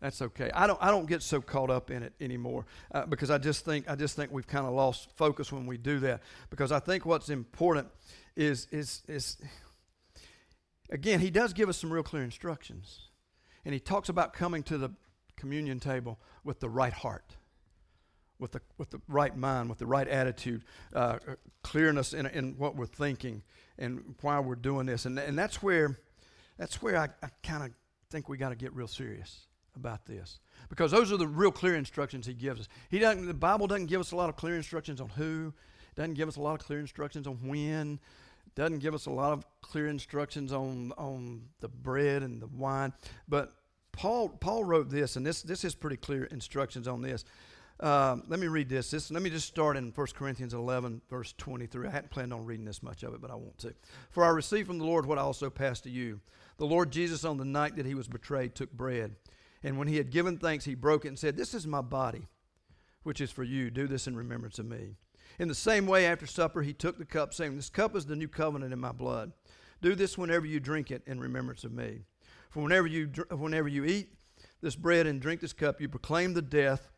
That's 0.00 0.22
okay. 0.22 0.50
I 0.54 0.66
don't. 0.66 0.78
I 0.80 0.90
don't 0.90 1.06
get 1.06 1.22
so 1.22 1.42
caught 1.42 1.68
up 1.68 1.90
in 1.90 2.02
it 2.02 2.14
anymore 2.20 2.64
uh, 2.92 3.04
because 3.04 3.30
I 3.30 3.36
just 3.36 3.66
think. 3.66 3.88
I 3.88 3.94
just 3.96 4.16
think 4.16 4.32
we've 4.32 4.46
kind 4.46 4.66
of 4.66 4.72
lost 4.72 5.10
focus 5.16 5.52
when 5.52 5.66
we 5.66 5.76
do 5.76 5.98
that. 6.00 6.22
Because 6.48 6.72
I 6.72 6.78
think 6.78 7.04
what's 7.04 7.28
important 7.28 7.88
is, 8.34 8.66
is, 8.70 9.02
is 9.08 9.36
again, 10.90 11.20
he 11.20 11.30
does 11.30 11.52
give 11.52 11.68
us 11.68 11.76
some 11.76 11.92
real 11.92 12.02
clear 12.02 12.22
instructions. 12.22 13.10
And 13.64 13.74
he 13.74 13.80
talks 13.80 14.08
about 14.08 14.32
coming 14.32 14.62
to 14.64 14.78
the 14.78 14.90
communion 15.36 15.80
table 15.80 16.18
with 16.44 16.60
the 16.60 16.68
right 16.70 16.92
heart. 16.92 17.36
With 18.40 18.52
the, 18.52 18.60
with 18.78 18.90
the 18.90 19.00
right 19.08 19.36
mind, 19.36 19.68
with 19.68 19.78
the 19.78 19.86
right 19.86 20.08
attitude, 20.08 20.64
uh, 20.94 21.18
clearness 21.62 22.14
in, 22.14 22.26
in 22.26 22.56
what 22.56 22.74
we're 22.74 22.86
thinking 22.86 23.42
and 23.78 24.14
why 24.22 24.40
we're 24.40 24.54
doing 24.54 24.86
this. 24.86 25.04
And, 25.04 25.18
and 25.18 25.38
that's 25.38 25.62
where, 25.62 25.98
that's 26.58 26.82
where 26.82 26.96
I, 26.96 27.08
I 27.22 27.28
kind 27.42 27.64
of 27.64 27.70
think 28.10 28.28
we 28.28 28.36
got 28.36 28.48
to 28.48 28.56
get 28.56 28.72
real 28.74 28.88
serious 28.88 29.46
about 29.76 30.04
this 30.06 30.40
because 30.68 30.90
those 30.90 31.12
are 31.12 31.16
the 31.16 31.26
real 31.26 31.52
clear 31.52 31.76
instructions 31.76 32.26
he 32.26 32.34
gives 32.34 32.60
us. 32.60 32.68
He 32.90 32.98
doesn't, 32.98 33.26
the 33.26 33.34
Bible 33.34 33.66
doesn't 33.66 33.86
give 33.86 34.00
us 34.00 34.12
a 34.12 34.16
lot 34.16 34.28
of 34.28 34.36
clear 34.36 34.56
instructions 34.56 35.00
on 35.00 35.08
who, 35.10 35.52
doesn't 35.94 36.14
give 36.14 36.28
us 36.28 36.36
a 36.36 36.40
lot 36.40 36.58
of 36.60 36.66
clear 36.66 36.80
instructions 36.80 37.26
on 37.26 37.34
when, 37.42 37.98
doesn't 38.54 38.78
give 38.80 38.94
us 38.94 39.06
a 39.06 39.10
lot 39.10 39.32
of 39.32 39.44
clear 39.60 39.86
instructions 39.86 40.52
on, 40.52 40.92
on 40.98 41.42
the 41.60 41.68
bread 41.68 42.22
and 42.22 42.42
the 42.42 42.46
wine. 42.48 42.92
But 43.28 43.52
Paul, 43.92 44.28
Paul 44.28 44.64
wrote 44.64 44.90
this, 44.90 45.16
and 45.16 45.26
this, 45.26 45.42
this 45.42 45.64
is 45.64 45.74
pretty 45.74 45.96
clear 45.96 46.24
instructions 46.24 46.88
on 46.88 47.02
this. 47.02 47.24
Um, 47.80 48.24
let 48.28 48.38
me 48.38 48.46
read 48.46 48.68
this. 48.68 48.90
this. 48.90 49.10
Let 49.10 49.22
me 49.22 49.30
just 49.30 49.48
start 49.48 49.76
in 49.76 49.90
1 49.90 50.06
Corinthians 50.14 50.52
11, 50.52 51.00
verse 51.08 51.32
23. 51.38 51.88
I 51.88 51.90
hadn't 51.90 52.10
planned 52.10 52.32
on 52.32 52.44
reading 52.44 52.66
this 52.66 52.82
much 52.82 53.02
of 53.02 53.14
it, 53.14 53.22
but 53.22 53.30
I 53.30 53.34
want 53.34 53.56
to. 53.58 53.74
For 54.10 54.22
I 54.22 54.28
received 54.28 54.66
from 54.66 54.78
the 54.78 54.84
Lord 54.84 55.06
what 55.06 55.18
I 55.18 55.22
also 55.22 55.48
passed 55.48 55.84
to 55.84 55.90
you. 55.90 56.20
The 56.58 56.66
Lord 56.66 56.90
Jesus, 56.90 57.24
on 57.24 57.38
the 57.38 57.44
night 57.44 57.76
that 57.76 57.86
he 57.86 57.94
was 57.94 58.06
betrayed, 58.06 58.54
took 58.54 58.70
bread. 58.70 59.16
And 59.62 59.78
when 59.78 59.88
he 59.88 59.96
had 59.96 60.10
given 60.10 60.36
thanks, 60.36 60.66
he 60.66 60.74
broke 60.74 61.06
it 61.06 61.08
and 61.08 61.18
said, 61.18 61.36
This 61.36 61.54
is 61.54 61.66
my 61.66 61.80
body, 61.80 62.26
which 63.02 63.20
is 63.20 63.30
for 63.30 63.44
you. 63.44 63.70
Do 63.70 63.86
this 63.86 64.06
in 64.06 64.14
remembrance 64.14 64.58
of 64.58 64.66
me. 64.66 64.96
In 65.38 65.48
the 65.48 65.54
same 65.54 65.86
way, 65.86 66.04
after 66.04 66.26
supper, 66.26 66.60
he 66.60 66.74
took 66.74 66.98
the 66.98 67.06
cup, 67.06 67.32
saying, 67.32 67.56
This 67.56 67.70
cup 67.70 67.96
is 67.96 68.04
the 68.04 68.16
new 68.16 68.28
covenant 68.28 68.74
in 68.74 68.78
my 68.78 68.92
blood. 68.92 69.32
Do 69.80 69.94
this 69.94 70.18
whenever 70.18 70.44
you 70.44 70.60
drink 70.60 70.90
it 70.90 71.02
in 71.06 71.18
remembrance 71.18 71.64
of 71.64 71.72
me. 71.72 72.00
For 72.50 72.62
whenever 72.62 72.86
you, 72.86 73.06
whenever 73.30 73.68
you 73.68 73.86
eat 73.86 74.12
this 74.60 74.76
bread 74.76 75.06
and 75.06 75.18
drink 75.18 75.40
this 75.40 75.54
cup, 75.54 75.80
you 75.80 75.88
proclaim 75.88 76.34
the 76.34 76.42
death 76.42 76.90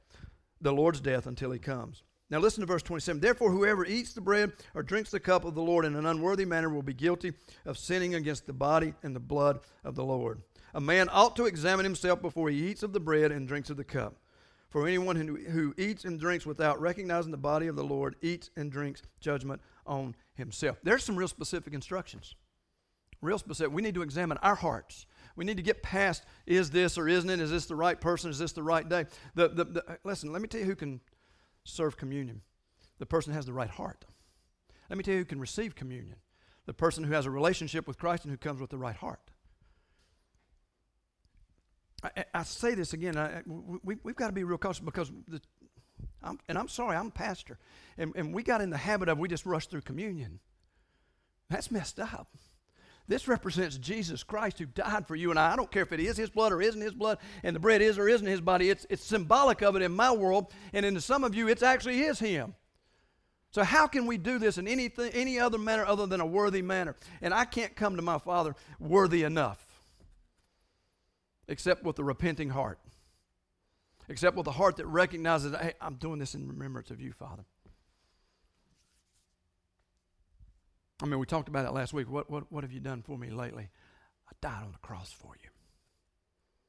the 0.62 0.72
Lord's 0.72 1.01
death 1.01 1.27
until 1.27 1.51
he 1.51 1.59
comes. 1.59 2.03
Now 2.31 2.38
listen 2.38 2.62
to 2.62 2.66
verse 2.66 2.83
27. 2.83 3.20
Therefore, 3.20 3.51
whoever 3.51 3.85
eats 3.85 4.14
the 4.14 4.22
bread 4.22 4.53
or 4.75 4.83
drinks 4.83 5.11
the 5.11 5.20
cup 5.20 5.44
of 5.44 5.55
the 5.55 5.61
Lord 5.61 5.85
in 5.85 5.96
an 5.96 6.07
unworthy 6.07 6.46
manner 6.46 6.70
will 6.70 6.83
be 6.83 6.94
guilty 6.94 7.35
of 7.66 7.77
sinning 7.77 8.14
against 8.14 8.46
the 8.46 8.55
body 8.55 8.94
and 9.03 9.14
the 9.14 9.20
blood 9.20 9.61
of 9.85 9.96
the 9.96 10.05
Lord. 10.05 10.40
A 10.72 10.81
man 10.81 11.11
ought 11.12 11.37
to 11.37 11.44
examine 11.44 11.85
himself 11.85 12.22
before 12.22 12.48
he 12.48 12.70
eats 12.70 12.83
of 12.83 12.94
the 12.94 13.01
bread 13.01 13.33
and 13.33 13.46
drinks 13.46 13.68
of 13.68 13.77
the 13.77 13.85
cup. 13.85 14.16
For 14.70 14.88
anyone 14.88 15.16
who, 15.16 15.37
who 15.37 15.75
eats 15.77 16.07
and 16.07 16.18
drinks 16.18 16.46
without 16.46 16.81
recognizing 16.81 17.31
the 17.31 17.37
body 17.37 17.66
of 17.66 17.77
the 17.77 17.85
Lord 17.85 18.16
eats 18.22 18.48
and 18.57 18.72
drinks 18.72 19.03
judgment 19.20 19.61
on 19.87 20.14
himself. 20.33 20.79
There's 20.83 21.05
some 21.05 21.16
real 21.16 21.29
specific 21.29 21.75
instructions. 21.75 22.35
Real 23.20 23.38
specific. 23.38 23.75
We 23.75 23.83
need 23.83 23.94
to 23.96 24.03
examine 24.03 24.38
our 24.38 24.55
hearts. 24.55 25.05
We 25.37 25.45
need 25.45 25.57
to 25.57 25.62
get 25.62 25.83
past 25.83 26.25
is 26.47 26.71
this 26.71 26.99
or 26.99 27.09
isn't 27.09 27.31
it? 27.31 27.40
Is 27.40 27.51
this 27.51 27.66
the 27.66 27.77
right 27.77 28.01
person? 28.01 28.31
Is 28.31 28.38
this 28.38 28.53
the 28.53 28.62
right 28.62 28.88
day? 28.88 29.07
The, 29.35 29.49
the, 29.49 29.64
the, 29.64 29.99
listen, 30.05 30.33
let 30.33 30.42
me 30.42 30.49
tell 30.49 30.61
you 30.61 30.66
who 30.66 30.77
can 30.77 31.01
serve 31.64 31.97
communion 31.97 32.42
the 32.99 33.07
person 33.07 33.33
has 33.33 33.47
the 33.47 33.53
right 33.53 33.68
heart. 33.68 34.05
Let 34.88 34.97
me 34.97 35.03
tell 35.03 35.14
you 35.14 35.21
who 35.21 35.25
can 35.25 35.40
receive 35.40 35.75
communion 35.75 36.16
the 36.66 36.73
person 36.73 37.03
who 37.03 37.12
has 37.14 37.27
a 37.27 37.31
relationship 37.31 37.88
with 37.88 37.99
Christ 37.99 38.25
and 38.25 38.31
who 38.31 38.37
comes 38.37 38.61
with 38.61 38.71
the 38.71 38.79
right 38.79 38.95
heart. 38.95 39.33
I, 42.05 42.25
I 42.33 42.42
say 42.45 42.77
this 42.77 42.92
again, 42.92 43.16
I, 43.16 43.42
we, 43.83 43.97
have 44.07 44.14
got 44.14 44.29
to 44.29 44.33
be 44.33 44.45
real 44.45 44.59
cautious 44.59 44.79
because, 44.85 45.11
the, 45.27 45.40
I'm, 46.23 46.38
and 46.49 46.57
I'm 46.57 46.68
sorry, 46.68 46.97
I'm 46.97 47.09
a 47.09 47.11
pastor, 47.11 47.59
and, 47.99 48.12
and 48.14 48.33
we 48.33 48.45
got 48.45 48.61
in 48.61 48.71
the 48.71 48.77
habit 48.77 49.09
of 49.09 49.18
we 49.18 49.29
just 49.29 49.47
rush 49.47 49.66
through 49.66 49.81
communion. 49.83 50.38
That's 51.51 51.71
messed 51.73 51.99
up. 51.99 52.29
This 53.09 53.29
represents 53.29 53.77
Jesus 53.79 54.23
Christ 54.23 54.59
who 54.59 54.67
died 54.67 55.09
for 55.09 55.17
you 55.17 55.31
and 55.31 55.38
I. 55.38 55.53
I 55.53 55.57
don't 55.57 55.71
care 55.71 55.83
if 55.83 55.93
it 55.93 56.01
is 56.01 56.17
his 56.17 56.31
blood 56.31 56.53
or 56.53 56.62
isn't 56.62 56.81
his 56.81 56.95
blood, 56.95 57.19
and 57.43 57.55
the 57.55 57.61
bread 57.61 57.83
is 57.83 57.99
or 57.99 58.09
isn't 58.09 58.27
his 58.27 58.41
body. 58.41 58.71
It's, 58.71 58.87
it's 58.88 59.05
symbolic 59.05 59.61
of 59.62 59.77
it 59.77 59.83
in 59.83 59.93
my 59.93 60.12
world, 60.12 60.53
and 60.73 60.87
in 60.87 61.01
some 61.01 61.25
of 61.25 61.35
you, 61.35 61.49
it's 61.49 61.62
actually 61.62 62.01
is 62.01 62.19
him. 62.19 62.55
So 63.51 63.62
how 63.65 63.87
can 63.87 64.07
we 64.07 64.17
do 64.17 64.38
this 64.38 64.57
in 64.57 64.67
anything, 64.67 65.12
any 65.12 65.38
other 65.38 65.59
manner 65.59 65.85
other 65.85 66.07
than 66.07 66.21
a 66.21 66.27
worthy 66.27 66.62
manner? 66.62 66.97
And 67.21 67.35
I 67.35 67.45
can't 67.45 67.77
come 67.77 67.97
to 67.97 68.03
my 68.03 68.19
Father 68.19 68.55
worthy 68.81 69.25
enough, 69.25 69.62
except 71.49 71.85
with 71.85 71.99
a 71.99 72.05
repenting 72.05 72.49
heart, 72.51 72.79
except 74.09 74.37
with 74.37 74.47
a 74.47 74.53
heart 74.53 74.77
that 74.77 74.87
recognizes, 74.87 75.55
hey, 75.55 75.75
I'm 75.83 75.97
doing 75.97 76.19
this 76.19 76.35
in 76.35 76.49
remembrance 76.49 76.91
of 76.91 77.01
you, 77.01 77.12
Father. 77.12 77.45
I 81.03 81.07
mean, 81.07 81.19
we 81.19 81.27
talked 81.27 81.49
about 81.49 81.67
it 81.67 81.73
last 81.73 81.93
week. 81.93 82.09
What, 82.09 82.31
what, 82.31 82.51
what 82.53 82.62
have 82.62 82.73
you 82.73 82.79
done 82.79 83.03
for 83.03 83.19
me 83.19 83.29
lately? 83.29 83.69
I 84.29 84.33
died 84.41 84.62
on 84.62 84.73
the 84.73 84.79
cross 84.79 85.11
for 85.11 85.35
you. 85.43 85.51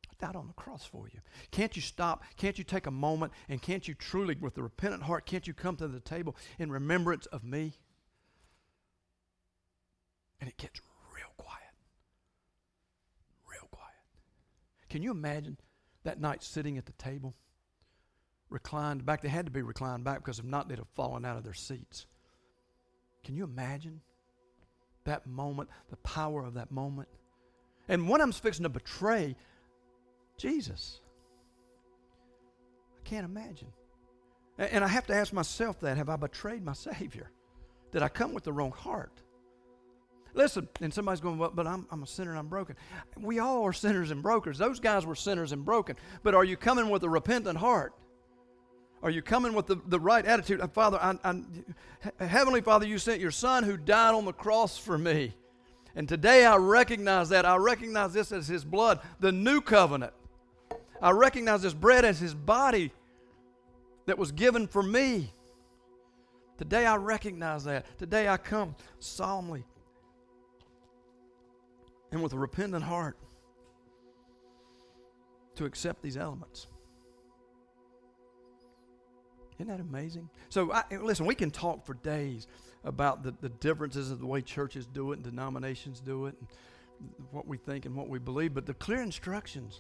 I 0.10 0.26
died 0.26 0.36
on 0.36 0.48
the 0.48 0.54
cross 0.54 0.84
for 0.84 1.08
you. 1.08 1.19
Can't 1.52 1.76
you 1.76 1.84
stop? 1.84 2.24
Can't 2.36 2.58
you 2.58 2.63
take 2.63 2.88
a 2.88 2.91
moment? 2.91 3.32
And 3.48 3.62
can't 3.62 3.88
you 3.88 3.93
truly, 3.93 4.36
with 4.39 4.58
a 4.58 4.63
repentant 4.63 5.04
heart, 5.04 5.28
can't 5.28 5.46
you 5.46 5.54
come 5.54 5.76
to 5.76 5.88
the 5.88 6.00
table 6.00 6.36
in 6.58 6.72
remembrance 6.72 7.28
of 7.28 7.43
me? 7.43 7.74
And 10.41 10.50
it 10.50 10.58
gets 10.58 10.82
real 11.13 11.32
quiet. 11.38 11.62
Real 13.48 13.67
quiet. 13.69 13.93
Can 14.89 15.04
you 15.04 15.12
imagine 15.12 15.58
that 16.06 16.19
night 16.19 16.41
sitting 16.41 16.80
at 16.80 16.88
the 16.88 16.91
table, 16.93 17.36
reclined 18.50 19.06
back? 19.06 19.22
They 19.22 19.30
had 19.30 19.46
to 19.46 19.52
be 19.52 19.62
reclined 19.62 20.04
back 20.04 20.17
because 20.17 20.39
if 20.39 20.46
not, 20.46 20.69
they'd 20.69 20.80
have 20.80 20.88
fallen 20.96 21.24
out 21.24 21.38
of 21.38 21.43
their 21.43 21.54
seats. 21.54 22.08
Can 23.24 23.36
you 23.36 23.43
imagine? 23.43 24.02
That 25.06 25.28
moment, 25.28 25.70
the 25.89 25.98
power 25.98 26.44
of 26.44 26.54
that 26.56 26.72
moment. 26.72 27.10
And 27.88 28.10
of 28.10 28.20
them's 28.20 28.39
fixing 28.39 28.63
to 28.63 28.70
betray 28.70 29.36
Jesus. 30.38 31.02
I 32.98 33.10
can't 33.10 33.26
imagine. 33.26 33.72
And 34.58 34.84
I 34.84 34.88
have 34.88 35.08
to 35.08 35.16
ask 35.16 35.34
myself 35.34 35.80
that 35.82 35.98
have 35.98 36.10
I 36.10 36.16
betrayed 36.16 36.63
my 36.63 36.74
Savior? 36.74 37.30
Did 37.92 38.02
I 38.02 38.08
come 38.08 38.34
with 38.34 38.44
the 38.44 38.54
wrong 38.54 38.72
heart? 38.72 39.12
Listen, 40.36 40.68
and 40.82 40.92
somebody's 40.92 41.22
going, 41.22 41.38
well, 41.38 41.52
but 41.54 41.68
I'm, 41.68 41.86
I'm 41.92 42.02
a 42.02 42.08
sinner 42.08 42.32
and 42.32 42.39
I'm 42.39 42.48
broken. 42.48 42.76
We 43.20 43.38
all 43.38 43.63
are 43.63 43.74
sinners 43.74 44.10
and 44.10 44.24
brokers. 44.24 44.58
Those 44.58 44.80
guys 44.80 45.06
were 45.06 45.16
sinners 45.16 45.52
and 45.52 45.63
broken. 45.63 45.96
But 46.24 46.34
are 46.34 46.44
you 46.44 46.58
coming 46.58 46.89
with 46.89 47.04
a 47.04 47.10
repentant 47.10 47.60
heart? 47.60 47.94
Are 49.04 49.10
you 49.10 49.22
coming 49.22 49.54
with 49.54 49.68
the, 49.68 49.76
the 49.88 50.00
right 50.00 50.26
attitude? 50.26 50.62
Uh, 50.62 50.68
Father, 50.68 50.98
I, 50.98 51.18
I, 51.26 52.26
Heavenly 52.26 52.62
Father, 52.62 52.88
you 52.88 52.98
sent 52.98 53.20
your 53.20 53.32
Son 53.32 53.66
who 53.66 53.76
died 53.76 54.16
on 54.16 54.24
the 54.24 54.32
cross 54.32 54.78
for 54.78 54.98
me. 54.98 55.34
And 55.94 56.08
today 56.08 56.46
I 56.46 56.56
recognize 56.56 57.28
that. 57.30 57.46
I 57.46 57.58
recognize 57.58 58.13
this 58.13 58.32
as 58.32 58.48
His 58.48 58.63
blood, 58.63 59.02
the 59.20 59.34
new 59.34 59.60
covenant. 59.60 60.13
I 61.02 61.12
recognize 61.12 61.62
this 61.62 61.74
bread 61.74 62.06
as 62.06 62.18
His 62.18 62.34
body 62.34 62.94
that 64.06 64.18
was 64.18 64.32
given 64.32 64.68
for 64.68 64.82
me. 64.82 65.34
Today 66.58 66.86
I 66.86 66.96
recognize 66.96 67.66
that. 67.66 67.98
Today 67.98 68.30
I 68.30 68.38
come 68.38 68.74
solemnly 69.00 69.66
and 72.13 72.24
with 72.24 72.32
a 72.32 72.38
repentant 72.38 72.86
heart 72.86 73.18
to 75.56 75.66
accept 75.66 76.02
these 76.02 76.16
elements. 76.16 76.68
Isn't 79.63 79.78
that 79.78 79.82
amazing? 79.82 80.30
So, 80.49 80.73
I, 80.73 80.84
listen, 80.91 81.26
we 81.26 81.36
can 81.36 81.49
talk 81.49 81.86
for 81.86 81.93
days 81.93 82.47
about 82.84 83.23
the, 83.23 83.34
the 83.39 83.47
differences 83.47 84.12
of 84.12 84.19
the 84.19 84.26
way 84.26 84.41
churches 84.41 84.86
do 84.86 85.13
it 85.13 85.15
and 85.15 85.23
denominations 85.23 86.02
do 86.02 86.26
it 86.26 86.36
and 86.38 86.49
what 87.32 87.47
we 87.47 87.56
think 87.56 87.86
and 87.86 87.95
what 87.95 88.10
we 88.10 88.19
believe, 88.19 88.54
but 88.54 88.65
the 88.65 88.73
clear 88.73 89.02
instructions. 89.02 89.80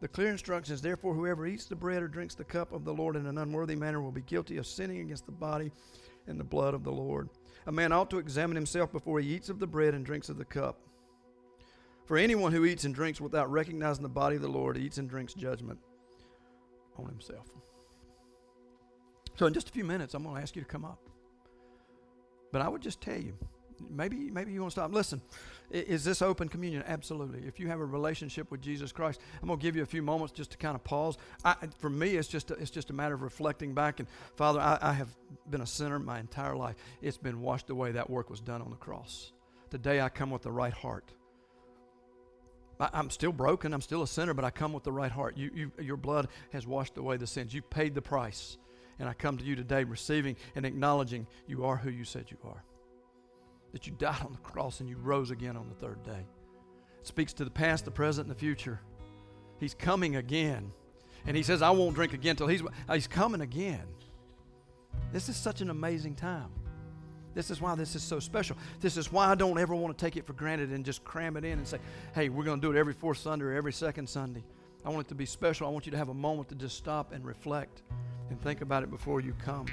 The 0.00 0.08
clear 0.08 0.28
instructions, 0.28 0.82
therefore, 0.82 1.14
whoever 1.14 1.46
eats 1.46 1.64
the 1.64 1.76
bread 1.76 2.02
or 2.02 2.08
drinks 2.08 2.34
the 2.34 2.44
cup 2.44 2.72
of 2.72 2.84
the 2.84 2.92
Lord 2.92 3.16
in 3.16 3.24
an 3.24 3.38
unworthy 3.38 3.74
manner 3.74 4.02
will 4.02 4.12
be 4.12 4.20
guilty 4.20 4.58
of 4.58 4.66
sinning 4.66 5.00
against 5.00 5.24
the 5.24 5.32
body 5.32 5.72
and 6.26 6.38
the 6.38 6.44
blood 6.44 6.74
of 6.74 6.84
the 6.84 6.92
Lord. 6.92 7.30
A 7.68 7.72
man 7.72 7.92
ought 7.92 8.10
to 8.10 8.18
examine 8.18 8.54
himself 8.54 8.92
before 8.92 9.18
he 9.18 9.34
eats 9.34 9.48
of 9.48 9.60
the 9.60 9.66
bread 9.66 9.94
and 9.94 10.04
drinks 10.04 10.28
of 10.28 10.36
the 10.36 10.44
cup. 10.44 10.78
For 12.04 12.18
anyone 12.18 12.52
who 12.52 12.66
eats 12.66 12.84
and 12.84 12.94
drinks 12.94 13.18
without 13.18 13.50
recognizing 13.50 14.02
the 14.02 14.10
body 14.10 14.36
of 14.36 14.42
the 14.42 14.48
Lord 14.48 14.76
eats 14.76 14.98
and 14.98 15.08
drinks 15.08 15.32
judgment 15.32 15.78
on 16.98 17.06
himself. 17.06 17.46
So 19.40 19.46
in 19.46 19.54
just 19.54 19.70
a 19.70 19.72
few 19.72 19.84
minutes, 19.84 20.12
I'm 20.12 20.22
going 20.22 20.36
to 20.36 20.42
ask 20.42 20.54
you 20.54 20.60
to 20.60 20.68
come 20.68 20.84
up. 20.84 20.98
But 22.52 22.60
I 22.60 22.68
would 22.68 22.82
just 22.82 23.00
tell 23.00 23.16
you, 23.16 23.32
maybe 23.88 24.30
maybe 24.30 24.52
you 24.52 24.60
want 24.60 24.74
to 24.74 24.80
stop. 24.80 24.92
Listen, 24.92 25.22
is 25.70 26.04
this 26.04 26.20
open 26.20 26.46
communion? 26.46 26.84
Absolutely. 26.86 27.48
If 27.48 27.58
you 27.58 27.66
have 27.68 27.80
a 27.80 27.84
relationship 27.86 28.50
with 28.50 28.60
Jesus 28.60 28.92
Christ, 28.92 29.18
I'm 29.40 29.48
going 29.48 29.58
to 29.58 29.62
give 29.62 29.76
you 29.76 29.82
a 29.82 29.86
few 29.86 30.02
moments 30.02 30.34
just 30.34 30.50
to 30.50 30.58
kind 30.58 30.74
of 30.74 30.84
pause. 30.84 31.16
I, 31.42 31.54
for 31.78 31.88
me, 31.88 32.16
it's 32.16 32.28
just 32.28 32.50
a, 32.50 32.54
it's 32.56 32.70
just 32.70 32.90
a 32.90 32.92
matter 32.92 33.14
of 33.14 33.22
reflecting 33.22 33.72
back. 33.72 33.98
And 33.98 34.06
Father, 34.36 34.60
I, 34.60 34.76
I 34.82 34.92
have 34.92 35.08
been 35.48 35.62
a 35.62 35.66
sinner 35.66 35.98
my 35.98 36.20
entire 36.20 36.54
life. 36.54 36.76
It's 37.00 37.16
been 37.16 37.40
washed 37.40 37.70
away. 37.70 37.92
That 37.92 38.10
work 38.10 38.28
was 38.28 38.40
done 38.40 38.60
on 38.60 38.68
the 38.68 38.76
cross. 38.76 39.32
Today, 39.70 40.02
I 40.02 40.10
come 40.10 40.30
with 40.30 40.42
the 40.42 40.52
right 40.52 40.74
heart. 40.74 41.14
I, 42.78 42.90
am 42.92 43.08
still 43.08 43.32
broken. 43.32 43.72
I'm 43.72 43.80
still 43.80 44.02
a 44.02 44.06
sinner, 44.06 44.34
but 44.34 44.44
I 44.44 44.50
come 44.50 44.74
with 44.74 44.84
the 44.84 44.92
right 44.92 45.10
heart. 45.10 45.38
You, 45.38 45.50
you, 45.54 45.72
your 45.80 45.96
blood 45.96 46.28
has 46.52 46.66
washed 46.66 46.98
away 46.98 47.16
the 47.16 47.26
sins. 47.26 47.54
You 47.54 47.62
paid 47.62 47.94
the 47.94 48.02
price. 48.02 48.58
And 49.00 49.08
I 49.08 49.14
come 49.14 49.38
to 49.38 49.44
you 49.44 49.56
today 49.56 49.82
receiving 49.82 50.36
and 50.54 50.66
acknowledging 50.66 51.26
you 51.48 51.64
are 51.64 51.76
who 51.76 51.90
you 51.90 52.04
said 52.04 52.26
you 52.28 52.36
are. 52.44 52.62
That 53.72 53.86
you 53.86 53.94
died 53.94 54.22
on 54.24 54.32
the 54.32 54.38
cross 54.38 54.80
and 54.80 54.88
you 54.88 54.96
rose 54.98 55.30
again 55.30 55.56
on 55.56 55.68
the 55.68 55.74
third 55.74 56.02
day. 56.04 56.26
It 57.00 57.06
speaks 57.06 57.32
to 57.34 57.44
the 57.44 57.50
past, 57.50 57.86
the 57.86 57.90
present, 57.90 58.28
and 58.28 58.36
the 58.36 58.38
future. 58.38 58.78
He's 59.58 59.74
coming 59.74 60.16
again. 60.16 60.70
And 61.26 61.36
he 61.36 61.42
says, 61.42 61.62
I 61.62 61.70
won't 61.70 61.94
drink 61.94 62.12
again 62.12 62.36
till 62.36 62.46
he's, 62.46 62.62
uh, 62.62 62.94
he's 62.94 63.06
coming 63.06 63.40
again. 63.40 63.86
This 65.12 65.28
is 65.28 65.36
such 65.36 65.62
an 65.62 65.70
amazing 65.70 66.14
time. 66.14 66.50
This 67.34 67.50
is 67.50 67.60
why 67.60 67.74
this 67.76 67.94
is 67.94 68.02
so 68.02 68.18
special. 68.18 68.56
This 68.80 68.96
is 68.96 69.10
why 69.10 69.28
I 69.28 69.34
don't 69.34 69.58
ever 69.58 69.74
want 69.74 69.96
to 69.96 70.04
take 70.04 70.16
it 70.16 70.26
for 70.26 70.32
granted 70.34 70.70
and 70.70 70.84
just 70.84 71.04
cram 71.04 71.36
it 71.36 71.44
in 71.44 71.58
and 71.58 71.66
say, 71.66 71.78
hey, 72.14 72.28
we're 72.28 72.44
going 72.44 72.60
to 72.60 72.66
do 72.66 72.76
it 72.76 72.78
every 72.78 72.92
fourth 72.92 73.18
Sunday 73.18 73.46
or 73.46 73.52
every 73.52 73.72
second 73.72 74.08
Sunday. 74.08 74.42
I 74.84 74.88
want 74.88 75.06
it 75.06 75.08
to 75.08 75.14
be 75.14 75.26
special. 75.26 75.66
I 75.66 75.70
want 75.70 75.86
you 75.86 75.92
to 75.92 75.98
have 75.98 76.08
a 76.08 76.14
moment 76.14 76.48
to 76.50 76.54
just 76.54 76.76
stop 76.76 77.12
and 77.12 77.24
reflect 77.24 77.82
and 78.30 78.40
think 78.40 78.60
about 78.60 78.82
it 78.82 78.90
before 78.90 79.20
you 79.20 79.34
come. 79.44 79.66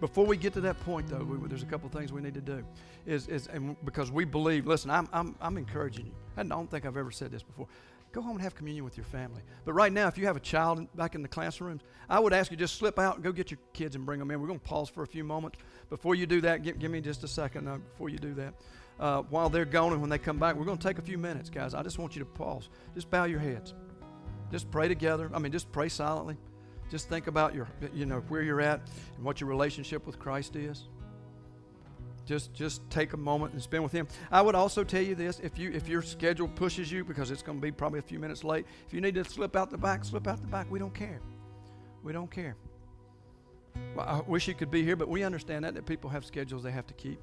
Before 0.00 0.26
we 0.26 0.36
get 0.36 0.52
to 0.54 0.60
that 0.62 0.78
point, 0.80 1.08
though, 1.08 1.24
we, 1.24 1.48
there's 1.48 1.62
a 1.62 1.66
couple 1.66 1.88
things 1.88 2.12
we 2.12 2.20
need 2.20 2.34
to 2.34 2.40
do. 2.40 2.64
Is, 3.06 3.28
is 3.28 3.46
and 3.48 3.76
because 3.84 4.10
we 4.10 4.24
believe, 4.24 4.66
listen, 4.66 4.90
I'm, 4.90 5.08
I'm, 5.12 5.34
I'm 5.40 5.56
encouraging 5.56 6.06
you. 6.06 6.12
I 6.36 6.42
don't 6.42 6.70
think 6.70 6.84
I've 6.84 6.96
ever 6.96 7.10
said 7.10 7.30
this 7.30 7.42
before. 7.42 7.68
Go 8.14 8.22
home 8.22 8.36
and 8.36 8.42
have 8.42 8.54
communion 8.54 8.84
with 8.84 8.96
your 8.96 9.06
family. 9.06 9.42
But 9.64 9.72
right 9.72 9.92
now, 9.92 10.06
if 10.06 10.16
you 10.16 10.26
have 10.26 10.36
a 10.36 10.40
child 10.40 10.86
back 10.96 11.16
in 11.16 11.22
the 11.22 11.28
classrooms, 11.28 11.82
I 12.08 12.20
would 12.20 12.32
ask 12.32 12.48
you 12.48 12.56
just 12.56 12.76
slip 12.76 12.96
out 12.96 13.16
and 13.16 13.24
go 13.24 13.32
get 13.32 13.50
your 13.50 13.58
kids 13.72 13.96
and 13.96 14.06
bring 14.06 14.20
them 14.20 14.30
in. 14.30 14.40
We're 14.40 14.46
going 14.46 14.60
to 14.60 14.64
pause 14.64 14.88
for 14.88 15.02
a 15.02 15.06
few 15.06 15.24
moments. 15.24 15.58
Before 15.90 16.14
you 16.14 16.24
do 16.24 16.40
that, 16.42 16.62
give, 16.62 16.78
give 16.78 16.92
me 16.92 17.00
just 17.00 17.24
a 17.24 17.28
second 17.28 17.66
uh, 17.66 17.78
before 17.78 18.10
you 18.10 18.18
do 18.18 18.32
that. 18.34 18.54
Uh, 19.00 19.22
while 19.22 19.50
they're 19.50 19.64
gone 19.64 19.92
and 19.92 20.00
when 20.00 20.10
they 20.10 20.18
come 20.18 20.38
back, 20.38 20.54
we're 20.54 20.64
going 20.64 20.78
to 20.78 20.86
take 20.86 20.98
a 20.98 21.02
few 21.02 21.18
minutes, 21.18 21.50
guys. 21.50 21.74
I 21.74 21.82
just 21.82 21.98
want 21.98 22.14
you 22.14 22.20
to 22.20 22.24
pause. 22.26 22.68
Just 22.94 23.10
bow 23.10 23.24
your 23.24 23.40
heads. 23.40 23.74
Just 24.52 24.70
pray 24.70 24.86
together. 24.86 25.28
I 25.34 25.40
mean, 25.40 25.50
just 25.50 25.72
pray 25.72 25.88
silently. 25.88 26.36
Just 26.92 27.08
think 27.08 27.26
about 27.26 27.52
your, 27.52 27.66
you 27.92 28.06
know, 28.06 28.20
where 28.28 28.42
you're 28.42 28.60
at 28.60 28.80
and 29.16 29.24
what 29.24 29.40
your 29.40 29.50
relationship 29.50 30.06
with 30.06 30.20
Christ 30.20 30.54
is. 30.54 30.84
Just 32.24 32.54
just 32.54 32.88
take 32.90 33.12
a 33.12 33.16
moment 33.16 33.52
and 33.52 33.62
spend 33.62 33.82
with 33.82 33.92
him. 33.92 34.08
I 34.30 34.40
would 34.40 34.54
also 34.54 34.82
tell 34.82 35.02
you 35.02 35.14
this: 35.14 35.40
if 35.40 35.58
you 35.58 35.70
if 35.72 35.88
your 35.88 36.02
schedule 36.02 36.48
pushes 36.48 36.90
you 36.90 37.04
because 37.04 37.30
it's 37.30 37.42
going 37.42 37.58
to 37.58 37.62
be 37.62 37.70
probably 37.70 37.98
a 37.98 38.02
few 38.02 38.18
minutes 38.18 38.44
late, 38.44 38.66
if 38.86 38.94
you 38.94 39.00
need 39.00 39.14
to 39.16 39.24
slip 39.24 39.56
out 39.56 39.70
the 39.70 39.78
back, 39.78 40.04
slip 40.04 40.26
out 40.26 40.40
the 40.40 40.46
back. 40.46 40.70
We 40.70 40.78
don't 40.78 40.94
care. 40.94 41.20
We 42.02 42.12
don't 42.12 42.30
care. 42.30 42.56
Well, 43.94 44.06
I 44.06 44.20
wish 44.28 44.48
you 44.48 44.54
could 44.54 44.70
be 44.70 44.82
here, 44.82 44.96
but 44.96 45.08
we 45.08 45.22
understand 45.22 45.64
that 45.64 45.74
that 45.74 45.84
people 45.84 46.08
have 46.10 46.24
schedules 46.24 46.62
they 46.62 46.70
have 46.70 46.86
to 46.86 46.94
keep. 46.94 47.20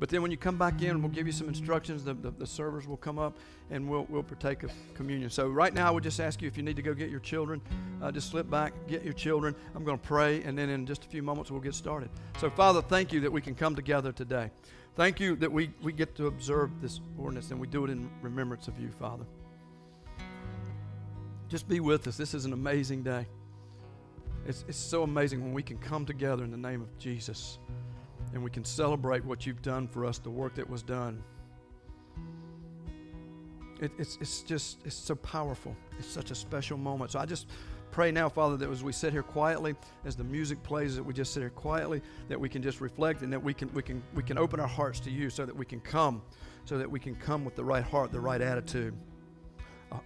But 0.00 0.08
then 0.08 0.22
when 0.22 0.30
you 0.30 0.38
come 0.38 0.56
back 0.56 0.80
in, 0.80 1.02
we'll 1.02 1.10
give 1.10 1.26
you 1.26 1.32
some 1.32 1.46
instructions. 1.46 2.04
The, 2.04 2.14
the, 2.14 2.30
the, 2.30 2.46
servers 2.46 2.88
will 2.88 2.96
come 2.96 3.18
up 3.18 3.36
and 3.70 3.86
we'll, 3.86 4.06
we'll 4.08 4.22
partake 4.22 4.62
of 4.62 4.72
communion. 4.94 5.28
So 5.28 5.46
right 5.46 5.74
now, 5.74 5.88
I 5.88 5.90
would 5.90 6.02
just 6.02 6.20
ask 6.20 6.40
you 6.40 6.48
if 6.48 6.56
you 6.56 6.62
need 6.62 6.76
to 6.76 6.82
go 6.82 6.94
get 6.94 7.10
your 7.10 7.20
children, 7.20 7.60
uh, 8.00 8.10
just 8.10 8.30
slip 8.30 8.48
back, 8.48 8.72
get 8.88 9.04
your 9.04 9.12
children. 9.12 9.54
I'm 9.74 9.84
going 9.84 9.98
to 9.98 10.04
pray, 10.04 10.42
and 10.42 10.56
then 10.56 10.70
in 10.70 10.86
just 10.86 11.04
a 11.04 11.08
few 11.08 11.22
moments, 11.22 11.50
we'll 11.50 11.60
get 11.60 11.74
started. 11.74 12.08
So, 12.38 12.48
Father, 12.48 12.80
thank 12.80 13.12
you 13.12 13.20
that 13.20 13.30
we 13.30 13.42
can 13.42 13.54
come 13.54 13.76
together 13.76 14.10
today. 14.10 14.50
Thank 14.96 15.20
you 15.20 15.36
that 15.36 15.52
we, 15.52 15.70
we 15.82 15.92
get 15.92 16.14
to 16.16 16.28
observe 16.28 16.80
this 16.80 17.00
ordinance 17.18 17.50
and 17.50 17.60
we 17.60 17.66
do 17.66 17.84
it 17.84 17.90
in 17.90 18.10
remembrance 18.22 18.68
of 18.68 18.80
you, 18.80 18.88
Father. 18.98 19.24
Just 21.50 21.68
be 21.68 21.80
with 21.80 22.06
us. 22.06 22.16
This 22.16 22.32
is 22.32 22.46
an 22.46 22.54
amazing 22.54 23.02
day. 23.02 23.26
It's, 24.46 24.64
it's 24.66 24.78
so 24.78 25.02
amazing 25.02 25.42
when 25.42 25.52
we 25.52 25.62
can 25.62 25.76
come 25.76 26.06
together 26.06 26.42
in 26.42 26.50
the 26.50 26.56
name 26.56 26.80
of 26.80 26.98
Jesus 26.98 27.58
and 28.32 28.42
we 28.42 28.50
can 28.50 28.64
celebrate 28.64 29.24
what 29.24 29.46
you've 29.46 29.62
done 29.62 29.88
for 29.88 30.04
us, 30.04 30.18
the 30.18 30.30
work 30.30 30.54
that 30.54 30.68
was 30.68 30.82
done. 30.82 31.22
It, 33.80 33.92
it's, 33.98 34.18
it's 34.20 34.42
just, 34.42 34.78
it's 34.84 34.94
so 34.94 35.14
powerful. 35.14 35.74
It's 35.98 36.08
such 36.08 36.30
a 36.30 36.34
special 36.34 36.76
moment. 36.76 37.12
So 37.12 37.18
I 37.18 37.26
just 37.26 37.48
pray 37.90 38.12
now, 38.12 38.28
Father, 38.28 38.56
that 38.58 38.70
as 38.70 38.84
we 38.84 38.92
sit 38.92 39.12
here 39.12 39.22
quietly, 39.22 39.74
as 40.04 40.16
the 40.16 40.24
music 40.24 40.62
plays, 40.62 40.96
that 40.96 41.02
we 41.02 41.14
just 41.14 41.32
sit 41.32 41.40
here 41.40 41.50
quietly, 41.50 42.02
that 42.28 42.38
we 42.38 42.48
can 42.48 42.62
just 42.62 42.80
reflect 42.80 43.22
and 43.22 43.32
that 43.32 43.42
we 43.42 43.54
can, 43.54 43.72
we 43.72 43.82
can, 43.82 44.02
we 44.14 44.22
can 44.22 44.38
open 44.38 44.60
our 44.60 44.68
hearts 44.68 45.00
to 45.00 45.10
you 45.10 45.30
so 45.30 45.46
that 45.46 45.56
we 45.56 45.64
can 45.64 45.80
come, 45.80 46.22
so 46.66 46.78
that 46.78 46.90
we 46.90 47.00
can 47.00 47.14
come 47.16 47.44
with 47.44 47.56
the 47.56 47.64
right 47.64 47.82
heart, 47.82 48.12
the 48.12 48.20
right 48.20 48.42
attitude, 48.42 48.94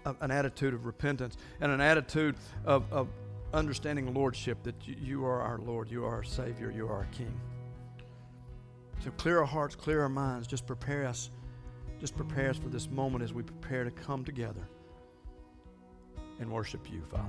uh, 0.07 0.15
an 0.21 0.31
attitude 0.31 0.73
of 0.73 0.87
repentance 0.87 1.37
and 1.61 1.73
an 1.73 1.81
attitude 1.81 2.37
of, 2.65 2.91
of 2.93 3.09
understanding 3.53 4.15
lordship 4.15 4.63
that 4.63 4.77
you 4.87 5.25
are 5.25 5.43
our 5.43 5.59
Lord, 5.59 5.91
you 5.91 6.05
are 6.05 6.15
our 6.15 6.25
Savior, 6.25 6.71
you 6.71 6.87
are 6.87 6.95
our 6.95 7.09
King. 7.13 7.39
So 9.05 9.11
clear 9.11 9.41
our 9.41 9.45
hearts, 9.45 9.77
clear 9.77 10.01
our 10.01 10.09
minds. 10.09 10.47
Just 10.47 10.67
prepare 10.67 11.05
us. 11.07 11.29
Just 12.01 12.17
prepare 12.17 12.49
us 12.49 12.57
for 12.57 12.71
this 12.71 12.89
moment 12.89 13.23
as 13.23 13.35
we 13.35 13.43
prepare 13.43 13.85
to 13.85 13.91
come 13.91 14.25
together 14.25 14.67
and 16.41 16.51
worship 16.51 16.91
you, 16.91 17.03
Father. 17.03 17.29